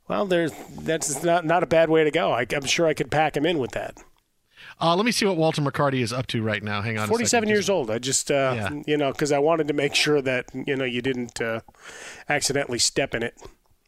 Well, 0.08 0.26
there's 0.26 0.52
that's 0.82 1.24
not 1.24 1.46
not 1.46 1.64
a 1.64 1.68
bad 1.68 1.90
way 1.90 2.04
to 2.04 2.12
go. 2.12 2.32
I, 2.32 2.46
am 2.52 2.66
sure 2.66 2.88
I 2.88 2.94
could 2.94 3.10
pack 3.10 3.38
him 3.38 3.46
in 3.46 3.60
with 3.60 3.72
that. 3.72 3.98
Uh, 4.82 4.96
let 4.96 5.06
me 5.06 5.12
see 5.12 5.26
what 5.26 5.38
Walter 5.38 5.62
McCarty 5.62 6.02
is 6.02 6.12
up 6.12 6.28
to 6.28 6.42
right 6.42 6.64
now. 6.64 6.82
Hang 6.82 6.98
on. 6.98 7.08
47 7.08 7.48
years 7.48 7.70
old. 7.70 7.92
I 7.92 8.00
just, 8.00 8.32
uh, 8.32 8.54
yeah. 8.56 8.82
you 8.88 8.98
know, 8.98 9.12
because 9.12 9.32
I 9.32 9.40
wanted 9.40 9.68
to 9.68 9.74
make 9.74 9.94
sure 9.94 10.22
that, 10.22 10.46
you 10.54 10.76
know, 10.76 10.84
you 10.84 11.02
didn't 11.02 11.40
uh, 11.40 11.62
accidentally 12.28 12.80
step 12.80 13.14
in 13.14 13.24
it. 13.24 13.38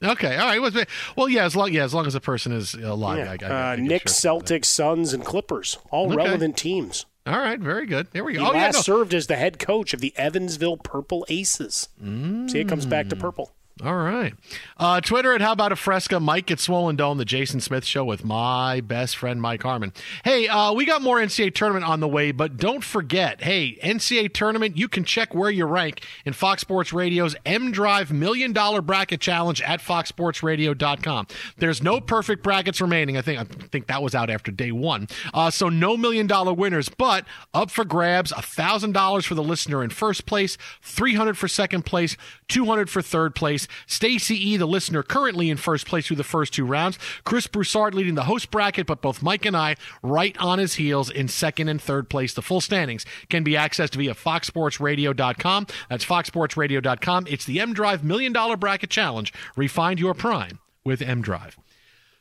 Okay, 0.04 0.36
all 0.36 0.46
right. 0.46 0.88
Well, 1.16 1.30
yeah, 1.30 1.46
as 1.46 1.56
long 1.56 1.72
yeah, 1.72 1.84
as 1.84 1.94
long 1.94 2.06
as 2.06 2.16
a 2.16 2.20
person 2.20 2.52
is 2.52 2.76
alive. 2.76 3.42
Yeah. 3.42 3.48
I, 3.50 3.52
I, 3.52 3.70
I 3.70 3.74
uh, 3.74 3.76
Knicks, 3.78 4.14
sure 4.22 4.40
Celtics, 4.40 4.66
Suns, 4.66 5.14
and 5.14 5.26
Clippers, 5.26 5.78
all 5.90 6.08
okay. 6.08 6.18
relevant 6.18 6.58
teams. 6.58 7.06
All 7.26 7.40
right, 7.40 7.60
very 7.60 7.88
good. 7.88 8.08
There 8.12 8.24
we 8.24 8.34
go. 8.34 8.42
He 8.42 8.46
oh, 8.46 8.50
last 8.52 8.56
yeah, 8.56 8.72
no. 8.72 8.82
served 8.82 9.14
as 9.14 9.28
the 9.28 9.36
head 9.36 9.58
coach 9.58 9.94
of 9.96 10.02
the 10.02 10.14
Evansville 10.16 10.78
Purple 10.78 11.26
Aces. 11.28 11.90
Mm. 12.04 12.52
See, 12.52 12.60
it 12.60 12.68
comes 12.68 12.86
back 12.86 13.08
to 13.10 13.16
purple. 13.16 13.55
All 13.84 13.98
right. 13.98 14.34
Uh, 14.78 15.02
Twitter 15.02 15.34
at 15.34 15.42
How 15.42 15.52
About 15.52 15.74
a 15.74 15.76
Fresca. 15.76 16.22
Mike 16.22 16.50
at 16.50 16.62
Swollen 16.62 16.96
Dome, 16.96 17.18
the 17.18 17.26
Jason 17.26 17.60
Smith 17.60 17.84
Show 17.84 18.06
with 18.06 18.24
my 18.24 18.80
best 18.80 19.18
friend, 19.18 19.42
Mike 19.42 19.64
Harmon. 19.64 19.92
Hey, 20.24 20.48
uh, 20.48 20.72
we 20.72 20.86
got 20.86 21.02
more 21.02 21.18
NCAA 21.20 21.54
tournament 21.54 21.84
on 21.84 22.00
the 22.00 22.08
way, 22.08 22.32
but 22.32 22.56
don't 22.56 22.86
forget, 22.86 23.44
hey, 23.44 23.78
NCAA 23.84 24.34
tournament, 24.34 24.78
you 24.78 24.88
can 24.88 25.04
check 25.04 25.36
where 25.36 25.50
you 25.50 25.66
rank 25.66 26.02
in 26.24 26.32
Fox 26.32 26.62
Sports 26.62 26.94
Radio's 26.94 27.36
M 27.46 27.74
Drive 27.74 28.14
Million 28.14 28.54
Dollar 28.54 28.82
Bracket 28.82 29.20
Challenge 29.20 29.62
at 29.64 29.82
foxsportsradio.com. 29.82 31.28
There's 31.58 31.84
no 31.84 32.00
perfect 32.00 32.44
brackets 32.44 32.80
remaining. 32.80 33.18
I 33.18 33.22
think 33.22 33.40
I 33.42 33.44
think 33.44 33.88
that 33.88 34.02
was 34.02 34.16
out 34.16 34.30
after 34.30 34.52
day 34.52 34.72
one. 34.72 35.10
Uh, 35.34 35.52
so 35.52 35.68
no 35.68 35.98
million 35.98 36.28
dollar 36.28 36.54
winners, 36.54 36.88
but 36.88 37.26
up 37.54 37.70
for 37.72 37.84
grabs, 37.84 38.32
$1,000 38.32 39.26
for 39.26 39.36
the 39.36 39.44
listener 39.44 39.84
in 39.84 39.90
first 39.90 40.26
place, 40.26 40.58
300 40.82 41.38
for 41.38 41.50
second 41.50 41.86
place, 41.86 42.16
200 42.48 42.90
for 42.90 43.02
third 43.02 43.36
place. 43.36 43.65
Stacy 43.88 44.36
E., 44.36 44.58
the 44.58 44.66
listener, 44.66 45.04
currently 45.04 45.50
in 45.50 45.58
first 45.58 45.88
place 45.88 46.08
through 46.08 46.18
the 46.18 46.24
first 46.24 46.54
two 46.54 46.66
rounds. 46.66 47.00
Chris 47.24 47.48
Broussard 47.48 47.94
leading 47.94 48.16
the 48.16 48.24
host 48.24 48.52
bracket, 48.52 48.88
but 48.88 49.02
both 49.02 49.22
Mike 49.22 49.46
and 49.46 49.56
I 49.56 49.76
right 50.02 50.38
on 50.40 50.60
his 50.60 50.76
heels 50.76 51.10
in 51.10 51.28
second 51.28 51.70
and 51.70 51.82
third 51.82 52.10
place. 52.10 52.34
The 52.34 52.42
full 52.42 52.62
standings 52.62 53.06
can 53.30 53.44
be 53.44 53.54
accessed 53.54 53.96
via 53.96 54.14
foxsportsradio.com. 54.14 55.68
That's 55.90 56.06
foxsportsradio.com. 56.06 57.28
It's 57.30 57.46
the 57.46 57.60
M 57.60 57.74
Drive 57.74 58.04
Million 58.04 58.34
Dollar 58.34 58.58
Bracket 58.58 58.90
Challenge. 58.90 59.34
Refind 59.56 60.00
your 60.00 60.14
prime 60.14 60.60
with 60.84 61.02
M 61.02 61.22
Drive. 61.22 61.58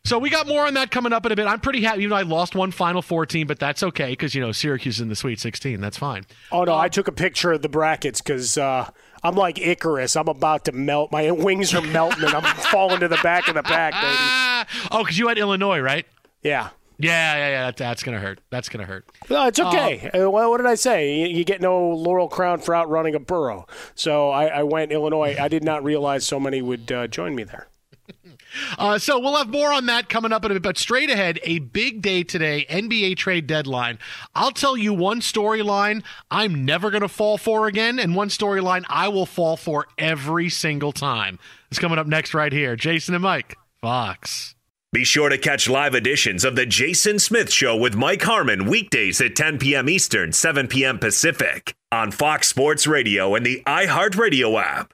So 0.07 0.19
we 0.19 0.29
got 0.29 0.47
more 0.47 0.67
on 0.67 0.75
that 0.75 0.91
coming 0.91 1.15
up 1.15 1.25
in 1.25 1.33
a 1.33 1.37
bit. 1.37 1.47
I'm 1.47 1.61
pretty 1.61 1.81
happy. 1.81 2.03
You 2.03 2.09
know, 2.09 2.17
I 2.17 2.23
lost 2.23 2.55
one 2.55 2.73
Final 2.73 3.01
Four 3.01 3.25
team, 3.25 3.47
but 3.47 3.59
that's 3.59 3.83
okay 3.83 4.11
because 4.11 4.35
you 4.35 4.41
know 4.43 4.53
Syracuse 4.53 4.97
is 4.97 5.01
in 5.01 5.09
the 5.09 5.17
Sweet 5.17 5.41
16. 5.41 5.81
That's 5.81 5.97
fine. 5.97 6.27
Oh 6.53 6.65
no, 6.65 6.77
I 6.77 6.91
took 6.91 7.09
a 7.09 7.13
picture 7.13 7.53
of 7.53 7.63
the 7.63 7.71
brackets 7.71 8.21
because 8.21 8.59
uh, 8.59 8.91
I'm 9.25 9.35
like 9.35 9.59
Icarus. 9.59 10.17
I'm 10.17 10.29
about 10.29 10.67
to 10.67 10.73
melt. 10.73 11.11
My 11.11 11.31
wings 11.31 11.75
are 11.75 11.81
melting, 11.81 12.25
and 12.25 12.35
I'm 12.35 12.57
falling 12.71 13.01
to 13.01 13.09
the 13.09 13.19
back 13.23 13.49
of 13.49 13.55
the 13.55 13.63
pack, 13.63 13.95
baby. 13.95 14.89
oh, 14.93 15.03
because 15.03 15.19
you 15.19 15.29
had 15.29 15.39
Illinois, 15.39 15.81
right? 15.81 16.07
Yeah. 16.43 16.69
Yeah, 16.99 17.37
yeah, 17.37 17.49
yeah. 17.49 17.65
That, 17.67 17.77
that's 17.77 18.03
gonna 18.03 18.21
hurt. 18.21 18.41
That's 18.51 18.69
gonna 18.69 18.85
hurt. 18.85 19.07
No, 19.29 19.49
it's 19.49 19.59
okay. 19.59 20.11
Uh, 20.11 20.31
well, 20.31 20.51
what 20.51 20.59
did 20.59 20.67
I 20.67 20.77
say? 20.77 21.17
You, 21.17 21.39
you, 21.39 21.45
get 21.45 21.61
no 21.61 21.89
laurel 21.89 22.29
crown 22.29 22.61
for 22.61 22.75
outrunning 22.75 23.17
a 23.17 23.19
burro. 23.19 23.67
So 23.97 24.31
I, 24.31 24.47
I 24.47 24.63
went 24.63 24.93
Illinois. 24.93 25.37
I 25.41 25.49
did 25.49 25.65
not 25.65 25.83
realize 25.83 26.25
so 26.25 26.39
many 26.39 26.63
would 26.63 26.93
uh, 26.93 27.09
join 27.09 27.35
me 27.35 27.43
there. 27.43 27.67
Uh, 28.79 28.99
so 28.99 29.19
we'll 29.19 29.37
have 29.37 29.49
more 29.49 29.73
on 29.73 29.87
that 29.87 30.09
coming 30.09 30.33
up 30.33 30.45
in 30.45 30.51
a 30.51 30.55
bit. 30.55 30.63
But 30.63 30.79
straight 30.79 31.11
ahead, 31.11 31.41
a 31.43 31.59
big 31.59 32.03
day 32.03 32.23
today, 32.23 32.67
NBA 32.69 33.17
trade 33.17 33.47
deadline. 33.47 33.99
I'll 34.35 34.53
tell 34.53 34.77
you 34.77 34.93
one 34.93 35.21
storyline 35.21 36.03
I'm 36.31 36.65
never 36.65 36.91
going 36.91 37.03
to 37.03 37.09
fall 37.09 37.39
for 37.39 37.67
again, 37.67 37.99
and 37.99 38.15
one 38.15 38.29
storyline 38.29 38.85
I 38.89 39.09
will 39.09 39.27
fall 39.27 39.57
for 39.57 39.87
every 39.99 40.49
single 40.49 40.93
time. 40.93 41.39
It's 41.71 41.79
coming 41.79 41.99
up 41.99 42.07
next 42.07 42.35
right 42.35 42.53
here. 42.53 42.77
Jason 42.77 43.15
and 43.15 43.23
Mike, 43.23 43.57
Fox. 43.81 44.55
Be 44.95 45.03
sure 45.03 45.29
to 45.29 45.37
catch 45.37 45.69
live 45.69 45.97
editions 45.97 46.45
of 46.45 46.55
The 46.55 46.67
Jason 46.67 47.19
Smith 47.19 47.51
Show 47.53 47.77
with 47.77 47.97
Mike 47.97 48.23
Harmon 48.23 48.67
weekdays 48.67 49.21
at 49.21 49.35
10 49.35 49.59
p.m. 49.59 49.89
Eastern, 49.89 50.33
7 50.33 50.69
p.m. 50.69 51.01
Pacific 51.01 51.75
on 51.91 52.13
Fox 52.13 52.47
Sports 52.47 52.87
Radio 52.87 53.35
and 53.35 53.45
the 53.45 53.61
iHeartRadio 53.67 54.63
app. 54.63 54.94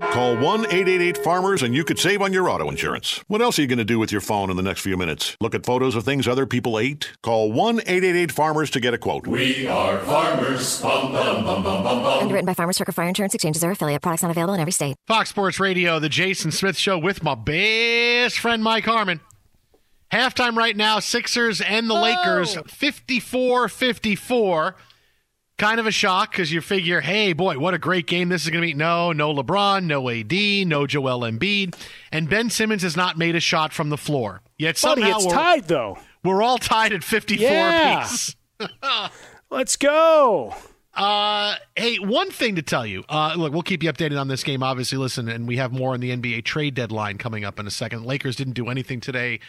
Call 0.00 0.36
1 0.36 0.66
888 0.66 1.16
Farmers 1.16 1.62
and 1.62 1.74
you 1.74 1.82
could 1.82 1.98
save 1.98 2.20
on 2.20 2.30
your 2.30 2.50
auto 2.50 2.68
insurance. 2.68 3.24
What 3.28 3.40
else 3.40 3.58
are 3.58 3.62
you 3.62 3.68
going 3.68 3.78
to 3.78 3.84
do 3.84 3.98
with 3.98 4.12
your 4.12 4.20
phone 4.20 4.50
in 4.50 4.56
the 4.58 4.62
next 4.62 4.82
few 4.82 4.94
minutes? 4.94 5.38
Look 5.40 5.54
at 5.54 5.64
photos 5.64 5.94
of 5.94 6.04
things 6.04 6.28
other 6.28 6.44
people 6.44 6.78
ate? 6.78 7.12
Call 7.22 7.50
1 7.50 7.80
888 7.80 8.30
Farmers 8.30 8.70
to 8.72 8.80
get 8.80 8.92
a 8.92 8.98
quote. 8.98 9.26
We 9.26 9.66
are 9.66 9.98
farmers. 10.00 10.82
Bum, 10.82 11.12
bum, 11.12 11.44
bum, 11.44 11.62
bum, 11.62 11.82
bum, 11.82 12.02
bum. 12.02 12.18
Underwritten 12.20 12.44
by 12.44 12.52
Farmers 12.52 12.76
Trucker 12.76 12.92
Fire 12.92 13.08
Insurance 13.08 13.32
Exchanges 13.34 13.64
or 13.64 13.70
affiliate. 13.70 14.02
Products 14.02 14.22
not 14.22 14.30
available 14.32 14.52
in 14.52 14.60
every 14.60 14.72
state. 14.72 14.96
Fox 15.06 15.30
Sports 15.30 15.58
Radio, 15.58 15.98
the 15.98 16.10
Jason 16.10 16.50
Smith 16.52 16.76
Show 16.76 16.98
with 16.98 17.22
my 17.22 17.34
best 17.34 18.38
friend 18.38 18.62
Mike 18.62 18.84
Harmon. 18.84 19.20
Halftime 20.12 20.56
right 20.56 20.76
now, 20.76 20.98
Sixers 20.98 21.62
and 21.62 21.88
the 21.88 21.94
Oh. 21.94 22.02
Lakers 22.02 22.54
54 22.68 23.68
54. 23.68 24.76
Kind 25.58 25.80
of 25.80 25.86
a 25.86 25.90
shock 25.90 26.32
because 26.32 26.52
you 26.52 26.60
figure, 26.60 27.00
hey, 27.00 27.32
boy, 27.32 27.58
what 27.58 27.72
a 27.72 27.78
great 27.78 28.06
game 28.06 28.28
this 28.28 28.44
is 28.44 28.50
going 28.50 28.60
to 28.60 28.66
be. 28.66 28.74
No, 28.74 29.12
no 29.12 29.34
LeBron, 29.34 29.84
no 29.84 30.10
AD, 30.10 30.68
no 30.68 30.86
Joel 30.86 31.20
Embiid. 31.20 31.74
And 32.12 32.28
Ben 32.28 32.50
Simmons 32.50 32.82
has 32.82 32.94
not 32.94 33.16
made 33.16 33.34
a 33.34 33.40
shot 33.40 33.72
from 33.72 33.88
the 33.88 33.96
floor. 33.96 34.42
Yet 34.58 34.78
Buddy, 34.82 35.00
somehow 35.00 35.16
it's 35.16 35.26
we're, 35.26 35.32
tied, 35.32 35.64
though. 35.68 35.96
we're 36.22 36.42
all 36.42 36.58
tied 36.58 36.92
at 36.92 37.02
54 37.02 37.48
Yeah. 37.48 37.98
apiece. 38.00 38.36
Let's 39.50 39.76
go. 39.76 40.54
Uh, 40.92 41.54
hey, 41.74 41.96
one 41.96 42.30
thing 42.30 42.56
to 42.56 42.62
tell 42.62 42.86
you. 42.86 43.04
Uh, 43.08 43.34
look, 43.36 43.52
we'll 43.52 43.62
keep 43.62 43.82
you 43.82 43.90
updated 43.92 44.20
on 44.20 44.28
this 44.28 44.42
game. 44.42 44.62
Obviously, 44.62 44.98
listen, 44.98 45.28
and 45.28 45.46
we 45.48 45.56
have 45.58 45.72
more 45.72 45.94
on 45.94 46.00
the 46.00 46.10
NBA 46.14 46.44
trade 46.44 46.74
deadline 46.74 47.16
coming 47.18 47.44
up 47.44 47.58
in 47.60 47.66
a 47.66 47.70
second. 47.70 48.04
Lakers 48.04 48.36
didn't 48.36 48.54
do 48.54 48.68
anything 48.68 49.00
today 49.00 49.40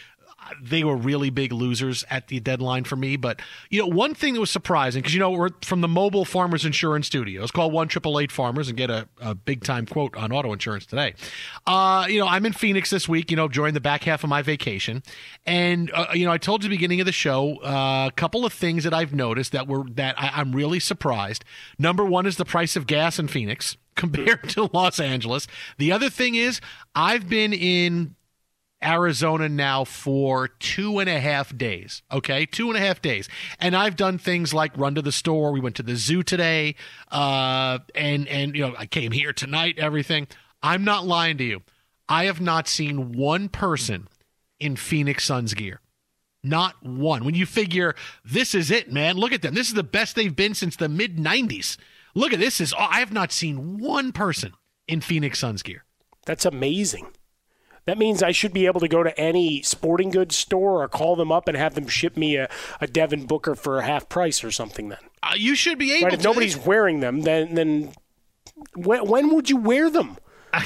they 0.61 0.83
were 0.83 0.95
really 0.95 1.29
big 1.29 1.51
losers 1.51 2.03
at 2.09 2.27
the 2.27 2.39
deadline 2.39 2.83
for 2.83 2.95
me. 2.95 3.15
But 3.15 3.41
you 3.69 3.81
know, 3.81 3.87
one 3.87 4.13
thing 4.13 4.33
that 4.33 4.39
was 4.39 4.51
surprising 4.51 5.01
because 5.01 5.13
you 5.13 5.19
know 5.19 5.31
we're 5.31 5.49
from 5.63 5.81
the 5.81 5.87
mobile 5.87 6.25
Farmers 6.25 6.65
Insurance 6.65 7.07
Studios. 7.07 7.51
Call 7.51 7.71
one 7.71 7.87
triple 7.87 8.19
eight 8.19 8.31
Farmers 8.31 8.67
and 8.67 8.77
get 8.77 8.89
a, 8.89 9.07
a 9.19 9.35
big 9.35 9.63
time 9.63 9.85
quote 9.85 10.15
on 10.15 10.31
auto 10.31 10.53
insurance 10.53 10.85
today. 10.85 11.13
Uh, 11.65 12.05
you 12.09 12.19
know, 12.19 12.27
I'm 12.27 12.45
in 12.45 12.53
Phoenix 12.53 12.89
this 12.89 13.07
week. 13.07 13.31
You 13.31 13.37
know, 13.37 13.47
during 13.47 13.73
the 13.73 13.81
back 13.81 14.03
half 14.03 14.23
of 14.23 14.29
my 14.29 14.41
vacation, 14.41 15.03
and 15.45 15.91
uh, 15.93 16.07
you 16.13 16.25
know, 16.25 16.31
I 16.31 16.37
told 16.37 16.63
you 16.63 16.69
the 16.69 16.75
beginning 16.75 16.99
of 16.99 17.05
the 17.05 17.11
show 17.11 17.57
uh, 17.63 18.07
a 18.07 18.11
couple 18.15 18.45
of 18.45 18.53
things 18.53 18.83
that 18.83 18.93
I've 18.93 19.13
noticed 19.13 19.51
that 19.51 19.67
were 19.67 19.83
that 19.91 20.19
I, 20.19 20.31
I'm 20.35 20.51
really 20.51 20.79
surprised. 20.79 21.43
Number 21.79 22.05
one 22.05 22.25
is 22.25 22.37
the 22.37 22.45
price 22.45 22.75
of 22.75 22.87
gas 22.87 23.19
in 23.19 23.27
Phoenix 23.27 23.77
compared 23.95 24.49
to 24.49 24.69
Los 24.73 24.99
Angeles. 24.99 25.47
The 25.77 25.91
other 25.91 26.09
thing 26.09 26.35
is 26.35 26.61
I've 26.95 27.29
been 27.29 27.53
in 27.53 28.15
Arizona 28.83 29.49
now 29.49 29.83
for 29.83 30.47
two 30.47 30.99
and 30.99 31.09
a 31.09 31.19
half 31.19 31.55
days. 31.57 32.03
Okay, 32.11 32.45
two 32.45 32.69
and 32.69 32.77
a 32.77 32.79
half 32.79 33.01
days, 33.01 33.27
and 33.59 33.75
I've 33.75 33.95
done 33.95 34.17
things 34.17 34.53
like 34.53 34.77
run 34.77 34.95
to 34.95 35.01
the 35.01 35.11
store. 35.11 35.51
We 35.51 35.59
went 35.59 35.75
to 35.77 35.83
the 35.83 35.95
zoo 35.95 36.23
today, 36.23 36.75
uh, 37.11 37.79
and 37.95 38.27
and 38.27 38.55
you 38.55 38.67
know 38.67 38.75
I 38.77 38.85
came 38.85 39.11
here 39.11 39.33
tonight. 39.33 39.79
Everything. 39.79 40.27
I'm 40.61 40.83
not 40.83 41.05
lying 41.05 41.37
to 41.37 41.43
you. 41.43 41.61
I 42.09 42.25
have 42.25 42.41
not 42.41 42.67
seen 42.67 43.13
one 43.13 43.49
person 43.49 44.07
in 44.59 44.75
Phoenix 44.75 45.25
Suns 45.25 45.53
gear. 45.53 45.81
Not 46.43 46.81
one. 46.83 47.25
When 47.25 47.35
you 47.35 47.45
figure 47.45 47.95
this 48.23 48.55
is 48.55 48.71
it, 48.71 48.91
man. 48.91 49.17
Look 49.17 49.31
at 49.31 49.41
them. 49.41 49.55
This 49.55 49.67
is 49.67 49.73
the 49.73 49.83
best 49.83 50.15
they've 50.15 50.35
been 50.35 50.53
since 50.53 50.75
the 50.75 50.87
mid 50.87 51.17
'90s. 51.17 51.77
Look 52.13 52.31
at 52.31 52.39
this. 52.39 52.61
Is 52.61 52.75
I 52.77 52.99
have 52.99 53.11
not 53.11 53.31
seen 53.31 53.79
one 53.79 54.11
person 54.11 54.53
in 54.87 55.01
Phoenix 55.01 55.39
Suns 55.39 55.63
gear. 55.63 55.83
That's 56.25 56.45
amazing. 56.45 57.07
That 57.87 57.97
means 57.97 58.21
I 58.21 58.33
should 58.33 58.51
be 58.51 58.65
able 58.65 58.81
to 58.81 58.89
go 58.89 59.01
to 59.01 59.17
any 59.17 59.61
sporting 59.61 60.11
goods 60.11 60.35
store 60.35 60.83
or 60.83 60.89
call 60.89 61.15
them 61.15 61.31
up 61.31 61.47
and 61.47 61.55
have 61.55 61.73
them 61.73 61.87
ship 61.87 62.17
me 62.17 62.35
a, 62.35 62.49
a 62.81 62.85
Devin 62.85 63.25
Booker 63.25 63.55
for 63.55 63.79
a 63.79 63.85
half 63.85 64.09
price 64.09 64.43
or 64.43 64.51
something. 64.51 64.89
Then 64.89 64.99
uh, 65.23 65.33
you 65.37 65.55
should 65.55 65.79
be 65.79 65.93
able. 65.93 66.07
Right, 66.07 66.11
to. 66.11 66.17
If 66.17 66.23
nobody's 66.23 66.57
wearing 66.57 66.99
them, 66.99 67.21
then 67.21 67.55
then 67.55 67.93
when, 68.75 69.07
when 69.07 69.33
would 69.33 69.49
you 69.49 69.55
wear 69.55 69.89
them? 69.89 70.17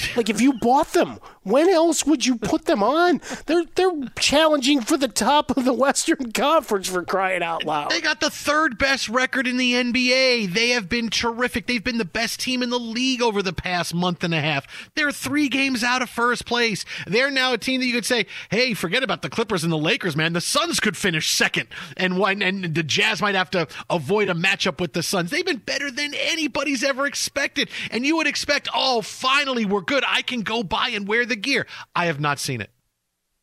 like 0.15 0.29
if 0.29 0.41
you 0.41 0.53
bought 0.59 0.93
them, 0.93 1.19
when 1.43 1.69
else 1.69 2.05
would 2.05 2.25
you 2.25 2.37
put 2.37 2.65
them 2.65 2.83
on? 2.83 3.21
They're 3.45 3.65
they're 3.75 3.91
challenging 4.19 4.81
for 4.81 4.97
the 4.97 5.07
top 5.07 5.55
of 5.55 5.65
the 5.65 5.73
Western 5.73 6.31
Conference 6.31 6.87
for 6.87 7.03
crying 7.03 7.43
out 7.43 7.65
loud. 7.65 7.91
They 7.91 8.01
got 8.01 8.19
the 8.19 8.29
third 8.29 8.77
best 8.77 9.09
record 9.09 9.47
in 9.47 9.57
the 9.57 9.73
NBA. 9.73 10.53
They 10.53 10.69
have 10.69 10.87
been 10.89 11.09
terrific. 11.09 11.67
They've 11.67 11.83
been 11.83 11.97
the 11.97 12.05
best 12.05 12.39
team 12.39 12.61
in 12.61 12.69
the 12.69 12.79
league 12.79 13.21
over 13.21 13.41
the 13.41 13.53
past 13.53 13.93
month 13.93 14.23
and 14.23 14.33
a 14.33 14.41
half. 14.41 14.91
They're 14.95 15.11
three 15.11 15.49
games 15.49 15.83
out 15.83 16.01
of 16.01 16.09
first 16.09 16.45
place. 16.45 16.85
They're 17.07 17.31
now 17.31 17.53
a 17.53 17.57
team 17.57 17.81
that 17.81 17.87
you 17.87 17.93
could 17.93 18.05
say, 18.05 18.27
"Hey, 18.49 18.73
forget 18.73 19.03
about 19.03 19.21
the 19.21 19.29
Clippers 19.29 19.63
and 19.63 19.71
the 19.71 19.77
Lakers, 19.77 20.15
man. 20.15 20.33
The 20.33 20.41
Suns 20.41 20.79
could 20.79 20.97
finish 20.97 21.31
second, 21.31 21.67
and 21.97 22.21
and 22.41 22.75
the 22.75 22.83
Jazz 22.83 23.21
might 23.21 23.35
have 23.35 23.49
to 23.51 23.67
avoid 23.89 24.29
a 24.29 24.33
matchup 24.33 24.79
with 24.79 24.93
the 24.93 25.03
Suns. 25.03 25.31
They've 25.31 25.45
been 25.45 25.57
better 25.57 25.91
than 25.91 26.13
anybody's 26.13 26.83
ever 26.83 27.05
expected, 27.05 27.69
and 27.89 28.05
you 28.05 28.15
would 28.17 28.27
expect, 28.27 28.69
oh, 28.73 29.01
finally 29.01 29.65
we're 29.65 29.80
good. 29.81 30.03
I 30.07 30.21
can 30.21 30.41
go 30.41 30.63
buy 30.63 30.89
and 30.93 31.07
wear 31.07 31.25
the 31.25 31.35
gear. 31.35 31.67
I 31.95 32.05
have 32.05 32.19
not 32.19 32.39
seen 32.39 32.61
it. 32.61 32.71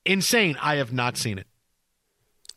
Insane. 0.04 0.56
I 0.60 0.76
have 0.76 0.92
not 0.92 1.16
seen 1.16 1.38
it. 1.38 1.46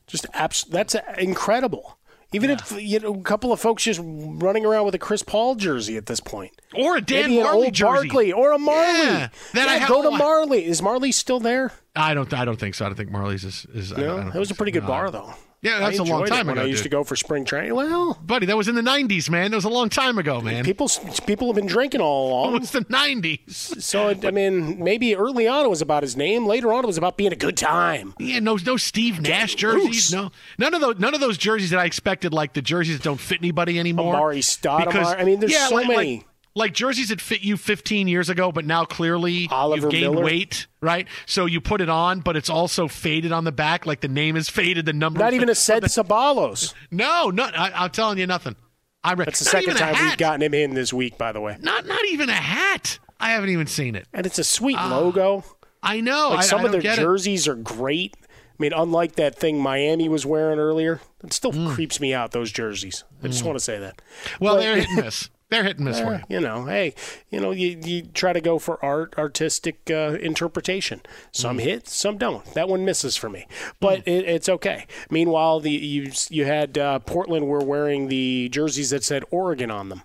Just 0.08 0.26
abs- 0.34 0.66
that's 0.66 0.96
incredible. 1.18 1.98
Even 2.34 2.50
yeah. 2.50 2.58
if 2.62 2.82
you 2.82 3.00
know 3.00 3.14
a 3.14 3.22
couple 3.24 3.52
of 3.52 3.60
folks 3.60 3.84
just 3.84 4.00
running 4.04 4.66
around 4.66 4.86
with 4.86 4.96
a 4.96 4.98
Chris 4.98 5.22
Paul 5.22 5.56
jersey 5.56 5.98
at 5.98 6.06
this 6.06 6.22
point, 6.22 6.54
or 6.74 6.96
a 6.96 7.02
Dan 7.02 7.30
Maybe 7.30 7.44
old 7.44 7.74
jersey, 7.74 8.08
Barkley, 8.08 8.32
or 8.32 8.54
a 8.54 8.58
Majerle. 8.58 9.04
Yeah. 9.04 9.30
Then 9.54 9.68
yeah, 9.68 9.86
I 9.86 9.88
go 9.88 10.02
to 10.02 10.10
Majerle. 10.10 10.62
Is 10.62 10.80
Majerle 10.80 11.14
still 11.14 11.42
there? 11.42 11.74
I 11.94 12.14
don't. 12.14 12.34
I 12.34 12.46
don't 12.46 12.58
think 12.58 12.76
so. 12.76 12.86
I 12.86 12.90
don't 12.90 12.96
think 12.96 13.12
Majerle's 13.12 13.44
is. 13.44 13.66
is 13.74 13.92
no, 13.92 14.18
I, 14.18 14.22
I 14.22 14.28
it 14.30 14.40
was 14.40 14.50
a 14.50 14.56
pretty 14.56 14.72
good 14.72 14.88
bar 14.88 15.12
though. 15.12 15.34
Yeah, 15.62 15.78
that's 15.78 16.00
a 16.00 16.04
long 16.04 16.26
time 16.26 16.48
when 16.48 16.58
ago. 16.58 16.66
I 16.66 16.68
used 16.68 16.82
dude. 16.82 16.92
to 16.92 16.98
go 16.98 17.04
for 17.04 17.16
spring 17.16 17.46
training. 17.46 17.76
Well, 17.76 18.20
buddy, 18.24 18.48
that 18.48 18.58
was 18.58 18.68
in 18.68 18.74
the 18.74 18.82
'90s, 18.82 19.30
man. 19.30 19.52
That 19.52 19.58
was 19.58 19.66
a 19.66 19.70
long 19.70 19.90
time 19.90 20.18
ago, 20.18 20.42
man. 20.42 20.66
People, 20.66 20.90
people 21.28 21.48
have 21.48 21.56
been 21.56 21.68
drinking 21.68 22.02
all 22.02 22.30
along. 22.30 22.56
It 22.56 22.60
was 22.62 22.72
the 22.72 22.82
'90s. 22.82 23.82
So 23.82 24.10
I 24.10 24.32
mean, 24.32 24.84
maybe 24.84 25.16
early 25.16 25.48
on 25.48 25.66
it 25.66 25.70
was 25.70 25.82
about 25.82 26.02
his 26.02 26.18
name. 26.18 26.48
Later 26.48 26.74
on, 26.74 26.84
it 26.84 26.88
was 26.88 26.98
about 26.98 27.16
being 27.16 27.32
a 27.32 27.36
good 27.36 27.58
time. 27.58 28.16
Yeah, 28.18 28.40
no, 28.40 28.58
no 28.66 28.76
Steve 28.76 29.22
Nash 29.22 29.54
jerseys. 29.54 30.12
No, 30.12 30.32
none 30.58 30.74
of 30.74 30.82
those. 30.82 30.98
None 30.98 31.14
of 31.14 31.20
those 31.20 31.38
jerseys 31.38 31.70
that 31.70 31.80
I 31.80 31.86
expected, 31.86 32.34
like 32.34 32.54
the 32.54 32.64
jerseys 32.64 32.98
that 32.98 33.04
don't 33.04 33.20
fit 33.20 33.38
anybody 33.40 33.78
anymore. 33.78 34.16
Amar'e 34.16 34.40
Stoudemire. 34.40 34.86
Because, 34.86 35.14
I 35.14 35.24
mean, 35.24 35.40
there's 35.40 35.52
yeah, 35.52 35.68
so 35.68 35.76
like, 35.76 35.88
many. 35.88 36.16
Like, 36.18 36.26
like 36.56 36.74
jerseys 36.74 37.10
that 37.10 37.22
fit 37.22 37.42
you 37.42 37.56
15 37.58 38.08
years 38.08 38.30
ago, 38.30 38.52
but 38.52 38.66
now 38.66 38.84
clearly 38.86 39.48
Oliver 39.52 39.84
you've 39.84 39.92
gained 39.92 40.12
Miller. 40.16 40.26
weight, 40.26 40.68
right? 40.82 41.08
So 41.26 41.46
you 41.46 41.62
put 41.62 41.82
it 41.82 41.90
on, 41.90 42.20
but 42.20 42.36
it's 42.36 42.50
also 42.50 42.88
faded 42.88 43.32
on 43.32 43.44
the 43.46 43.52
back, 43.52 43.86
like 43.86 44.02
the 44.02 44.08
name 44.08 44.36
is 44.36 44.50
faded, 44.50 44.86
the 44.86 44.94
number. 44.94 45.20
Not 45.20 45.34
even 45.34 45.50
a 45.50 45.56
said 45.56 45.84
Ceballos. 45.84 46.74
No, 46.92 47.30
no, 47.30 47.44
I, 47.46 47.86
am 47.86 47.90
telling 47.92 48.18
you 48.18 48.28
nothing. 48.28 48.56
I 49.04 49.14
re- 49.14 49.26
That's 49.26 49.40
the 49.40 49.46
second 49.46 49.76
time 49.78 49.96
we've 50.04 50.18
gotten 50.18 50.42
him 50.42 50.54
in 50.54 50.74
this 50.74 50.94
week, 50.94 51.18
by 51.18 51.32
the 51.32 51.42
way. 51.42 51.58
Not, 51.60 51.86
not 51.88 52.06
even 52.10 52.30
a 52.30 52.34
hat. 52.34 53.00
I 53.20 53.32
haven't 53.32 53.50
even 53.50 53.68
seen 53.68 53.96
it. 53.96 54.08
And 54.14 54.26
it's 54.26 54.38
a 54.40 54.44
sweet 54.44 54.78
logo. 54.78 55.44
I 55.82 56.02
know. 56.02 56.30
Like 56.30 56.40
I, 56.40 56.42
some 56.44 56.62
I 56.62 56.66
of 56.66 56.72
their 56.72 56.82
get 56.82 57.00
it. 57.00 57.02
jerseys 57.02 57.48
are 57.48 57.56
great. 57.56 58.16
I 58.24 58.28
mean, 58.60 58.74
unlike 58.74 59.16
that 59.16 59.40
thing 59.40 59.60
Miami 59.60 60.08
was 60.08 60.24
wearing 60.26 60.60
earlier, 60.60 61.02
it 61.24 61.34
still 61.34 61.52
Hmm. 61.52 61.70
creeps 61.74 62.00
me 62.00 62.14
out. 62.14 62.32
Those 62.32 62.52
jerseys. 62.52 63.04
I 63.24 63.28
just 63.28 63.44
want 63.44 63.56
to 63.58 63.64
say 63.64 63.80
that. 63.80 64.00
Well, 64.40 64.56
But- 64.56 64.62
they're 64.62 64.76
hit 64.76 64.88
and 64.90 65.06
miss. 65.06 65.30
They're 65.52 65.64
hit 65.66 65.76
and 65.78 65.86
miss 65.86 66.00
for 66.00 66.14
Eh, 66.16 66.22
you. 66.30 66.36
you 66.38 66.42
know, 66.42 66.66
hey, 66.66 66.96
you 67.30 67.40
know, 67.40 67.52
you, 67.52 67.78
you 67.84 68.04
try 68.04 68.34
to 68.34 68.42
go 68.42 68.58
for 68.58 68.84
art, 68.84 69.14
artistic 69.18 69.92
uh, 69.92 70.18
interpretation. 70.22 71.02
Some 71.32 71.58
Mm. 71.58 71.62
hit, 71.62 71.88
some 71.90 72.18
don't. 72.18 72.44
That 72.56 72.70
one 72.70 72.86
misses 72.86 73.16
for 73.18 73.30
me, 73.30 73.46
but 73.80 74.00
it, 74.08 74.26
it's 74.26 74.48
okay. 74.50 74.86
Meanwhile, 75.10 75.60
the 75.60 75.72
you 75.72 76.12
you 76.30 76.46
had 76.46 76.78
uh, 76.78 77.00
Portland 77.00 77.48
were 77.48 77.64
wearing 77.64 78.08
the 78.08 78.50
jerseys 78.50 78.90
that 78.92 79.04
said 79.04 79.24
Oregon 79.30 79.70
on 79.70 79.90
them. 79.90 80.02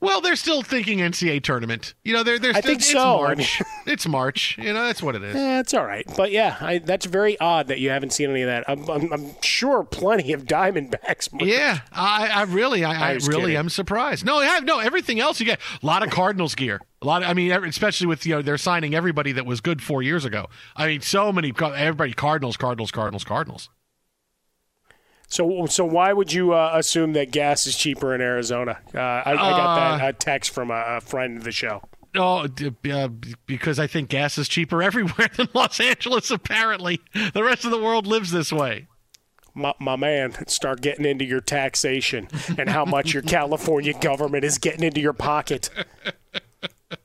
Well, 0.00 0.20
they're 0.20 0.36
still 0.36 0.62
thinking 0.62 0.98
NCAA 0.98 1.42
tournament. 1.42 1.94
You 2.04 2.12
know, 2.12 2.22
they're, 2.22 2.38
they're 2.38 2.54
I 2.54 2.60
think 2.60 2.80
it's 2.80 2.90
so. 2.90 3.16
March. 3.18 3.62
it's 3.86 4.06
March. 4.06 4.58
You 4.58 4.72
know, 4.72 4.84
that's 4.84 5.02
what 5.02 5.14
it 5.14 5.22
is. 5.22 5.34
Eh, 5.34 5.60
it's 5.60 5.74
all 5.74 5.84
right, 5.84 6.06
but 6.16 6.30
yeah, 6.30 6.56
I, 6.60 6.78
that's 6.78 7.06
very 7.06 7.38
odd 7.40 7.68
that 7.68 7.78
you 7.80 7.90
haven't 7.90 8.12
seen 8.12 8.30
any 8.30 8.42
of 8.42 8.48
that. 8.48 8.64
I'm, 8.68 8.88
I'm, 8.88 9.12
I'm 9.12 9.42
sure 9.42 9.84
plenty 9.84 10.32
of 10.32 10.44
Diamondbacks. 10.44 11.32
merch. 11.32 11.44
Yeah, 11.44 11.80
I, 11.92 12.28
I 12.28 12.42
really, 12.42 12.84
I, 12.84 12.92
I 12.92 13.10
I 13.10 13.12
really 13.12 13.40
kidding. 13.40 13.56
am 13.56 13.68
surprised. 13.68 14.24
No, 14.24 14.38
I 14.38 14.46
have 14.46 14.64
no 14.64 14.78
everything 14.78 15.20
else. 15.20 15.40
You 15.40 15.46
get 15.46 15.60
a 15.82 15.86
lot 15.86 16.02
of 16.02 16.10
Cardinals 16.10 16.54
gear. 16.54 16.80
A 17.02 17.06
lot. 17.06 17.22
Of, 17.22 17.28
I 17.28 17.34
mean, 17.34 17.52
especially 17.52 18.06
with 18.06 18.26
you 18.26 18.36
know 18.36 18.42
they're 18.42 18.58
signing 18.58 18.94
everybody 18.94 19.32
that 19.32 19.46
was 19.46 19.60
good 19.60 19.82
four 19.82 20.02
years 20.02 20.24
ago. 20.24 20.46
I 20.76 20.86
mean, 20.86 21.00
so 21.00 21.32
many 21.32 21.52
everybody 21.60 22.12
Cardinals, 22.12 22.56
Cardinals, 22.56 22.90
Cardinals, 22.90 23.24
Cardinals. 23.24 23.68
So, 25.28 25.66
so 25.66 25.84
why 25.84 26.12
would 26.12 26.32
you 26.32 26.52
uh, 26.52 26.70
assume 26.74 27.12
that 27.14 27.32
gas 27.32 27.66
is 27.66 27.76
cheaper 27.76 28.14
in 28.14 28.20
Arizona? 28.20 28.78
Uh, 28.94 28.98
I, 28.98 29.32
I 29.32 29.34
got 29.34 29.98
that 29.98 30.04
uh, 30.04 30.12
text 30.18 30.52
from 30.52 30.70
a, 30.70 30.84
a 30.96 31.00
friend 31.00 31.36
of 31.38 31.44
the 31.44 31.52
show. 31.52 31.82
Oh, 32.16 32.46
uh, 32.46 33.08
because 33.46 33.78
I 33.78 33.86
think 33.86 34.08
gas 34.08 34.38
is 34.38 34.48
cheaper 34.48 34.82
everywhere 34.84 35.28
than 35.36 35.48
Los 35.52 35.80
Angeles. 35.80 36.30
Apparently, 36.30 37.00
the 37.34 37.42
rest 37.42 37.64
of 37.64 37.70
the 37.70 37.80
world 37.80 38.06
lives 38.06 38.30
this 38.30 38.52
way. 38.52 38.86
my, 39.54 39.74
my 39.80 39.96
man, 39.96 40.46
start 40.46 40.80
getting 40.80 41.04
into 41.04 41.24
your 41.24 41.40
taxation 41.40 42.28
and 42.56 42.70
how 42.70 42.84
much 42.84 43.12
your 43.12 43.22
California 43.36 43.94
government 43.94 44.44
is 44.44 44.58
getting 44.58 44.84
into 44.84 45.00
your 45.00 45.12
pocket. 45.12 45.70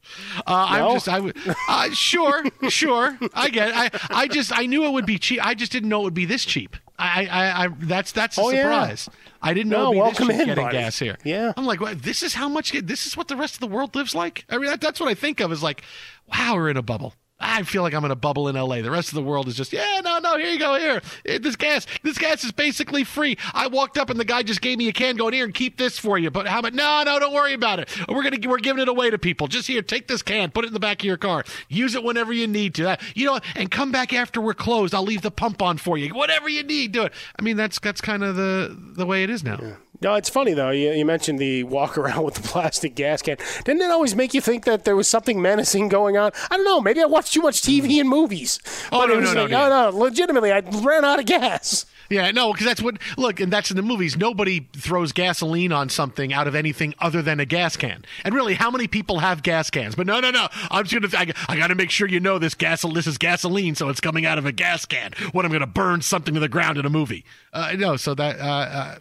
Uh, 0.46 0.66
I'm 0.70 0.94
just, 0.94 1.08
I 1.10 1.20
would, 1.20 1.38
uh, 1.70 1.90
sure, 1.92 2.44
sure, 2.70 3.18
I 3.34 3.50
get. 3.50 3.70
It. 3.70 3.76
I, 3.76 3.90
I 4.24 4.28
just, 4.28 4.56
I 4.56 4.66
knew 4.66 4.86
it 4.86 4.92
would 4.92 5.06
be 5.06 5.18
cheap. 5.18 5.44
I 5.46 5.54
just 5.54 5.72
didn't 5.72 5.90
know 5.90 6.02
it 6.02 6.04
would 6.06 6.14
be 6.14 6.26
this 6.26 6.46
cheap. 6.46 6.76
I, 7.00 7.26
I, 7.26 7.64
I 7.66 7.68
that's 7.80 8.12
that's 8.12 8.38
a 8.38 8.42
Oh, 8.42 8.50
yeah. 8.50 8.64
surprise. 8.64 9.10
I 9.42 9.54
didn't 9.54 9.70
know 9.72 9.92
No, 9.92 10.04
it'd 10.04 10.04
be 10.04 10.10
this 10.10 10.18
cheap 10.28 10.30
in, 10.42 10.46
getting 10.48 10.64
buddy. 10.66 10.78
gas 10.78 11.00
here. 11.00 11.18
Yeah. 11.24 11.54
I'm 11.58 11.66
like, 11.66 11.80
well, 11.80 11.96
this 11.96 12.22
is 12.24 12.34
how 12.36 12.48
much. 12.50 12.72
This 12.74 13.06
is 13.08 13.18
what 13.18 13.28
the 13.28 13.36
rest 13.36 13.56
of 13.56 13.60
the 13.62 13.68
world 13.68 13.96
lives 13.96 14.14
like. 14.14 14.46
I 14.50 14.58
mean, 14.58 14.68
that, 14.68 14.82
that's 14.82 15.00
what 15.00 15.10
I 15.10 15.14
think 15.16 15.40
of. 15.40 15.52
Is 15.52 15.64
like, 15.64 15.84
wow, 16.32 16.56
we're 16.56 16.70
in 16.70 16.78
a 16.78 16.84
bubble. 16.84 17.14
I 17.42 17.64
feel 17.64 17.82
like 17.82 17.94
I'm 17.94 18.06
in 18.06 18.12
a 18.12 18.16
bubble 18.16 18.48
in 18.48 18.56
LA. 18.56 18.82
The 18.82 18.92
rest 18.92 19.10
of 19.10 19.16
the 19.16 19.24
world 19.24 19.48
is 19.48 19.56
just, 19.56 19.74
yeah, 19.74 20.00
no, 20.04 20.20
no, 20.20 20.38
here 20.38 20.50
you 20.52 20.60
go, 20.60 20.78
here. 20.80 21.02
Eh, 21.26 21.40
This 21.40 21.56
gas, 21.56 21.88
this 22.04 22.18
gas 22.18 22.44
is 22.44 22.52
basically 22.52 23.04
free. 23.04 23.38
I 23.54 23.68
walked 23.68 23.98
up 23.98 24.10
and 24.10 24.20
the 24.20 24.26
guy 24.26 24.44
just 24.44 24.62
gave 24.62 24.78
me 24.78 24.88
a 24.88 24.94
can, 24.94 25.16
going 25.16 25.34
here 25.34 25.44
and 25.46 25.54
keep 25.54 25.78
this 25.78 25.98
for 25.98 26.18
you. 26.18 26.30
But 26.32 26.48
how 26.48 26.60
about? 26.60 26.74
No, 26.74 27.04
no, 27.04 27.20
don't 27.20 27.34
worry 27.34 27.54
about 27.54 27.80
it. 27.80 27.90
We're 28.08 28.24
gonna, 28.24 28.38
we're 28.48 28.60
giving 28.60 28.82
it 28.82 28.88
away 28.88 29.10
to 29.10 29.18
people. 29.18 29.48
Just 29.48 29.68
here, 29.68 29.82
take 29.82 30.08
this 30.08 30.22
can, 30.22 30.52
put 30.52 30.64
it 30.66 30.68
in 30.68 30.74
the 30.74 30.80
back 30.80 31.02
of 31.02 31.06
your 31.06 31.18
car, 31.18 31.44
use 31.68 31.96
it 31.96 32.04
whenever 32.04 32.32
you 32.32 32.48
need 32.48 32.76
to. 32.76 32.98
You 33.16 33.26
know, 33.26 33.40
and 33.56 33.72
come 33.72 33.92
back 33.92 34.14
after 34.14 34.40
we're 34.40 34.54
closed. 34.54 34.94
I'll 34.94 35.04
leave 35.04 35.22
the 35.22 35.32
pump 35.32 35.62
on 35.62 35.78
for 35.78 35.98
you. 35.98 36.14
Whatever 36.14 36.48
you 36.50 36.64
need, 36.64 36.92
do 36.92 37.04
it. 37.04 37.14
I 37.38 37.42
mean, 37.42 37.58
that's 37.58 37.80
that's 37.80 38.02
kind 38.02 38.24
of 38.24 38.36
the 38.36 38.76
the 38.96 39.06
way 39.06 39.24
it 39.24 39.30
is 39.30 39.44
now. 39.44 39.60
No, 40.02 40.16
it's 40.16 40.30
funny 40.30 40.54
though. 40.54 40.72
You, 40.72 40.92
you 40.92 41.06
mentioned 41.06 41.40
the 41.40 41.64
walk 41.64 41.98
around 41.98 42.24
with 42.24 42.36
the 42.36 42.42
plastic 42.42 42.96
gas 42.96 43.22
can. 43.22 43.38
Didn't 43.64 43.82
it 43.82 43.92
always 43.92 44.16
make 44.16 44.34
you 44.34 44.42
think 44.42 44.66
that 44.66 44.84
there 44.84 44.96
was 44.96 45.08
something 45.08 45.42
menacing 45.42 45.90
going 45.90 46.18
on? 46.18 46.32
I 46.50 46.58
don't 46.58 46.66
know. 46.66 46.82
Maybe 46.82 47.02
I 47.02 47.06
watched 47.06 47.34
too 47.34 47.42
much 47.42 47.62
TV 47.62 48.00
and 48.00 48.10
movies. 48.10 48.60
Oh, 48.92 49.06
no, 49.06 49.20
no, 49.20 49.34
no, 49.34 49.42
like, 49.44 49.52
no. 49.52 49.70
no, 49.70 49.92
no. 49.92 49.98
Legitimately, 49.98 50.52
I 50.52 50.60
ran 50.60 51.06
out 51.06 51.20
of 51.20 51.26
gas. 51.26 51.86
Yeah, 52.10 52.30
no, 52.32 52.52
because 52.52 52.66
that's 52.66 52.82
what 52.82 52.98
look, 53.18 53.40
and 53.40 53.54
that's 53.54 53.72
in 53.72 53.78
the 53.78 53.84
movies. 53.84 54.18
Nobody 54.18 54.68
throws 54.74 55.14
gasoline 55.14 55.72
on 55.72 55.88
something 55.88 56.34
out 56.34 56.46
of 56.46 56.56
anything 56.56 56.94
other 57.00 57.22
than 57.22 57.40
a 57.40 57.46
gas 57.46 57.78
can. 57.78 58.04
And 58.26 58.36
really, 58.36 58.54
how 58.54 58.70
many 58.70 58.88
people 58.88 59.20
have 59.20 59.44
gas 59.44 59.70
cans? 59.70 59.96
But 59.96 60.08
no, 60.08 60.20
no, 60.20 60.30
no. 60.30 60.50
I'm 60.70 60.84
just 60.86 61.10
gonna. 61.10 61.24
I, 61.48 61.54
I 61.54 61.58
got 61.58 61.68
to 61.68 61.76
make 61.76 61.90
sure 61.90 62.10
you 62.10 62.20
know 62.20 62.38
this 62.38 62.54
gas. 62.54 62.82
This 62.82 63.08
is 63.08 63.18
gasoline, 63.18 63.76
so 63.76 63.88
it's 63.88 64.02
coming 64.02 64.26
out 64.26 64.38
of 64.38 64.46
a 64.46 64.52
gas 64.52 64.86
can. 64.86 65.14
When 65.32 65.46
I'm 65.46 65.54
gonna 65.54 65.66
burn 65.68 66.02
something 66.02 66.34
to 66.34 66.42
the 66.42 66.50
ground 66.50 66.78
in 66.78 66.86
a 66.86 66.90
movie. 66.90 67.24
Uh, 67.54 67.76
no, 67.78 67.96
so 67.96 68.14
that. 68.16 68.40
Uh, 68.40 68.44
uh, 68.44 68.96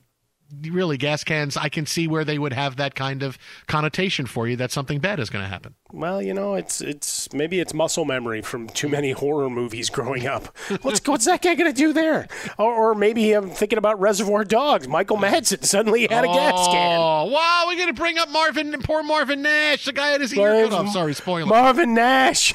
really 0.71 0.97
gas 0.97 1.25
cans 1.25 1.57
i 1.57 1.69
can 1.69 1.87
see 1.87 2.07
where 2.09 2.25
they 2.25 2.39
would 2.39 2.53
have 2.53 2.77
that 2.77 2.95
kind 2.95 3.23
of 3.23 3.39
connotation 3.67 4.27
for 4.27 4.47
you 4.49 4.57
that 4.57 4.71
something 4.71 4.99
bad 4.99 5.19
is 5.21 5.31
going 5.31 5.45
to 5.45 5.49
happen 5.49 5.75
Well, 5.93 6.23
you 6.23 6.33
know, 6.35 6.55
it's 6.55 6.81
it's 6.81 7.33
maybe 7.33 7.59
it's 7.59 7.75
muscle 7.75 8.05
memory 8.05 8.43
from 8.43 8.69
too 8.69 8.89
many 8.89 9.11
horror 9.11 9.51
movies 9.51 9.91
growing 9.91 10.27
up. 10.27 10.57
What's 10.83 11.07
what's 11.07 11.25
that 11.25 11.43
guy 11.43 11.57
gonna 11.57 11.73
do 11.73 11.93
there? 11.93 12.29
Or, 12.59 12.73
or 12.73 12.95
maybe 12.95 13.33
I'm 13.33 13.51
thinking 13.51 13.79
about 13.79 13.99
Reservoir 14.01 14.45
Dogs. 14.45 14.87
Michael 14.87 15.17
Madsen 15.17 15.65
suddenly 15.65 16.03
had 16.03 16.25
a 16.25 16.29
gas 16.29 16.53
oh, 16.55 16.73
can. 16.73 16.99
Oh, 16.99 17.25
wow, 17.27 17.65
we're 17.67 17.77
going 17.77 17.89
to 17.89 17.93
bring 17.95 18.19
up 18.19 18.29
Marvin, 18.29 18.81
poor 18.83 19.03
Marvin 19.03 19.43
Nash. 19.43 19.85
The 19.85 19.93
guy 19.93 20.09
had 20.09 20.21
his 20.21 20.33
ear 20.37 20.69
cut 20.69 20.73
off. 20.73 20.93
Sorry, 20.93 21.15
spoiler. 21.15 21.47
Marvin 21.47 21.95
Nash. 21.95 22.53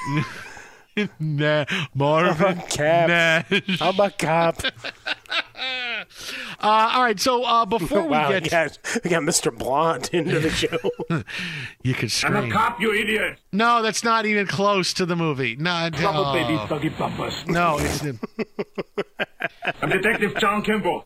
nah, 1.20 1.66
Marvin 1.94 2.62
Cap. 2.70 3.08
Nash. 3.52 3.82
I'm 3.82 4.00
a 4.00 4.12
cop. 4.12 4.62
Uh, 6.60 6.92
all 6.94 7.04
right, 7.04 7.20
so 7.20 7.44
uh, 7.44 7.66
before 7.66 8.02
we 8.04 8.10
wow, 8.10 8.30
get. 8.30 8.44
we 8.44 8.50
got, 8.50 8.78
we 9.04 9.10
got 9.10 9.24
Mr. 9.24 9.56
Blonde 9.56 10.10
into 10.14 10.40
the 10.40 10.50
show. 10.50 10.78
You 11.84 11.94
could 11.94 12.12
scream. 12.12 12.36
I'm 12.36 12.50
a 12.50 12.52
cop, 12.52 12.82
you 12.82 12.92
idiot. 12.94 13.40
No, 13.52 13.84
that's 13.84 14.04
not 14.04 14.26
even 14.26 14.48
close 14.48 14.92
to 14.94 15.06
the 15.06 15.16
movie. 15.16 15.56
No, 15.56 15.90
Trouble, 15.92 16.26
oh. 16.26 16.34
baby, 16.34 16.58
Thuggy 16.58 16.98
Bumpers. 16.98 17.46
No, 17.46 17.78
it's. 17.80 18.04
I'm 19.82 19.90
Detective 19.90 20.36
John 20.38 20.64
Kimball. 20.64 21.06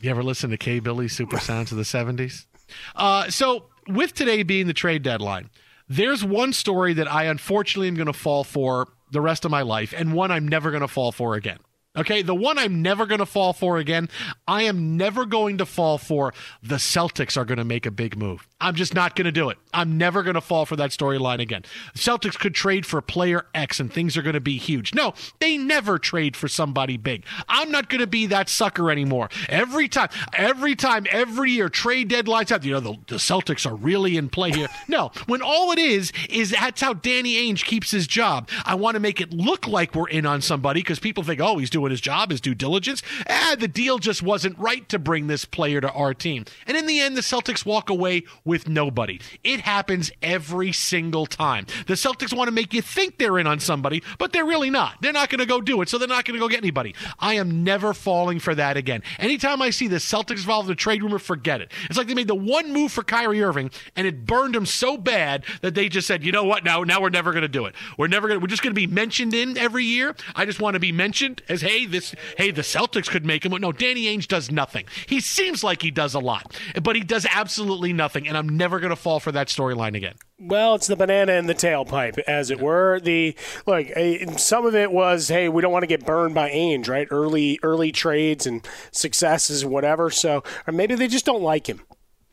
You 0.00 0.10
ever 0.10 0.22
listen 0.22 0.50
to 0.50 0.56
K. 0.56 0.78
Billy 0.78 1.08
Super 1.08 1.40
Sounds 1.40 1.72
of 1.72 1.78
the 1.78 1.84
70s? 1.84 2.46
Uh, 2.94 3.28
so, 3.28 3.66
with 3.88 4.14
today 4.14 4.44
being 4.44 4.68
the 4.68 4.72
trade 4.72 5.02
deadline, 5.02 5.50
there's 5.88 6.24
one 6.24 6.52
story 6.52 6.94
that 6.94 7.10
I 7.10 7.24
unfortunately 7.24 7.88
am 7.88 7.94
going 7.94 8.06
to 8.06 8.12
fall 8.12 8.44
for 8.44 8.88
the 9.10 9.20
rest 9.20 9.44
of 9.44 9.50
my 9.50 9.62
life, 9.62 9.92
and 9.96 10.12
one 10.12 10.30
I'm 10.30 10.46
never 10.46 10.70
going 10.70 10.82
to 10.82 10.88
fall 10.88 11.10
for 11.10 11.34
again. 11.34 11.58
Okay, 11.96 12.22
the 12.22 12.34
one 12.34 12.58
I'm 12.58 12.82
never 12.82 13.06
going 13.06 13.20
to 13.20 13.26
fall 13.26 13.52
for 13.52 13.78
again, 13.78 14.08
I 14.48 14.62
am 14.62 14.96
never 14.96 15.24
going 15.24 15.58
to 15.58 15.66
fall 15.66 15.96
for 15.96 16.34
the 16.60 16.74
Celtics 16.76 17.36
are 17.36 17.44
going 17.44 17.58
to 17.58 17.64
make 17.64 17.86
a 17.86 17.92
big 17.92 18.16
move. 18.16 18.48
I'm 18.60 18.74
just 18.74 18.94
not 18.94 19.14
going 19.14 19.26
to 19.26 19.32
do 19.32 19.48
it. 19.48 19.58
I'm 19.72 19.96
never 19.96 20.24
going 20.24 20.34
to 20.34 20.40
fall 20.40 20.66
for 20.66 20.74
that 20.74 20.90
storyline 20.90 21.38
again. 21.38 21.62
Celtics 21.94 22.36
could 22.36 22.52
trade 22.52 22.84
for 22.84 23.00
player 23.00 23.46
X 23.54 23.78
and 23.78 23.92
things 23.92 24.16
are 24.16 24.22
going 24.22 24.34
to 24.34 24.40
be 24.40 24.56
huge. 24.56 24.92
No, 24.92 25.14
they 25.38 25.56
never 25.56 26.00
trade 26.00 26.34
for 26.36 26.48
somebody 26.48 26.96
big. 26.96 27.24
I'm 27.48 27.70
not 27.70 27.88
going 27.88 28.00
to 28.00 28.08
be 28.08 28.26
that 28.26 28.48
sucker 28.48 28.90
anymore. 28.90 29.28
Every 29.48 29.86
time, 29.86 30.08
every 30.32 30.74
time, 30.74 31.06
every 31.12 31.52
year, 31.52 31.68
trade 31.68 32.10
deadlines 32.10 32.50
out, 32.50 32.64
you 32.64 32.72
know, 32.72 32.80
the, 32.80 32.96
the 33.06 33.16
Celtics 33.16 33.70
are 33.70 33.76
really 33.76 34.16
in 34.16 34.28
play 34.28 34.50
here. 34.50 34.68
No, 34.86 35.12
when 35.26 35.40
all 35.40 35.72
it 35.72 35.78
is, 35.78 36.12
is 36.28 36.50
that's 36.50 36.80
how 36.80 36.92
Danny 36.92 37.34
Ainge 37.36 37.64
keeps 37.64 37.90
his 37.90 38.06
job. 38.06 38.48
I 38.64 38.74
want 38.74 38.94
to 38.96 39.00
make 39.00 39.20
it 39.20 39.32
look 39.32 39.66
like 39.66 39.94
we're 39.94 40.08
in 40.08 40.26
on 40.26 40.40
somebody 40.42 40.80
because 40.80 40.98
people 40.98 41.22
think, 41.24 41.40
oh, 41.40 41.58
he's 41.58 41.70
doing 41.70 41.83
his 41.90 42.00
job, 42.00 42.30
his 42.30 42.40
due 42.40 42.54
diligence. 42.54 43.02
Ah, 43.28 43.56
the 43.58 43.68
deal 43.68 43.98
just 43.98 44.22
wasn't 44.22 44.58
right 44.58 44.88
to 44.88 44.98
bring 44.98 45.26
this 45.26 45.44
player 45.44 45.80
to 45.80 45.90
our 45.92 46.14
team. 46.14 46.44
And 46.66 46.76
in 46.76 46.86
the 46.86 47.00
end, 47.00 47.16
the 47.16 47.20
Celtics 47.20 47.64
walk 47.64 47.90
away 47.90 48.24
with 48.44 48.68
nobody. 48.68 49.20
It 49.42 49.60
happens 49.60 50.10
every 50.22 50.72
single 50.72 51.26
time. 51.26 51.66
The 51.86 51.94
Celtics 51.94 52.36
want 52.36 52.48
to 52.48 52.52
make 52.52 52.74
you 52.74 52.82
think 52.82 53.18
they're 53.18 53.38
in 53.38 53.46
on 53.46 53.60
somebody, 53.60 54.02
but 54.18 54.32
they're 54.32 54.44
really 54.44 54.70
not. 54.70 55.00
They're 55.00 55.12
not 55.12 55.30
going 55.30 55.40
to 55.40 55.46
go 55.46 55.60
do 55.60 55.80
it, 55.82 55.88
so 55.88 55.98
they're 55.98 56.08
not 56.08 56.24
going 56.24 56.34
to 56.34 56.40
go 56.40 56.48
get 56.48 56.58
anybody. 56.58 56.94
I 57.18 57.34
am 57.34 57.64
never 57.64 57.94
falling 57.94 58.38
for 58.40 58.54
that 58.54 58.76
again. 58.76 59.02
Anytime 59.18 59.62
I 59.62 59.70
see 59.70 59.88
the 59.88 59.96
Celtics 59.96 60.38
involved 60.38 60.68
in 60.68 60.72
a 60.72 60.76
trade 60.76 61.02
rumor, 61.02 61.18
forget 61.18 61.60
it. 61.60 61.72
It's 61.88 61.98
like 61.98 62.06
they 62.06 62.14
made 62.14 62.28
the 62.28 62.34
one 62.34 62.72
move 62.72 62.92
for 62.92 63.02
Kyrie 63.02 63.42
Irving, 63.42 63.70
and 63.96 64.06
it 64.06 64.26
burned 64.26 64.54
them 64.54 64.66
so 64.66 64.96
bad 64.96 65.44
that 65.62 65.74
they 65.74 65.88
just 65.88 66.06
said, 66.06 66.24
you 66.24 66.32
know 66.32 66.44
what? 66.44 66.64
Now, 66.64 66.82
now 66.82 67.00
we're 67.00 67.10
never 67.10 67.32
going 67.32 67.42
to 67.42 67.48
do 67.48 67.66
it. 67.66 67.74
We're 67.98 68.08
never 68.08 68.28
going. 68.28 68.40
We're 68.40 68.46
just 68.46 68.62
going 68.62 68.74
to 68.74 68.80
be 68.80 68.86
mentioned 68.86 69.34
in 69.34 69.56
every 69.56 69.84
year. 69.84 70.14
I 70.34 70.44
just 70.44 70.60
want 70.60 70.74
to 70.74 70.80
be 70.80 70.92
mentioned 70.92 71.42
as, 71.48 71.60
hey, 71.60 71.73
this, 71.86 72.14
hey, 72.38 72.50
the 72.50 72.62
Celtics 72.62 73.08
could 73.10 73.24
make 73.26 73.44
him. 73.44 73.50
But 73.50 73.60
no, 73.60 73.72
Danny 73.72 74.04
Ainge 74.04 74.28
does 74.28 74.50
nothing. 74.50 74.84
He 75.06 75.20
seems 75.20 75.62
like 75.64 75.82
he 75.82 75.90
does 75.90 76.14
a 76.14 76.20
lot, 76.20 76.56
but 76.82 76.96
he 76.96 77.02
does 77.02 77.26
absolutely 77.30 77.92
nothing. 77.92 78.26
And 78.28 78.36
I'm 78.36 78.48
never 78.48 78.80
going 78.80 78.90
to 78.90 78.96
fall 78.96 79.20
for 79.20 79.32
that 79.32 79.48
storyline 79.48 79.96
again. 79.96 80.14
Well, 80.38 80.74
it's 80.74 80.88
the 80.88 80.96
banana 80.96 81.32
and 81.32 81.48
the 81.48 81.54
tailpipe, 81.54 82.18
as 82.20 82.50
it 82.50 82.60
were. 82.60 83.00
The 83.00 83.36
look, 83.66 83.86
eh, 83.94 84.36
some 84.36 84.66
of 84.66 84.74
it 84.74 84.90
was, 84.92 85.28
hey, 85.28 85.48
we 85.48 85.62
don't 85.62 85.72
want 85.72 85.84
to 85.84 85.88
get 85.88 86.04
burned 86.04 86.34
by 86.34 86.50
Ainge, 86.50 86.88
right? 86.88 87.08
Early, 87.10 87.58
early 87.62 87.92
trades 87.92 88.46
and 88.46 88.66
successes, 88.90 89.64
whatever. 89.64 90.10
So, 90.10 90.42
or 90.66 90.72
maybe 90.72 90.94
they 90.94 91.08
just 91.08 91.24
don't 91.24 91.42
like 91.42 91.68
him. 91.68 91.82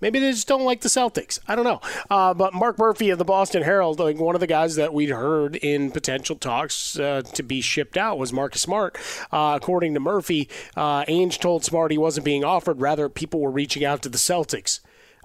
Maybe 0.01 0.19
they 0.19 0.31
just 0.31 0.47
don't 0.47 0.65
like 0.65 0.81
the 0.81 0.89
Celtics. 0.89 1.39
I 1.47 1.55
don't 1.55 1.63
know. 1.63 1.79
Uh, 2.09 2.33
but 2.33 2.53
Mark 2.53 2.77
Murphy 2.77 3.09
of 3.11 3.17
the 3.17 3.25
Boston 3.25 3.63
Herald, 3.63 3.99
like 3.99 4.17
one 4.17 4.35
of 4.35 4.41
the 4.41 4.47
guys 4.47 4.75
that 4.75 4.93
we'd 4.93 5.09
heard 5.09 5.55
in 5.55 5.91
potential 5.91 6.35
talks 6.35 6.99
uh, 6.99 7.21
to 7.33 7.43
be 7.43 7.61
shipped 7.61 7.97
out 7.97 8.17
was 8.17 8.33
Marcus 8.33 8.61
Smart. 8.61 8.97
Uh, 9.31 9.53
according 9.61 9.93
to 9.93 9.99
Murphy, 9.99 10.49
uh, 10.75 11.05
Ainge 11.05 11.39
told 11.39 11.63
Smart 11.63 11.91
he 11.91 11.97
wasn't 11.97 12.25
being 12.25 12.43
offered. 12.43 12.81
Rather, 12.81 13.07
people 13.07 13.39
were 13.39 13.51
reaching 13.51 13.85
out 13.85 14.01
to 14.01 14.09
the 14.09 14.17
Celtics. 14.17 14.79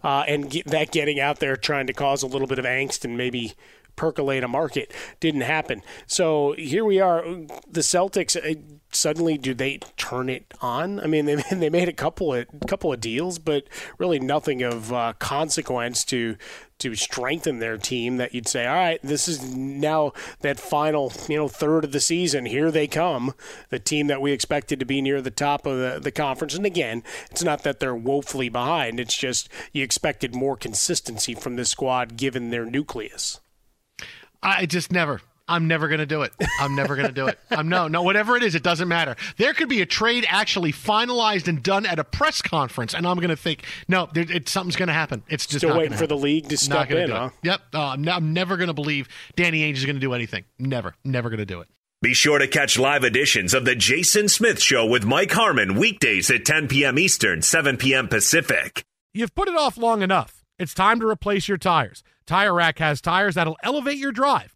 Uh, 0.05 0.25
and 0.29 0.51
get, 0.51 0.67
that 0.67 0.93
getting 0.93 1.19
out 1.19 1.41
there 1.41 1.57
trying 1.57 1.87
to 1.87 1.93
cause 1.93 2.23
a 2.23 2.27
little 2.27 2.47
bit 2.47 2.59
of 2.59 2.65
angst 2.65 3.05
and 3.05 3.17
maybe 3.17 3.55
percolate 3.97 4.45
a 4.45 4.49
market 4.49 4.93
didn't 5.21 5.41
happen. 5.41 5.83
So 6.07 6.55
here 6.59 6.85
we 6.85 7.01
are. 7.01 7.23
The 7.23 7.81
Celtics 7.81 8.37
uh, 8.37 8.61
suddenly 8.97 9.39
do 9.39 9.55
they 9.55 9.79
turn 9.97 10.29
it 10.29 10.53
on? 10.61 11.01
I 11.01 11.07
mean, 11.07 11.25
they 11.27 11.37
they 11.51 11.71
made 11.71 11.89
a 11.89 11.93
couple 11.93 12.35
of 12.35 12.47
couple 12.67 12.93
of 12.93 13.01
deals, 13.01 13.39
but 13.39 13.65
really 13.99 14.19
nothing 14.19 14.63
of 14.63 14.93
uh, 14.93 15.13
consequence 15.19 16.05
to 16.07 16.37
to 16.79 16.95
strengthen 16.95 17.59
their 17.59 17.79
team. 17.79 18.17
That 18.17 18.35
you'd 18.35 18.49
say, 18.49 18.67
all 18.67 18.75
right, 18.75 19.01
this 19.03 19.29
is 19.29 19.55
now 19.55 20.13
that 20.41 20.59
final 20.59 21.13
you 21.29 21.37
know 21.37 21.49
third 21.49 21.85
of 21.85 21.93
the 21.93 22.01
season. 22.01 22.47
Here 22.47 22.71
they 22.71 22.87
come, 22.87 23.35
the 23.71 23.79
team 23.79 24.07
that 24.09 24.21
we 24.21 24.33
expected 24.33 24.81
to 24.81 24.87
be 24.87 25.01
near 25.01 25.21
the 25.21 25.31
top 25.31 25.67
of 25.67 25.79
the, 25.79 26.01
the 26.01 26.13
conference. 26.13 26.55
And 26.55 26.67
again, 26.67 27.03
it's 27.31 27.45
not 27.45 27.63
that 27.63 27.81
they're 27.81 27.95
woefully 27.95 28.49
behind. 28.49 29.01
It's 29.01 29.17
just 29.17 29.49
you 29.73 29.83
expected 29.83 30.35
more 30.35 30.57
consistency 30.57 31.35
from 31.35 31.57
this 31.57 31.71
squad 31.71 32.17
given 32.17 32.51
their 32.51 32.65
nucleus. 32.65 33.41
I 34.43 34.67
just 34.67 34.93
never. 34.93 35.21
I'm 35.49 35.69
never 35.69 35.87
going 35.89 36.01
to 36.01 36.07
do 36.07 36.23
it. 36.23 36.33
I'm 36.61 36.75
never 36.75 36.97
going 36.97 37.07
to 37.09 37.15
do 37.15 37.29
it. 37.29 37.39
I'm 37.51 37.69
no, 37.69 37.87
no, 37.89 38.03
whatever 38.03 38.37
it 38.37 38.43
is, 38.43 38.55
it 38.55 38.63
doesn't 38.63 38.89
matter. 38.89 39.15
There 39.37 39.55
could 39.55 39.69
be 39.69 39.81
a 39.81 39.87
trade 39.87 40.27
actually 40.29 40.73
finalized 40.73 41.47
and 41.49 41.63
done 41.63 41.87
at 41.87 41.99
a 41.99 42.05
press 42.05 42.43
conference, 42.43 42.95
and 42.95 43.07
I'm 43.07 43.17
going 43.19 43.29
to 43.29 43.37
think, 43.37 43.65
no, 43.87 44.09
there, 44.13 44.25
it, 44.29 44.49
something's 44.49 44.77
going 44.77 44.89
to 44.89 44.93
happen. 44.95 45.23
It's 45.29 45.47
just 45.47 45.59
Still 45.61 45.71
not 45.71 45.79
waiting 45.79 45.91
gonna 45.91 46.01
for 46.01 46.07
the 46.09 46.17
league 46.17 46.45
to 46.49 46.55
Not 46.55 46.59
step 46.59 46.89
gonna 46.89 47.01
in, 47.03 47.07
do 47.09 47.13
it. 47.15 47.19
huh? 47.19 47.31
Yep. 47.43 47.61
Uh, 47.75 47.81
I'm, 47.89 48.03
no- 48.03 48.13
I'm 48.13 48.33
never 48.33 48.57
going 48.57 48.69
to 48.69 48.75
believe 48.75 49.09
Danny 49.37 49.61
Ainge 49.63 49.77
is 49.77 49.85
going 49.85 49.97
to 49.97 50.01
do 50.01 50.15
anything. 50.15 50.45
Never. 50.59 50.95
Never 51.05 51.29
going 51.31 51.39
to 51.39 51.47
do 51.47 51.61
it. 51.61 51.69
Be 52.03 52.13
sure 52.13 52.39
to 52.39 52.47
catch 52.49 52.79
live 52.79 53.05
editions 53.05 53.55
of 53.55 53.65
The 53.65 53.75
Jason 53.75 54.29
Smith 54.29 54.61
Show 54.61 54.85
with 54.85 55.05
Mike 55.05 55.33
Harmon 55.33 55.77
weekdays 55.79 56.31
at 56.31 56.45
10 56.45 56.69
p.m. 56.69 56.99
Eastern, 56.99 57.41
7 57.41 57.77
p.m. 57.77 58.09
Pacific. 58.09 58.85
You've 59.15 59.35
put 59.35 59.49
it 59.49 59.57
off 59.57 59.79
long 59.79 60.03
enough. 60.03 60.45
It's 60.59 60.75
time 60.75 61.01
to 61.01 61.07
replace 61.09 61.49
your 61.49 61.57
tires. 61.57 62.03
Tire 62.27 62.53
Rack 62.53 62.81
has 62.81 63.01
tires 63.01 63.37
that'll 63.37 63.57
elevate 63.63 63.99
your 63.99 64.13
drive. 64.13 64.56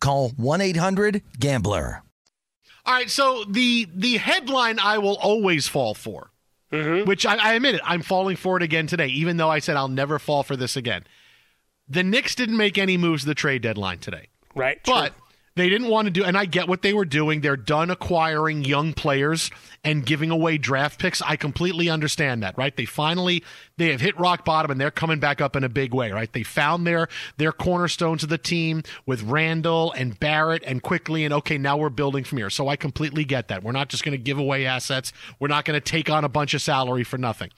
call 0.00 0.30
1-800-GAMBLER. 0.30 2.02
All 2.86 2.94
right, 2.94 3.10
so 3.10 3.44
the 3.44 3.86
the 3.94 4.16
headline 4.16 4.78
I 4.78 4.98
will 4.98 5.16
always 5.18 5.68
fall 5.68 5.94
for, 5.94 6.30
mm-hmm. 6.72 7.06
which 7.06 7.26
I, 7.26 7.36
I 7.36 7.52
admit 7.54 7.74
it, 7.74 7.82
I'm 7.84 8.02
falling 8.02 8.36
for 8.36 8.56
it 8.56 8.62
again 8.62 8.86
today, 8.86 9.08
even 9.08 9.36
though 9.36 9.50
I 9.50 9.58
said 9.58 9.76
I'll 9.76 9.88
never 9.88 10.18
fall 10.18 10.42
for 10.42 10.56
this 10.56 10.76
again. 10.76 11.04
The 11.88 12.02
Knicks 12.02 12.34
didn't 12.34 12.56
make 12.56 12.78
any 12.78 12.96
moves 12.96 13.22
to 13.22 13.28
the 13.28 13.34
trade 13.34 13.62
deadline 13.62 13.98
today, 13.98 14.28
Right. 14.54 14.80
but 14.84 15.12
they 15.60 15.68
didn't 15.68 15.88
want 15.88 16.06
to 16.06 16.10
do, 16.10 16.24
and 16.24 16.38
I 16.38 16.46
get 16.46 16.68
what 16.68 16.80
they 16.80 16.94
were 16.94 17.04
doing. 17.04 17.42
They're 17.42 17.54
done 17.54 17.90
acquiring 17.90 18.64
young 18.64 18.94
players 18.94 19.50
and 19.84 20.06
giving 20.06 20.30
away 20.30 20.56
draft 20.56 20.98
picks. 20.98 21.20
I 21.20 21.36
completely 21.36 21.90
understand 21.90 22.42
that, 22.42 22.56
right? 22.56 22.74
They 22.74 22.86
finally 22.86 23.44
they 23.76 23.90
have 23.90 24.00
hit 24.00 24.18
rock 24.18 24.44
bottom 24.44 24.70
and 24.70 24.80
they're 24.80 24.90
coming 24.90 25.20
back 25.20 25.42
up 25.42 25.56
in 25.56 25.64
a 25.64 25.68
big 25.68 25.92
way, 25.92 26.12
right? 26.12 26.32
They 26.32 26.42
found 26.44 26.86
their 26.86 27.08
their 27.36 27.52
cornerstones 27.52 28.22
of 28.22 28.30
the 28.30 28.38
team 28.38 28.82
with 29.04 29.22
Randle 29.22 29.92
and 29.92 30.18
Barrett 30.18 30.62
and 30.66 30.82
Quickley, 30.82 31.24
and 31.26 31.34
okay, 31.34 31.58
now 31.58 31.76
we're 31.76 31.90
building 31.90 32.24
from 32.24 32.38
here. 32.38 32.48
So 32.48 32.68
I 32.68 32.76
completely 32.76 33.24
get 33.24 33.48
that. 33.48 33.62
We're 33.62 33.72
not 33.72 33.90
just 33.90 34.02
going 34.02 34.16
to 34.16 34.22
give 34.22 34.38
away 34.38 34.64
assets. 34.64 35.12
We're 35.38 35.48
not 35.48 35.66
going 35.66 35.78
to 35.78 35.84
take 35.84 36.08
on 36.08 36.24
a 36.24 36.28
bunch 36.30 36.54
of 36.54 36.62
salary 36.62 37.04
for 37.04 37.18
nothing. 37.18 37.50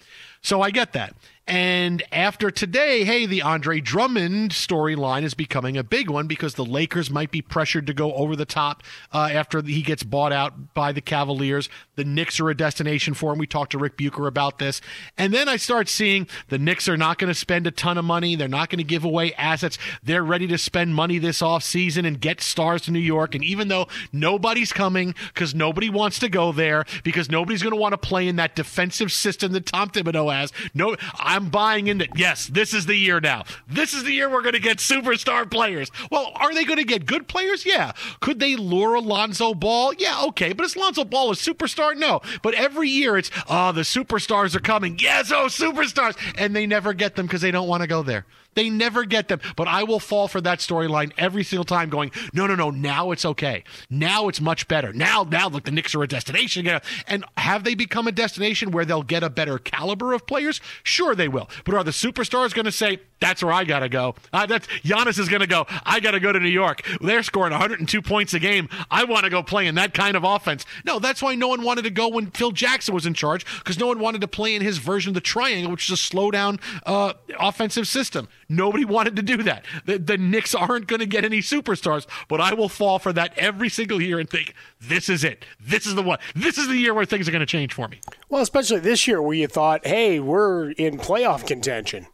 So 0.43 0.61
I 0.61 0.73
get 0.73 0.93
that. 0.95 1.15
And 1.47 2.05
after 2.13 2.53
today, 2.53 3.03
hey, 3.03 3.27
the 3.27 3.43
Andre 3.43 3.81
Drummond 3.81 4.53
storyline 4.53 5.25
is 5.25 5.35
becoming 5.35 5.77
a 5.77 5.83
big 5.83 6.09
one 6.09 6.29
because 6.29 6.55
the 6.55 6.65
Lakers 6.65 7.11
might 7.11 7.33
be 7.33 7.43
pressured 7.43 7.89
to 7.89 7.95
go 7.95 8.15
over 8.15 8.37
the 8.37 8.45
top 8.45 8.85
uh, 9.13 9.29
after 9.33 9.61
he 9.61 9.83
gets 9.83 10.05
bought 10.05 10.33
out 10.33 10.73
by 10.73 10.93
the 10.93 11.01
Cavaliers. 11.01 11.69
The 11.97 12.05
Knicks 12.05 12.39
are 12.39 12.49
a 12.49 12.57
destination 12.57 13.15
for 13.15 13.33
him. 13.33 13.41
We 13.41 13.49
talked 13.49 13.73
to 13.73 13.79
Rick 13.79 13.97
Bucher 13.97 14.29
about 14.29 14.61
this. 14.61 14.81
And 15.19 15.35
then 15.35 15.49
I 15.49 15.57
start 15.57 15.89
seeing 15.89 16.29
the 16.49 16.59
Knicks 16.59 16.89
are 16.89 16.97
not 16.97 17.19
going 17.19 17.33
to 17.33 17.39
spend 17.39 17.67
a 17.67 17.73
ton 17.73 17.99
of 17.99 18.05
money. 18.05 18.37
They're 18.37 18.47
not 18.47 18.71
going 18.71 18.79
to 18.79 18.85
give 18.85 19.05
away 19.05 19.35
assets. 19.35 19.79
They're 20.03 20.23
ready 20.23 20.47
to 20.47 20.59
spend 20.59 20.95
money 20.95 21.19
this 21.19 21.43
offseason 21.43 22.07
and 22.07 22.21
get 22.21 22.41
stars 22.41 22.83
to 22.83 22.93
New 22.93 23.01
York. 23.01 23.35
And 23.35 23.43
even 23.43 23.67
though 23.67 23.89
nobody's 24.13 24.73
coming 24.73 25.13
because 25.35 25.57
nobody 25.57 25.91
wants 25.91 26.21
to 26.21 26.29
go 26.29 26.53
there, 26.53 26.85
because 27.03 27.29
nobody's 27.29 27.65
going 27.65 27.75
to 27.75 27.81
want 27.81 27.95
to 27.95 27.99
play 27.99 28.29
in 28.29 28.37
that 28.37 28.55
defensive 28.55 29.11
system 29.11 29.51
that 29.53 29.67
Tom 29.67 29.91
Thibodeau 29.91 30.33
has, 30.33 30.53
no, 30.73 30.97
I'm 31.33 31.49
buying 31.49 31.87
into 31.87 32.07
yes, 32.15 32.47
this 32.47 32.75
is 32.75 32.85
the 32.85 32.95
year 32.95 33.19
now. 33.19 33.45
This 33.67 33.95
is 33.95 34.05
the 34.05 34.13
year 34.13 34.29
we're 34.29 34.43
going 34.43 34.53
to 34.53 34.61
get 34.61 34.77
superstar 34.77 35.51
players. 35.51 35.91
Well, 36.11 36.31
are 36.37 36.53
they 36.53 36.67
going 36.67 36.77
to 36.77 36.85
get 36.85 37.07
good 37.07 37.27
players? 37.27 37.65
Yeah. 37.65 37.93
Could 38.21 38.39
they 38.39 38.55
lure 38.55 38.97
Alonzo 38.97 39.55
Ball? 39.55 39.95
Yeah, 39.95 40.25
okay. 40.29 40.53
But 40.53 40.67
is 40.67 40.77
Alonzo 40.77 41.05
Ball 41.05 41.31
a 41.31 41.35
superstar? 41.35 41.97
No. 41.97 42.21
But 42.43 42.53
every 42.53 42.91
year 42.91 43.17
it's, 43.17 43.31
oh, 43.49 43.73
the 43.73 43.81
superstars 43.81 44.55
are 44.55 44.61
coming. 44.61 44.99
Yes, 44.99 45.33
oh, 45.33 45.47
superstars. 45.47 46.19
And 46.37 46.55
they 46.55 46.67
never 46.67 46.93
get 46.93 47.17
them 47.17 47.25
because 47.25 47.41
they 47.41 47.51
don't 47.51 47.67
want 47.67 47.81
to 47.81 47.87
go 47.87 48.03
there. 48.03 48.27
They 48.55 48.69
never 48.69 49.05
get 49.05 49.29
them. 49.29 49.41
But 49.57 49.69
I 49.69 49.85
will 49.85 49.99
fall 49.99 50.29
for 50.29 50.41
that 50.43 50.59
storyline 50.59 51.13
every 51.17 51.43
single 51.43 51.65
time 51.65 51.89
going, 51.89 52.11
no, 52.35 52.47
no, 52.47 52.55
no, 52.55 52.71
now 52.71 53.11
it's 53.11 53.25
okay. 53.25 53.65
Now 53.89 54.29
it's 54.29 54.43
much 54.43 54.69
better. 54.69 54.93
Now, 54.93 55.23
now, 55.23 55.49
look, 55.49 55.65
the 55.65 55.71
Knicks 55.71 55.95
are 55.95 56.03
a 56.03 56.07
destination. 56.09 56.69
And 57.07 57.25
have 57.39 57.65
they 57.65 57.75
become 57.75 58.07
a 58.07 58.13
destination 58.13 58.71
where 58.71 58.85
they'll 58.85 59.03
get 59.03 59.23
a 59.23 59.31
better 59.31 59.59
caliber 59.59 60.13
of 60.13 60.27
players? 60.27 60.61
Sure, 60.83 61.15
they 61.23 61.29
will. 61.29 61.49
But 61.65 61.75
are 61.75 61.85
the 61.85 61.93
superstars 61.93 62.53
going 62.53 62.65
to 62.65 62.73
say, 62.73 62.99
that's 63.21 63.43
where 63.43 63.53
I 63.53 63.63
got 63.63 63.81
to 63.81 63.89
go? 63.89 64.17
Uh, 64.33 64.47
that's, 64.47 64.67
Giannis 64.83 65.19
is 65.19 65.29
going 65.29 65.41
to 65.41 65.47
go, 65.47 65.65
I 65.85 66.01
got 66.01 66.11
to 66.11 66.21
go 66.21 66.33
to 66.33 66.41
New 66.41 66.49
York. 66.49 66.83
They're 67.01 67.23
scoring 67.23 67.53
102 67.53 68.03
points 68.03 68.35
a 68.35 68.41
game. 68.41 68.69
I 68.91 69.05
want 69.05 69.25
to 69.25 69.31
go 69.31 69.43
play 69.45 69.69
in 69.69 69.77
that 69.77 69.95
kind 69.95 70.17
of 70.17 70.25
offense. 70.25 70.67
No, 70.85 70.99
that's 70.99 71.23
why 71.23 71.37
no 71.37 71.47
one 71.47 71.63
wanted 71.63 71.83
to 71.83 71.91
go 71.91 72.09
when 72.09 72.33
Phil 72.33 72.51
Jackson 72.51 72.93
was 72.93 73.07
in 73.07 73.15
charge 73.15 73.47
because 73.59 73.79
no 73.79 73.87
one 73.87 74.01
wanted 74.01 74.21
to 74.23 74.29
play 74.29 74.57
in 74.57 74.63
his 74.63 74.79
version 74.79 75.11
of 75.11 75.15
the 75.15 75.21
triangle, 75.21 75.71
which 75.71 75.85
is 75.85 75.93
a 75.93 75.97
slow 75.97 76.33
down 76.33 76.59
uh, 76.85 77.13
offensive 77.39 77.87
system. 77.87 78.29
Nobody 78.49 78.85
wanted 78.85 79.15
to 79.17 79.23
do 79.23 79.37
that. 79.45 79.65
The, 79.87 79.99
the 79.99 80.19
Knicks 80.19 80.55
aren't 80.55 80.89
going 80.89 81.01
to 81.01 81.07
get 81.07 81.25
any 81.25 81.39
superstars, 81.39 82.07
but 82.29 82.41
I 82.41 82.55
will 82.55 82.69
fall 82.69 82.99
for 82.99 83.13
that 83.13 83.33
every 83.39 83.69
single 83.69 84.03
year 84.03 84.19
and 84.19 84.29
think, 84.29 84.55
this 84.81 85.09
is 85.09 85.23
it. 85.23 85.45
This 85.61 85.87
is 85.87 85.95
the 85.95 86.03
one. 86.03 86.19
This 86.35 86.59
is 86.59 86.67
the 86.67 86.77
year 86.77 86.93
where 86.93 87.05
things 87.05 87.29
are 87.29 87.31
going 87.31 87.41
to 87.41 87.47
change 87.47 87.73
for 87.73 87.87
me. 87.87 88.01
Well, 88.29 88.43
especially 88.43 88.81
this 88.81 89.07
year 89.07 89.23
where 89.23 89.35
you 89.35 89.47
thought, 89.47 89.87
hey, 89.87 90.19
we're 90.19 90.73
in 90.73 90.99
playoff 91.13 91.47
contention. 91.47 92.07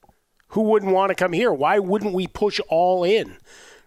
Who 0.48 0.62
wouldn't 0.62 0.92
want 0.92 1.10
to 1.10 1.14
come 1.14 1.32
here? 1.32 1.52
Why 1.52 1.78
wouldn't 1.78 2.14
we 2.14 2.26
push 2.26 2.58
all 2.68 3.04
in? 3.04 3.36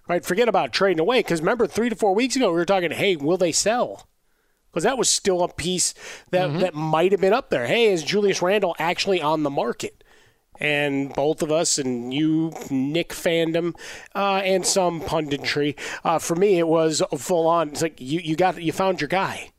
Right? 0.08 0.24
Forget 0.24 0.48
about 0.48 0.72
trading 0.72 1.00
away. 1.00 1.20
Because 1.20 1.40
remember, 1.42 1.68
three 1.68 1.90
to 1.90 1.96
four 1.96 2.14
weeks 2.16 2.36
ago, 2.36 2.50
we 2.50 2.56
were 2.56 2.66
talking, 2.66 2.92
hey, 2.92 3.16
will 3.16 3.38
they 3.38 3.52
sell? 3.52 4.08
Because 4.70 4.84
that 4.84 4.98
was 4.98 5.10
still 5.10 5.44
a 5.44 5.48
piece 5.52 5.94
that, 6.30 6.50
Mm-hmm. 6.50 6.60
that 6.60 6.74
might 6.76 7.12
have 7.12 7.20
been 7.22 7.34
up 7.34 7.50
there. 7.50 7.66
Hey, 7.66 7.92
is 7.92 8.04
Julius 8.04 8.42
Randle 8.42 8.76
actually 8.80 9.22
on 9.22 9.44
the 9.44 9.50
market? 9.50 10.04
and 10.60 11.12
both 11.16 11.42
of 11.42 11.52
us 11.52 11.80
and 11.80 12.14
you, 12.14 12.54
Knick 12.70 13.10
fandom, 13.10 13.76
uh, 14.14 14.42
and 14.44 14.64
some 14.64 15.02
punditry. 15.02 15.76
Uh, 16.04 16.20
for 16.20 16.36
me, 16.36 16.60
it 16.60 16.68
was 16.68 17.02
full 17.18 17.48
on. 17.48 17.70
It's 17.70 17.82
like 17.82 18.00
you, 18.00 18.20
you 18.20 18.36
got 18.36 18.62
you 18.62 18.72
found 18.72 19.02
your 19.02 19.08
guy. 19.08 19.50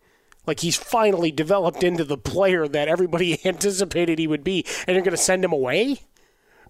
Like 0.47 0.61
he's 0.61 0.77
finally 0.77 1.31
developed 1.31 1.83
into 1.83 2.05
the 2.05 2.19
player 2.19 2.67
that 2.69 2.89
everybody 2.89 3.39
anticipated 3.47 4.19
he 4.19 4.27
would 4.27 4.45
be, 4.45 4.65
and 4.87 4.95
you're 4.95 5.05
going 5.05 5.13
to 5.13 5.17
send 5.17 5.45
him 5.45 5.53
away? 5.53 5.99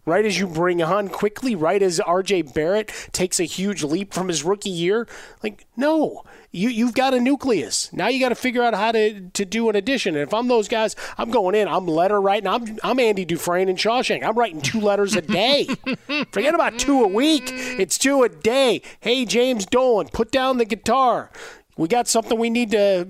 Right 0.05 0.25
as 0.25 0.37
you 0.37 0.49
bring 0.49 0.83
on 0.83 1.09
Quickley, 1.09 1.55
right 1.55 1.81
as 1.81 2.01
RJ 2.01 2.53
Barrett 2.55 2.91
takes 3.13 3.39
a 3.39 3.45
huge 3.45 3.85
leap 3.85 4.13
from 4.13 4.27
his 4.27 4.43
rookie 4.43 4.69
year? 4.69 5.07
Like, 5.45 5.65
no. 5.77 6.25
You 6.51 6.69
you've 6.69 6.93
got 6.93 7.15
a 7.15 7.21
nucleus. 7.21 7.91
Now 7.93 8.09
you 8.09 8.19
got 8.19 8.31
to 8.31 8.35
figure 8.35 8.65
out 8.65 8.75
how 8.75 8.93
to, 8.93 9.21
to 9.31 9.45
do 9.45 9.71
an 9.71 9.77
addition. 9.77 10.17
And 10.17 10.23
if 10.23 10.35
I'm 10.35 10.49
those 10.49 10.67
guys, 10.67 10.97
I'm 11.17 11.31
going 11.31 11.55
in. 11.55 11.69
I'm 11.69 11.87
letter 11.87 12.21
writing. 12.21 12.49
I'm 12.49 12.79
I'm 12.83 12.99
Andy 12.99 13.25
Dufresne 13.25 13.69
and 13.69 13.79
Shawshank. 13.79 14.23
I'm 14.23 14.37
writing 14.37 14.61
two 14.61 14.81
letters 14.81 15.15
a 15.15 15.23
day. 15.23 15.69
Forget 16.33 16.55
about 16.55 16.79
two 16.79 17.05
a 17.05 17.09
week. 17.09 17.45
It's 17.47 17.97
two 17.97 18.23
a 18.25 18.29
day. 18.29 18.83
Hey 19.01 19.25
James 19.25 19.65
Dolan, 19.65 20.09
put 20.09 20.31
down 20.31 20.59
the 20.59 20.67
guitar. 20.67 21.31
We 21.77 21.89
got 21.89 22.09
something 22.09 22.39
we 22.39 22.51
need 22.51 22.71
to 22.73 23.07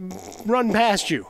run 0.46 0.72
past 0.72 1.10
you. 1.10 1.26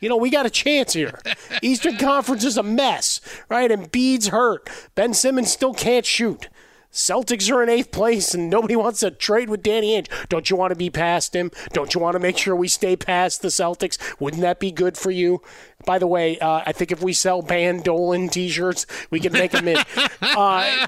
You 0.00 0.08
know, 0.08 0.16
we 0.16 0.30
got 0.30 0.44
a 0.44 0.50
chance 0.50 0.92
here. 0.92 1.18
Eastern 1.62 1.96
Conference 1.96 2.44
is 2.44 2.58
a 2.58 2.62
mess, 2.62 3.20
right? 3.48 3.70
And 3.70 3.90
Embiid's 3.90 4.28
hurt. 4.28 4.68
Ben 4.94 5.14
Simmons 5.14 5.50
still 5.50 5.72
can't 5.72 6.04
shoot. 6.04 6.48
Celtics 6.92 7.50
are 7.50 7.62
in 7.62 7.70
eighth 7.70 7.90
place 7.90 8.34
and 8.34 8.50
nobody 8.50 8.76
wants 8.76 9.00
to 9.00 9.10
trade 9.10 9.48
with 9.48 9.62
Danny 9.62 9.98
Ainge. 9.98 10.08
Don't 10.28 10.50
you 10.50 10.56
want 10.56 10.72
to 10.72 10.76
be 10.76 10.90
past 10.90 11.34
him? 11.34 11.50
Don't 11.72 11.94
you 11.94 12.00
want 12.00 12.14
to 12.14 12.20
make 12.20 12.36
sure 12.36 12.54
we 12.54 12.68
stay 12.68 12.96
past 12.96 13.40
the 13.40 13.48
Celtics? 13.48 13.98
Wouldn't 14.20 14.42
that 14.42 14.60
be 14.60 14.70
good 14.70 14.98
for 14.98 15.10
you? 15.10 15.40
By 15.86 15.98
the 15.98 16.06
way, 16.06 16.38
uh, 16.38 16.62
I 16.66 16.72
think 16.72 16.92
if 16.92 17.02
we 17.02 17.14
sell 17.14 17.40
Ban 17.40 17.80
Dolan 17.80 18.28
t-shirts, 18.28 18.86
we 19.10 19.20
can 19.20 19.32
make 19.32 19.52
them 19.52 19.66
in. 19.66 19.78
uh, 20.22 20.86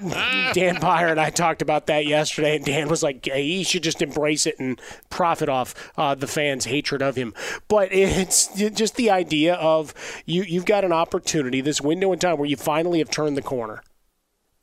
Dan 0.52 0.78
Beyer 0.78 1.08
and 1.08 1.18
I 1.18 1.30
talked 1.30 1.62
about 1.62 1.86
that 1.86 2.06
yesterday, 2.06 2.56
and 2.56 2.64
Dan 2.64 2.88
was 2.88 3.02
like, 3.02 3.24
hey, 3.24 3.42
he 3.42 3.64
should 3.64 3.82
just 3.82 4.02
embrace 4.02 4.46
it 4.46 4.58
and 4.58 4.80
profit 5.08 5.48
off 5.48 5.74
uh, 5.96 6.14
the 6.14 6.26
fans' 6.26 6.66
hatred 6.66 7.00
of 7.02 7.16
him. 7.16 7.32
But 7.66 7.88
it's 7.92 8.54
just 8.70 8.96
the 8.96 9.10
idea 9.10 9.54
of 9.54 9.94
you, 10.26 10.42
you've 10.42 10.66
got 10.66 10.84
an 10.84 10.92
opportunity, 10.92 11.60
this 11.60 11.80
window 11.80 12.12
in 12.12 12.18
time 12.18 12.36
where 12.36 12.48
you 12.48 12.56
finally 12.56 12.98
have 12.98 13.10
turned 13.10 13.36
the 13.36 13.42
corner 13.42 13.82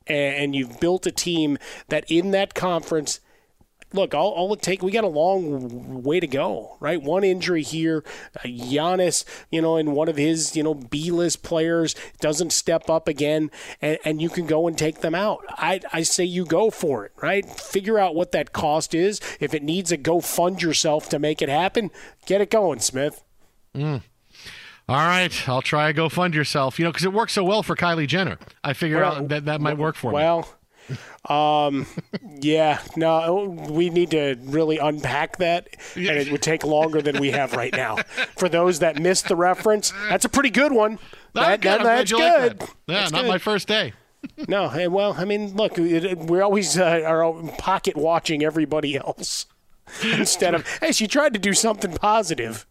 and 0.06 0.54
you've 0.54 0.80
built 0.80 1.06
a 1.06 1.12
team 1.12 1.58
that 1.88 2.04
in 2.08 2.30
that 2.32 2.54
conference 2.54 3.20
look, 3.94 4.14
all, 4.14 4.30
all 4.30 4.52
it 4.52 4.62
take, 4.62 4.82
we 4.82 4.90
got 4.92 5.04
a 5.04 5.08
long 5.08 6.02
way 6.02 6.20
to 6.20 6.26
go, 6.26 6.76
right? 6.80 7.00
One 7.00 7.24
injury 7.24 7.62
here, 7.62 8.04
uh, 8.36 8.40
Giannis, 8.44 9.24
you 9.50 9.62
know, 9.62 9.76
and 9.76 9.92
one 9.92 10.08
of 10.08 10.16
his, 10.16 10.56
you 10.56 10.62
know, 10.62 10.74
B-list 10.74 11.42
players 11.42 11.94
doesn't 12.20 12.52
step 12.52 12.88
up 12.88 13.08
again, 13.08 13.50
and, 13.80 13.98
and 14.04 14.22
you 14.22 14.28
can 14.28 14.46
go 14.46 14.66
and 14.66 14.76
take 14.76 15.00
them 15.00 15.14
out. 15.14 15.44
I, 15.50 15.80
I 15.92 16.02
say 16.02 16.24
you 16.24 16.44
go 16.44 16.70
for 16.70 17.04
it, 17.04 17.12
right? 17.20 17.44
Figure 17.48 17.98
out 17.98 18.14
what 18.14 18.32
that 18.32 18.52
cost 18.52 18.94
is. 18.94 19.20
If 19.40 19.54
it 19.54 19.62
needs 19.62 19.92
a 19.92 19.96
go 19.96 20.20
fund 20.20 20.62
yourself 20.62 21.08
to 21.10 21.18
make 21.18 21.42
it 21.42 21.48
happen, 21.48 21.90
get 22.26 22.40
it 22.40 22.50
going, 22.50 22.80
Smith. 22.80 23.22
Mm. 23.74 24.02
All 24.88 24.96
right, 24.96 25.48
I'll 25.48 25.62
try 25.62 25.86
to 25.88 25.92
go 25.92 26.08
fund 26.08 26.34
yourself. 26.34 26.78
You 26.78 26.84
know, 26.84 26.92
because 26.92 27.04
it 27.04 27.12
works 27.12 27.32
so 27.32 27.44
well 27.44 27.62
for 27.62 27.76
Kylie 27.76 28.06
Jenner. 28.06 28.38
I 28.64 28.72
figure 28.72 29.00
well, 29.00 29.16
out 29.16 29.28
that 29.28 29.44
that 29.46 29.60
might 29.60 29.78
work 29.78 29.96
for 29.96 30.12
well, 30.12 30.40
me. 30.40 30.46
Well, 30.46 30.58
um, 31.28 31.86
yeah, 32.40 32.80
no, 32.96 33.44
we 33.70 33.90
need 33.90 34.10
to 34.10 34.36
really 34.42 34.78
unpack 34.78 35.36
that, 35.38 35.68
and 35.94 36.06
it 36.06 36.32
would 36.32 36.42
take 36.42 36.64
longer 36.64 37.00
than 37.00 37.20
we 37.20 37.30
have 37.30 37.52
right 37.54 37.72
now. 37.72 37.96
For 38.36 38.48
those 38.48 38.80
that 38.80 38.98
missed 39.00 39.28
the 39.28 39.36
reference, 39.36 39.92
that's 40.08 40.24
a 40.24 40.28
pretty 40.28 40.50
good 40.50 40.72
one. 40.72 40.98
That, 41.34 41.62
that, 41.62 41.82
that's 41.82 42.10
good. 42.10 42.20
Like 42.20 42.58
that. 42.58 42.68
Yeah, 42.88 43.00
that's 43.00 43.12
not 43.12 43.22
good. 43.22 43.28
my 43.28 43.38
first 43.38 43.68
day. 43.68 43.92
no, 44.48 44.68
hey, 44.68 44.88
well, 44.88 45.14
I 45.16 45.24
mean, 45.24 45.54
look, 45.56 45.76
we 45.76 46.40
always 46.40 46.78
uh, 46.78 47.02
are 47.06 47.32
pocket 47.58 47.96
watching 47.96 48.44
everybody 48.44 48.96
else 48.96 49.46
instead 50.04 50.54
of, 50.54 50.66
hey, 50.78 50.92
she 50.92 51.06
tried 51.06 51.32
to 51.34 51.38
do 51.38 51.52
something 51.52 51.92
positive. 51.92 52.66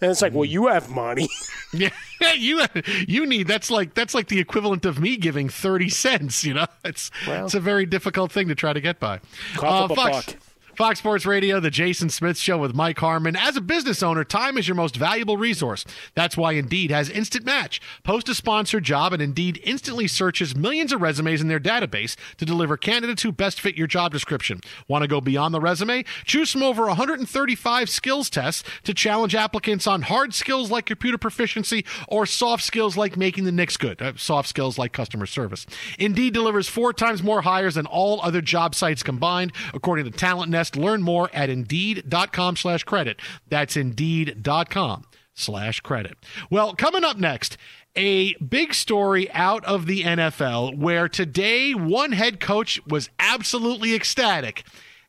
And 0.00 0.10
it's 0.10 0.22
like, 0.22 0.32
well, 0.32 0.46
you 0.46 0.68
have 0.68 0.88
money. 0.90 1.28
yeah, 1.72 1.90
you 2.36 2.62
you 3.06 3.26
need 3.26 3.46
that's 3.46 3.70
like 3.70 3.94
that's 3.94 4.14
like 4.14 4.28
the 4.28 4.38
equivalent 4.38 4.84
of 4.86 4.98
me 4.98 5.16
giving 5.16 5.48
thirty 5.48 5.88
cents. 5.88 6.44
You 6.44 6.54
know, 6.54 6.66
it's 6.84 7.10
well, 7.26 7.44
it's 7.44 7.54
a 7.54 7.60
very 7.60 7.86
difficult 7.86 8.32
thing 8.32 8.48
to 8.48 8.54
try 8.54 8.72
to 8.72 8.80
get 8.80 8.98
by. 8.98 9.20
Uh, 9.60 9.88
Fox, 9.88 10.34
Fox 10.76 10.98
Sports 10.98 11.26
Radio, 11.26 11.60
the 11.60 11.70
Jason 11.70 12.08
Smith 12.08 12.38
Show 12.38 12.56
with 12.58 12.74
Mike 12.74 12.98
Harmon. 12.98 13.36
As 13.36 13.56
a 13.56 13.60
business 13.60 14.02
owner, 14.02 14.24
time 14.24 14.56
is 14.56 14.66
your 14.68 14.74
most 14.74 14.96
valuable 14.96 15.36
resource. 15.36 15.84
That's 16.14 16.36
why 16.36 16.52
Indeed 16.52 16.90
has 16.90 17.10
Instant 17.10 17.44
Match. 17.44 17.80
Post 18.02 18.28
a 18.28 18.34
sponsored 18.34 18.84
job, 18.84 19.12
and 19.12 19.20
Indeed 19.20 19.60
instantly 19.64 20.06
searches 20.08 20.56
millions 20.56 20.92
of 20.92 21.02
resumes 21.02 21.40
in 21.40 21.48
their 21.48 21.60
database 21.60 22.16
to 22.38 22.44
deliver 22.44 22.76
candidates 22.76 23.22
who 23.22 23.32
best 23.32 23.60
fit 23.60 23.76
your 23.76 23.86
job 23.86 24.12
description. 24.12 24.60
Want 24.88 25.02
to 25.02 25.08
go 25.08 25.20
beyond 25.20 25.52
the 25.52 25.60
resume? 25.60 26.04
Choose 26.24 26.50
from 26.52 26.62
over 26.62 26.86
135 26.86 27.90
skills 27.90 28.30
tests 28.30 28.62
to 28.84 28.94
challenge 28.94 29.34
applicants 29.34 29.86
on 29.86 30.02
hard 30.02 30.32
skills 30.34 30.70
like 30.70 30.86
computer 30.86 31.18
proficiency 31.18 31.84
or 32.08 32.26
soft 32.26 32.62
skills 32.62 32.96
like 32.96 33.16
making 33.16 33.44
the 33.44 33.52
Knicks 33.52 33.76
good. 33.76 34.00
Uh, 34.00 34.12
soft 34.16 34.48
skills 34.48 34.78
like 34.78 34.92
customer 34.92 35.26
service. 35.26 35.66
Indeed 35.98 36.32
delivers 36.32 36.68
four 36.68 36.92
times 36.92 37.22
more 37.22 37.42
hires 37.42 37.74
than 37.74 37.86
all 37.86 38.20
other 38.22 38.40
job 38.40 38.74
sites 38.74 39.02
combined, 39.02 39.52
according 39.74 40.04
to 40.04 40.10
Talent 40.10 40.50
Nest 40.60 40.76
Learn 40.76 41.00
more 41.00 41.30
at 41.32 41.48
Indeed.com 41.48 42.56
slash 42.56 42.84
credit. 42.84 43.18
That's 43.48 43.78
Indeed.com 43.78 45.06
slash 45.32 45.80
credit. 45.80 46.18
Well, 46.50 46.74
coming 46.74 47.02
up 47.02 47.16
next, 47.16 47.56
a 47.96 48.34
big 48.34 48.74
story 48.74 49.32
out 49.32 49.64
of 49.64 49.86
the 49.86 50.02
NFL 50.02 50.76
where 50.76 51.08
today 51.08 51.72
one 51.72 52.12
head 52.12 52.40
coach 52.40 52.78
was 52.86 53.08
absolutely 53.18 53.94
ecstatic. 53.94 54.64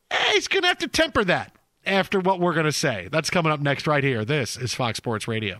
Eh, 0.10 0.32
he's 0.36 0.47
going 0.47 0.62
to 0.62 0.70
have 0.70 0.78
to 0.78 0.88
temper 0.88 1.26
that 1.26 1.54
after 1.86 2.22
what 2.22 2.39
we're 2.39 2.54
going 2.54 2.66
to 2.66 2.72
say. 2.72 3.10
That's 3.12 3.30
coming 3.30 3.52
up 3.52 3.60
next 3.60 3.88
right 3.88 4.06
here. 4.06 4.24
This 4.24 4.56
is 4.56 4.74
Fox 4.74 4.95
Sports 4.95 5.28
Radio. 5.28 5.60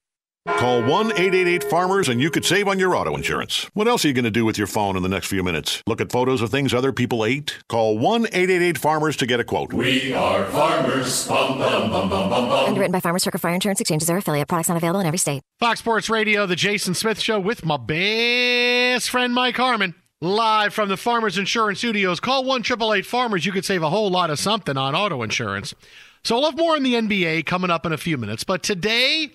Call 0.47 0.81
1 0.81 1.11
888 1.11 1.63
Farmers 1.65 2.09
and 2.09 2.19
you 2.19 2.31
could 2.31 2.43
save 2.43 2.67
on 2.67 2.79
your 2.79 2.95
auto 2.95 3.15
insurance. 3.15 3.69
What 3.75 3.87
else 3.87 4.03
are 4.03 4.07
you 4.07 4.13
going 4.15 4.25
to 4.25 4.31
do 4.31 4.43
with 4.43 4.57
your 4.57 4.65
phone 4.65 4.97
in 4.97 5.03
the 5.03 5.09
next 5.09 5.27
few 5.27 5.43
minutes? 5.43 5.83
Look 5.85 6.01
at 6.01 6.11
photos 6.11 6.41
of 6.41 6.49
things 6.49 6.73
other 6.73 6.91
people 6.91 7.23
ate? 7.23 7.59
Call 7.69 7.99
1 7.99 8.25
888 8.25 8.79
Farmers 8.79 9.15
to 9.17 9.27
get 9.27 9.39
a 9.39 9.43
quote. 9.43 9.71
We 9.71 10.13
are 10.13 10.43
farmers. 10.45 11.27
Bum, 11.27 11.59
bum, 11.59 11.91
bum, 11.91 12.09
bum, 12.09 12.29
bum, 12.31 12.49
bum. 12.49 12.65
Underwritten 12.69 12.91
by 12.91 12.99
Farmers 12.99 13.21
Circle 13.21 13.39
Fire 13.39 13.53
Insurance 13.53 13.81
Exchanges 13.81 14.09
or 14.09 14.17
affiliate 14.17 14.47
products 14.47 14.67
not 14.69 14.77
available 14.77 14.99
in 14.99 15.05
every 15.05 15.19
state. 15.19 15.43
Fox 15.59 15.79
Sports 15.79 16.09
Radio, 16.09 16.47
The 16.47 16.55
Jason 16.55 16.95
Smith 16.95 17.19
Show 17.19 17.39
with 17.39 17.63
my 17.63 17.77
best 17.77 19.11
friend 19.11 19.35
Mike 19.35 19.57
Harmon. 19.57 19.93
Live 20.21 20.73
from 20.73 20.89
the 20.89 20.97
Farmers 20.97 21.37
Insurance 21.37 21.77
Studios. 21.77 22.19
Call 22.19 22.45
1 22.45 22.63
Farmers. 23.03 23.45
You 23.45 23.51
could 23.51 23.65
save 23.65 23.83
a 23.83 23.91
whole 23.91 24.09
lot 24.09 24.31
of 24.31 24.39
something 24.39 24.75
on 24.75 24.95
auto 24.95 25.21
insurance. 25.21 25.75
So 26.23 26.35
I'll 26.35 26.45
have 26.45 26.57
more 26.57 26.75
in 26.75 26.81
the 26.81 26.95
NBA 26.95 27.45
coming 27.45 27.69
up 27.69 27.85
in 27.85 27.93
a 27.93 27.97
few 27.97 28.17
minutes. 28.17 28.43
But 28.43 28.63
today, 28.63 29.31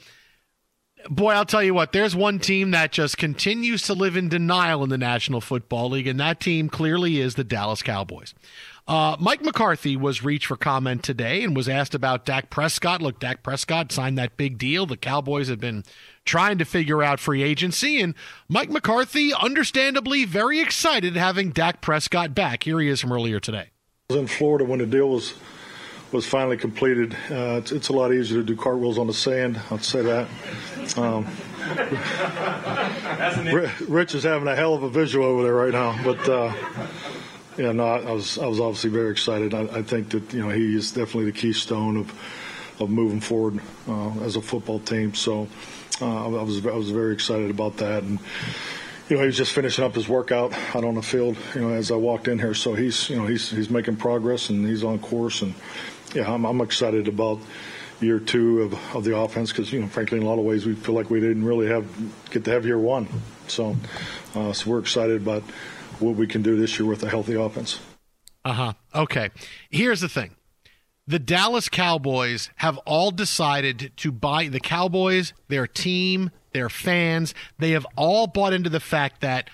boy, 1.09 1.33
I'll 1.33 1.45
tell 1.45 1.63
you 1.63 1.75
what, 1.75 1.93
there's 1.93 2.15
one 2.15 2.39
team 2.39 2.71
that 2.73 2.93
just 2.93 3.17
continues 3.17 3.83
to 3.83 3.95
live 3.95 4.17
in 4.17 4.29
denial 4.29 4.83
in 4.85 4.91
the 4.91 4.99
National 4.99 5.41
Football 5.41 5.91
League, 5.91 6.07
and 6.07 6.21
that 6.21 6.41
team 6.41 6.69
clearly 6.69 7.21
is 7.21 7.35
the 7.35 7.45
Dallas 7.45 7.83
Cowboys. 7.83 8.35
Uh, 8.89 9.17
Mike 9.19 9.43
McCarthy 9.43 9.97
was 9.97 10.23
reached 10.23 10.47
for 10.47 10.57
comment 10.57 11.03
today 11.03 11.43
and 11.43 11.57
was 11.57 11.69
asked 11.69 11.95
about 11.95 12.25
Dak 12.25 12.51
Prescott. 12.51 13.03
Look, 13.03 13.19
Dak 13.19 13.43
Prescott 13.43 13.91
signed 13.91 14.17
that 14.17 14.37
big 14.37 14.59
deal. 14.59 14.87
The 14.87 14.97
Cowboys 14.97 15.49
have 15.49 15.59
been 15.59 15.83
trying 16.25 16.59
to 16.59 16.65
figure 16.65 17.03
out 17.03 17.19
free 17.19 17.43
agency, 17.43 18.01
and 18.01 18.15
Mike 18.49 18.71
McCarthy, 18.71 19.33
understandably, 19.35 20.25
very 20.25 20.61
excited 20.61 21.17
having 21.17 21.51
Dak 21.51 21.81
Prescott 21.81 22.35
back. 22.35 22.63
Here 22.63 22.79
he 22.81 22.89
is 22.89 23.01
from 23.01 23.13
earlier 23.13 23.41
today. 23.41 23.71
I 24.09 24.15
was 24.15 24.21
in 24.21 24.27
Florida 24.29 24.65
when 24.65 24.79
the 24.79 24.87
deal 24.87 25.09
was 25.09 25.35
was 26.17 26.27
finally 26.27 26.57
completed. 26.57 27.15
Uh, 27.31 27.59
it's, 27.59 27.73
it's, 27.73 27.89
a 27.91 27.93
lot 27.93 28.13
easier 28.13 28.39
to 28.39 28.45
do 28.45 28.57
cartwheels 28.57 28.97
on 28.97 29.07
the 29.07 29.13
sand. 29.13 29.61
I'd 29.71 29.85
say 29.85 30.01
that. 30.03 30.29
Um, 30.97 31.27
Rich 33.87 34.15
is 34.15 34.23
having 34.23 34.49
a 34.49 34.57
hell 34.57 34.75
of 34.75 34.83
a 34.83 34.89
visual 34.89 35.27
over 35.27 35.43
there 35.45 35.55
right 35.55 35.73
now, 35.73 35.99
but. 36.03 36.29
Uh, 36.29 36.53
yeah, 37.59 37.73
no, 37.73 37.87
I 37.87 38.13
was 38.13 38.37
I 38.37 38.47
was 38.47 38.61
obviously 38.61 38.91
very 38.91 39.11
excited. 39.11 39.55
I, 39.55 39.63
I, 39.79 39.83
think 39.83 40.11
that 40.11 40.31
you 40.35 40.43
know 40.43 40.51
he 40.51 40.77
is 40.77 40.93
definitely 40.93 41.31
the 41.31 41.39
keystone 41.39 41.97
of 41.97 42.13
of 42.81 42.91
moving 42.91 43.21
forward 43.21 43.61
uh, 43.89 44.11
as 44.21 44.37
a 44.37 44.43
football 44.43 44.79
team. 44.79 45.15
So 45.15 45.49
uh, 46.03 46.27
I 46.27 46.43
was 46.43 46.67
I 46.67 46.73
was 46.73 46.91
very 46.91 47.15
excited 47.15 47.49
about 47.49 47.79
that, 47.79 48.03
and 48.03 48.19
you 49.09 49.17
know 49.17 49.23
he 49.23 49.27
was 49.27 49.39
just 49.39 49.53
finishing 49.53 49.85
up 49.85 49.95
his 49.95 50.07
workout 50.07 50.53
out 50.75 50.85
on 50.85 50.97
the 50.97 51.03
field. 51.03 51.39
You 51.55 51.63
know, 51.63 51.71
as 51.71 51.91
I 51.91 51.97
walked 51.97 52.29
in 52.29 52.39
here, 52.39 52.53
so 52.53 52.75
he's 52.75 53.09
you 53.09 53.17
know 53.17 53.27
he's 53.27 53.49
he's 53.49 53.71
making 53.71 53.97
progress 53.97 54.51
and 54.51 54.67
he's 54.67 54.85
on 54.85 54.99
course, 54.99 55.41
and 55.41 55.55
yeah, 56.17 56.33
I'm, 56.33 56.45
I'm 56.47 56.61
excited 56.63 57.09
about 57.09 57.39
year 58.01 58.19
two 58.19 58.63
of, 58.63 58.97
of 58.97 59.05
the 59.05 59.17
offense 59.17 59.53
because 59.53 59.73
you 59.73 59.81
know 59.81 59.87
frankly 59.87 60.19
in 60.19 60.25
a 60.25 60.27
lot 60.27 60.39
of 60.39 60.45
ways 60.45 60.67
we 60.67 60.75
feel 60.75 60.95
like 60.95 61.11
we 61.11 61.21
didn't 61.21 61.45
really 61.45 61.67
have 61.69 61.87
get 62.31 62.45
to 62.45 62.51
have 62.51 62.65
year 62.65 62.79
one, 62.79 63.07
so 63.49 63.77
uh, 64.35 64.53
so 64.53 64.71
we're 64.71 64.79
excited 64.79 65.21
about 65.21 65.43
what 66.01 66.17
we 66.17 66.27
can 66.27 66.43
do 66.43 66.57
this 66.57 66.79
year 66.79 66.89
with 66.89 67.03
a 67.03 67.09
healthy 67.09 67.35
offense. 67.35 67.81
Uh 68.45 68.53
huh. 68.53 68.73
Okay. 68.95 69.31
Here's 69.71 70.01
the 70.01 70.09
thing 70.09 70.37
the 71.07 71.19
Dallas 71.19 71.69
Cowboys 71.69 72.51
have 72.57 72.79
all 72.79 73.11
decided 73.11 73.93
to 73.99 74.11
buy 74.11 74.49
the 74.49 74.61
Cowboys, 74.61 75.35
their 75.49 75.67
team, 75.67 76.31
their 76.53 76.69
fans, 76.69 77.35
they 77.59 77.73
have 77.73 77.87
all 77.95 78.27
bought 78.27 78.53
into 78.53 78.71
the 78.71 78.81
fact 78.81 79.21
that 79.21 79.51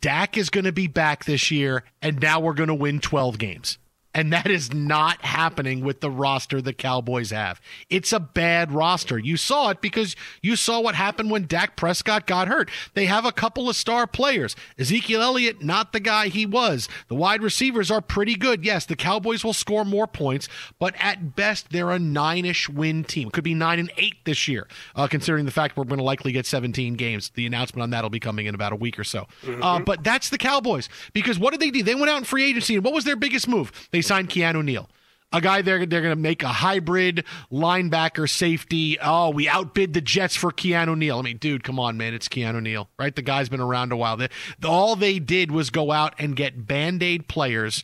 Dak 0.00 0.36
is 0.36 0.50
going 0.50 0.64
to 0.64 0.72
be 0.72 0.86
back 0.86 1.24
this 1.24 1.50
year, 1.50 1.82
and 2.00 2.20
now 2.20 2.38
we're 2.38 2.54
going 2.54 2.68
to 2.68 2.74
win 2.74 3.00
12 3.00 3.38
games. 3.38 3.78
And 4.14 4.32
that 4.32 4.50
is 4.50 4.72
not 4.74 5.22
happening 5.22 5.82
with 5.82 6.00
the 6.00 6.10
roster 6.10 6.60
the 6.60 6.74
Cowboys 6.74 7.30
have. 7.30 7.60
It's 7.88 8.12
a 8.12 8.20
bad 8.20 8.70
roster. 8.70 9.18
You 9.18 9.38
saw 9.38 9.70
it 9.70 9.80
because 9.80 10.16
you 10.42 10.54
saw 10.54 10.80
what 10.80 10.94
happened 10.94 11.30
when 11.30 11.46
Dak 11.46 11.76
Prescott 11.76 12.26
got 12.26 12.48
hurt. 12.48 12.70
They 12.92 13.06
have 13.06 13.24
a 13.24 13.32
couple 13.32 13.70
of 13.70 13.76
star 13.76 14.06
players. 14.06 14.54
Ezekiel 14.78 15.22
Elliott, 15.22 15.62
not 15.62 15.92
the 15.92 16.00
guy 16.00 16.28
he 16.28 16.44
was. 16.44 16.88
The 17.08 17.14
wide 17.14 17.42
receivers 17.42 17.90
are 17.90 18.02
pretty 18.02 18.34
good. 18.34 18.64
Yes, 18.64 18.84
the 18.84 18.96
Cowboys 18.96 19.44
will 19.44 19.54
score 19.54 19.84
more 19.84 20.06
points, 20.06 20.48
but 20.78 20.94
at 20.98 21.34
best, 21.34 21.70
they're 21.70 21.90
a 21.90 21.98
nine 21.98 22.44
ish 22.44 22.68
win 22.68 23.04
team. 23.04 23.30
Could 23.30 23.44
be 23.44 23.54
nine 23.54 23.78
and 23.78 23.90
eight 23.96 24.16
this 24.24 24.46
year, 24.46 24.68
uh, 24.94 25.06
considering 25.06 25.46
the 25.46 25.50
fact 25.50 25.76
we're 25.76 25.84
going 25.84 25.98
to 25.98 26.04
likely 26.04 26.32
get 26.32 26.44
17 26.44 26.94
games. 26.94 27.30
The 27.34 27.46
announcement 27.46 27.82
on 27.82 27.90
that 27.90 28.02
will 28.02 28.10
be 28.10 28.20
coming 28.20 28.44
in 28.44 28.54
about 28.54 28.72
a 28.72 28.76
week 28.76 28.98
or 28.98 29.04
so. 29.04 29.26
Mm-hmm. 29.42 29.62
Uh, 29.62 29.80
but 29.80 30.04
that's 30.04 30.28
the 30.28 30.38
Cowboys 30.38 30.90
because 31.14 31.38
what 31.38 31.52
did 31.52 31.60
they 31.60 31.70
do? 31.70 31.82
They 31.82 31.94
went 31.94 32.10
out 32.10 32.18
in 32.18 32.24
free 32.24 32.44
agency, 32.44 32.74
and 32.74 32.84
what 32.84 32.92
was 32.92 33.04
their 33.04 33.16
biggest 33.16 33.48
move? 33.48 33.72
They 33.90 34.01
signed 34.02 34.28
Keanu 34.28 34.64
Neal. 34.64 34.88
A 35.34 35.40
guy 35.40 35.62
they're 35.62 35.86
they're 35.86 36.02
going 36.02 36.14
to 36.14 36.20
make 36.20 36.42
a 36.42 36.48
hybrid 36.48 37.24
linebacker 37.50 38.28
safety. 38.28 38.98
Oh, 39.00 39.30
we 39.30 39.48
outbid 39.48 39.94
the 39.94 40.02
Jets 40.02 40.36
for 40.36 40.50
Keanu 40.50 40.96
Neal. 40.96 41.18
I 41.18 41.22
mean, 41.22 41.38
dude, 41.38 41.64
come 41.64 41.80
on, 41.80 41.96
man, 41.96 42.12
it's 42.12 42.28
Keanu 42.28 42.62
Neal, 42.62 42.90
right? 42.98 43.16
The 43.16 43.22
guy's 43.22 43.48
been 43.48 43.60
around 43.60 43.92
a 43.92 43.96
while. 43.96 44.18
They, 44.18 44.28
all 44.62 44.94
they 44.94 45.18
did 45.18 45.50
was 45.50 45.70
go 45.70 45.90
out 45.90 46.14
and 46.18 46.36
get 46.36 46.66
band 46.66 47.02
aid 47.02 47.28
players 47.28 47.82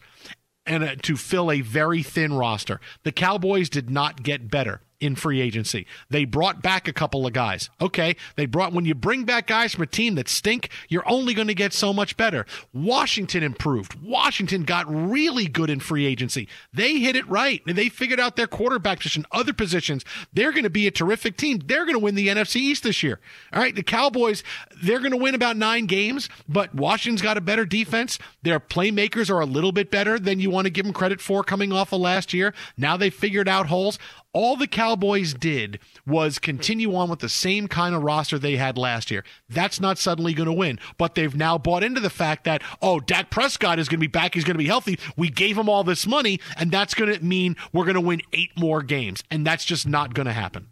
and 0.66 0.84
uh, 0.84 0.94
to 1.02 1.16
fill 1.16 1.50
a 1.50 1.62
very 1.62 2.02
thin 2.02 2.34
roster. 2.34 2.80
The 3.02 3.12
Cowboys 3.12 3.70
did 3.70 3.88
not 3.88 4.22
get 4.22 4.50
better 4.50 4.82
in 5.00 5.14
free 5.14 5.40
agency. 5.40 5.86
They 6.10 6.24
brought 6.24 6.62
back 6.62 6.88
a 6.88 6.92
couple 6.92 7.26
of 7.26 7.32
guys. 7.32 7.70
Okay, 7.80 8.16
they 8.36 8.46
brought 8.46 8.72
when 8.72 8.84
you 8.84 8.94
bring 8.94 9.24
back 9.24 9.46
guys 9.46 9.74
from 9.74 9.82
a 9.82 9.86
team 9.86 10.14
that 10.16 10.28
stink, 10.28 10.70
you're 10.88 11.08
only 11.08 11.34
going 11.34 11.48
to 11.48 11.54
get 11.54 11.72
so 11.72 11.92
much 11.92 12.16
better. 12.16 12.46
Washington 12.72 13.42
improved. 13.42 13.94
Washington 14.02 14.64
got 14.64 14.86
really 14.88 15.46
good 15.46 15.70
in 15.70 15.80
free 15.80 16.06
agency. 16.06 16.48
They 16.72 16.98
hit 16.98 17.16
it 17.16 17.28
right. 17.28 17.62
and 17.66 17.76
They 17.76 17.88
figured 17.88 18.20
out 18.20 18.36
their 18.36 18.46
quarterback 18.46 18.98
position, 18.98 19.24
other 19.32 19.52
positions. 19.52 20.04
They're 20.32 20.52
going 20.52 20.64
to 20.64 20.70
be 20.70 20.86
a 20.86 20.90
terrific 20.90 21.36
team. 21.36 21.60
They're 21.64 21.84
going 21.84 21.94
to 21.94 22.02
win 22.02 22.14
the 22.14 22.28
NFC 22.28 22.56
East 22.56 22.82
this 22.82 23.02
year. 23.02 23.20
All 23.52 23.60
right, 23.60 23.74
the 23.74 23.82
Cowboys, 23.82 24.42
they're 24.82 25.00
going 25.00 25.12
to 25.12 25.16
win 25.16 25.34
about 25.34 25.56
9 25.56 25.86
games, 25.86 26.28
but 26.48 26.74
Washington's 26.74 27.22
got 27.22 27.36
a 27.36 27.40
better 27.40 27.64
defense. 27.64 28.18
Their 28.42 28.60
playmakers 28.60 29.30
are 29.30 29.40
a 29.40 29.46
little 29.46 29.72
bit 29.72 29.90
better 29.90 30.18
than 30.18 30.40
you 30.40 30.50
want 30.50 30.66
to 30.66 30.70
give 30.70 30.84
them 30.84 30.94
credit 30.94 31.20
for 31.20 31.44
coming 31.44 31.72
off 31.72 31.92
of 31.92 32.00
last 32.00 32.32
year. 32.32 32.54
Now 32.76 32.96
they 32.96 33.10
figured 33.10 33.48
out 33.48 33.66
holes 33.66 33.98
all 34.32 34.56
the 34.56 34.66
Cowboys 34.66 35.34
did 35.34 35.78
was 36.06 36.38
continue 36.38 36.94
on 36.94 37.08
with 37.08 37.20
the 37.20 37.28
same 37.28 37.66
kind 37.66 37.94
of 37.94 38.02
roster 38.02 38.38
they 38.38 38.56
had 38.56 38.76
last 38.76 39.10
year. 39.10 39.24
That's 39.48 39.80
not 39.80 39.98
suddenly 39.98 40.34
going 40.34 40.46
to 40.48 40.52
win, 40.52 40.78
but 40.96 41.14
they've 41.14 41.34
now 41.34 41.58
bought 41.58 41.82
into 41.82 42.00
the 42.00 42.10
fact 42.10 42.44
that, 42.44 42.62
oh, 42.82 43.00
Dak 43.00 43.30
Prescott 43.30 43.78
is 43.78 43.88
going 43.88 43.98
to 43.98 44.06
be 44.06 44.06
back. 44.06 44.34
He's 44.34 44.44
going 44.44 44.54
to 44.54 44.58
be 44.58 44.66
healthy. 44.66 44.98
We 45.16 45.28
gave 45.30 45.56
him 45.56 45.68
all 45.68 45.84
this 45.84 46.06
money, 46.06 46.40
and 46.56 46.70
that's 46.70 46.94
going 46.94 47.12
to 47.12 47.24
mean 47.24 47.56
we're 47.72 47.84
going 47.84 47.94
to 47.94 48.00
win 48.00 48.22
eight 48.32 48.52
more 48.56 48.82
games. 48.82 49.22
And 49.30 49.46
that's 49.46 49.64
just 49.64 49.86
not 49.86 50.14
going 50.14 50.26
to 50.26 50.32
happen. 50.32 50.68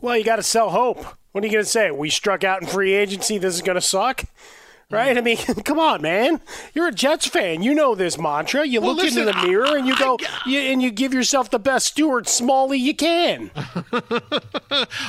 Well, 0.00 0.16
you 0.16 0.24
got 0.24 0.36
to 0.36 0.42
sell 0.42 0.70
hope. 0.70 1.04
What 1.32 1.42
are 1.42 1.46
you 1.46 1.52
going 1.52 1.64
to 1.64 1.70
say? 1.70 1.90
We 1.90 2.08
struck 2.10 2.44
out 2.44 2.62
in 2.62 2.68
free 2.68 2.94
agency. 2.94 3.38
This 3.38 3.54
is 3.54 3.62
going 3.62 3.76
to 3.76 3.80
suck? 3.80 4.24
Right? 4.90 5.18
I 5.18 5.20
mean, 5.20 5.36
come 5.64 5.78
on, 5.78 6.02
man. 6.02 6.40
You're 6.74 6.88
a 6.88 6.92
Jets 6.92 7.26
fan. 7.26 7.62
You 7.62 7.74
know 7.74 7.94
this 7.94 8.18
mantra. 8.18 8.66
You 8.66 8.80
well, 8.80 8.94
look 8.94 9.04
listen, 9.04 9.26
into 9.26 9.32
the 9.32 9.46
mirror 9.46 9.76
and 9.76 9.86
you 9.86 9.96
go, 9.96 10.16
I, 10.20 10.24
I, 10.24 10.48
you, 10.48 10.60
and 10.60 10.82
you 10.82 10.90
give 10.90 11.12
yourself 11.12 11.50
the 11.50 11.58
best 11.58 11.86
Stuart 11.86 12.28
Smalley 12.28 12.78
you 12.78 12.94
can. 12.94 13.50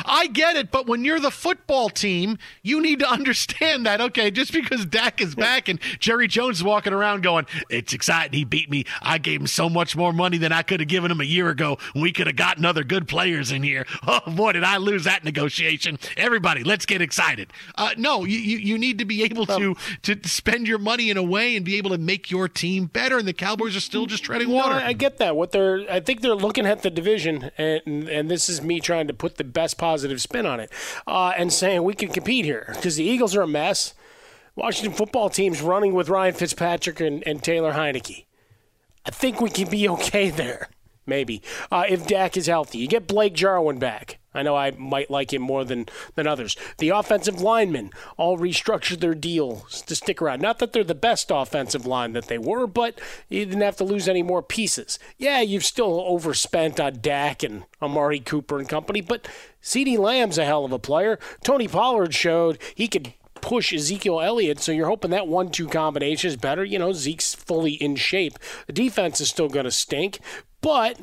I 0.05 0.29
get 0.31 0.55
it, 0.55 0.71
but 0.71 0.87
when 0.87 1.03
you're 1.03 1.19
the 1.19 1.31
football 1.31 1.89
team, 1.89 2.37
you 2.63 2.81
need 2.81 2.99
to 2.99 3.09
understand 3.09 3.85
that. 3.85 4.01
Okay, 4.01 4.31
just 4.31 4.51
because 4.51 4.85
Dak 4.85 5.21
is 5.21 5.35
back 5.35 5.67
and 5.67 5.79
Jerry 5.99 6.27
Jones 6.27 6.57
is 6.57 6.63
walking 6.63 6.93
around 6.93 7.21
going, 7.21 7.45
"It's 7.69 7.93
exciting. 7.93 8.37
He 8.37 8.45
beat 8.45 8.69
me. 8.69 8.85
I 9.01 9.17
gave 9.17 9.41
him 9.41 9.47
so 9.47 9.69
much 9.69 9.95
more 9.95 10.13
money 10.13 10.37
than 10.37 10.51
I 10.51 10.61
could 10.63 10.79
have 10.79 10.89
given 10.89 11.11
him 11.11 11.21
a 11.21 11.25
year 11.25 11.49
ago. 11.49 11.77
We 11.93 12.11
could 12.11 12.27
have 12.27 12.35
gotten 12.35 12.65
other 12.65 12.83
good 12.83 13.07
players 13.07 13.51
in 13.51 13.63
here. 13.63 13.85
Oh 14.09 14.31
boy, 14.31 14.53
did 14.53 14.63
I 14.63 14.77
lose 14.77 15.03
that 15.03 15.25
negotiation! 15.25 15.99
Everybody, 16.15 16.63
let's 16.63 16.85
get 16.85 17.01
excited. 17.01 17.51
Uh, 17.75 17.89
no, 17.97 18.23
you, 18.23 18.37
you 18.37 18.57
you 18.57 18.77
need 18.77 18.99
to 18.99 19.05
be 19.05 19.23
able 19.23 19.45
to 19.47 19.66
to 20.03 20.27
spend 20.27 20.67
your 20.67 20.77
money 20.77 21.09
in 21.09 21.17
a 21.17 21.23
way 21.23 21.55
and 21.55 21.65
be 21.65 21.77
able 21.77 21.89
to 21.91 21.97
make 21.97 22.29
your 22.31 22.47
team 22.47 22.85
better. 22.85 23.17
And 23.17 23.27
the 23.27 23.33
Cowboys 23.33 23.75
are 23.75 23.81
still 23.81 24.05
just 24.05 24.23
treading 24.23 24.49
water. 24.49 24.75
No, 24.75 24.85
I 24.85 24.93
get 24.93 25.17
that. 25.17 25.35
What 25.35 25.51
they're, 25.51 25.85
I 25.89 25.99
think 25.99 26.21
they're 26.21 26.35
looking 26.35 26.65
at 26.65 26.81
the 26.83 26.89
division, 26.89 27.51
and 27.57 28.07
and 28.09 28.29
this 28.29 28.49
is 28.49 28.61
me 28.61 28.79
trying 28.79 29.07
to 29.07 29.13
put 29.13 29.37
the 29.37 29.43
best 29.43 29.77
positive 29.77 30.21
spin 30.21 30.45
on 30.45 30.59
it, 30.59 30.71
uh, 31.05 31.33
and 31.37 31.51
saying 31.51 31.83
we 31.83 31.93
can 31.93 32.09
compete 32.09 32.45
here 32.45 32.65
because 32.75 32.95
the 32.95 33.03
Eagles 33.03 33.35
are 33.35 33.41
a 33.41 33.47
mess. 33.47 33.93
Washington 34.55 34.93
football 34.93 35.29
team's 35.29 35.61
running 35.61 35.93
with 35.93 36.09
Ryan 36.09 36.33
Fitzpatrick 36.33 36.99
and, 36.99 37.25
and 37.27 37.43
Taylor 37.43 37.73
Heinicke. 37.73 38.25
I 39.05 39.11
think 39.11 39.39
we 39.39 39.51
can 39.51 39.69
be 39.69 39.87
okay 39.87 40.29
there, 40.31 40.69
maybe, 41.05 41.41
uh, 41.71 41.85
if 41.87 42.07
Dak 42.07 42.35
is 42.35 42.47
healthy. 42.47 42.79
You 42.79 42.87
get 42.87 43.07
Blake 43.07 43.33
Jarwin 43.33 43.79
back. 43.79 44.17
I 44.37 44.43
know 44.43 44.55
I 44.55 44.69
might 44.71 45.09
like 45.09 45.33
him 45.33 45.41
more 45.41 45.65
than, 45.65 45.87
than 46.13 46.27
others. 46.27 46.55
The 46.77 46.89
offensive 46.89 47.41
linemen 47.41 47.89
all 48.17 48.37
restructured 48.37 48.99
their 48.99 49.15
deals 49.15 49.81
to 49.81 49.95
stick 49.95 50.21
around. 50.21 50.41
Not 50.41 50.59
that 50.59 50.73
they're 50.73 50.83
the 50.83 50.93
best 50.93 51.31
offensive 51.33 51.87
line 51.87 52.13
that 52.13 52.27
they 52.27 52.37
were, 52.37 52.67
but 52.67 53.01
you 53.29 53.43
didn't 53.45 53.61
have 53.61 53.77
to 53.77 53.83
lose 53.83 54.07
any 54.07 54.21
more 54.21 54.43
pieces. 54.43 54.99
Yeah, 55.17 55.41
you've 55.41 55.65
still 55.65 56.01
overspent 56.01 56.79
on 56.79 56.99
Dak 57.01 57.41
and 57.41 57.63
Amari 57.81 58.19
Cooper 58.19 58.59
and 58.59 58.69
company, 58.69 59.01
but 59.01 59.27
CeeDee 59.63 59.97
Lamb's 59.97 60.37
a 60.37 60.45
hell 60.45 60.65
of 60.65 60.71
a 60.71 60.77
player. 60.77 61.17
Tony 61.43 61.67
Pollard 61.67 62.13
showed 62.13 62.59
he 62.75 62.87
could 62.87 63.13
push 63.41 63.73
Ezekiel 63.73 64.21
Elliott, 64.21 64.59
so 64.59 64.71
you're 64.71 64.87
hoping 64.87 65.11
that 65.11 65.27
one 65.27 65.49
two 65.49 65.67
combination 65.67 66.27
is 66.27 66.35
better. 66.35 66.63
You 66.63 66.77
know, 66.77 66.93
Zeke's 66.93 67.33
fully 67.33 67.73
in 67.73 67.95
shape. 67.95 68.37
The 68.67 68.73
defense 68.73 69.19
is 69.19 69.29
still 69.29 69.49
going 69.49 69.65
to 69.65 69.71
stink, 69.71 70.19
but 70.61 70.99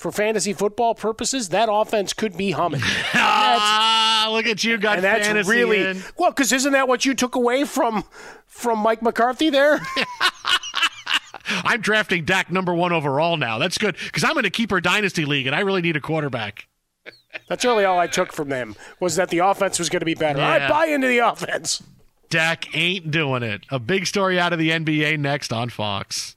for 0.00 0.10
fantasy 0.10 0.54
football 0.54 0.94
purposes, 0.94 1.50
that 1.50 1.68
offense 1.70 2.14
could 2.14 2.34
be 2.34 2.52
humming. 2.52 2.80
ah, 3.14 4.28
look 4.32 4.46
at 4.46 4.64
you, 4.64 4.78
got 4.78 4.96
and 4.96 5.04
that's 5.04 5.46
really 5.46 5.82
in. 5.82 6.02
well, 6.16 6.30
because 6.30 6.52
isn't 6.52 6.72
that 6.72 6.88
what 6.88 7.04
you 7.04 7.14
took 7.14 7.34
away 7.34 7.64
from 7.64 8.04
from 8.46 8.78
Mike 8.78 9.02
McCarthy 9.02 9.50
there? 9.50 9.78
I'm 11.64 11.82
drafting 11.82 12.24
Dak 12.24 12.50
number 12.50 12.72
one 12.72 12.92
overall 12.92 13.36
now. 13.36 13.58
That's 13.58 13.76
good 13.76 13.96
because 14.06 14.24
I'm 14.24 14.38
in 14.38 14.46
a 14.46 14.50
keeper 14.50 14.80
dynasty 14.80 15.26
league 15.26 15.46
and 15.46 15.54
I 15.54 15.60
really 15.60 15.82
need 15.82 15.96
a 15.96 16.00
quarterback. 16.00 16.66
That's 17.48 17.64
really 17.64 17.84
all 17.84 17.98
I 17.98 18.06
took 18.06 18.32
from 18.32 18.48
them 18.48 18.76
was 19.00 19.16
that 19.16 19.28
the 19.28 19.38
offense 19.38 19.78
was 19.78 19.90
going 19.90 20.00
to 20.00 20.06
be 20.06 20.14
better. 20.14 20.38
Yeah. 20.38 20.66
I 20.66 20.68
buy 20.68 20.86
into 20.86 21.08
the 21.08 21.18
offense. 21.18 21.82
Dak 22.30 22.74
ain't 22.74 23.10
doing 23.10 23.42
it. 23.42 23.66
A 23.70 23.78
big 23.78 24.06
story 24.06 24.40
out 24.40 24.52
of 24.52 24.58
the 24.58 24.70
NBA 24.70 25.18
next 25.18 25.52
on 25.52 25.68
Fox. 25.68 26.36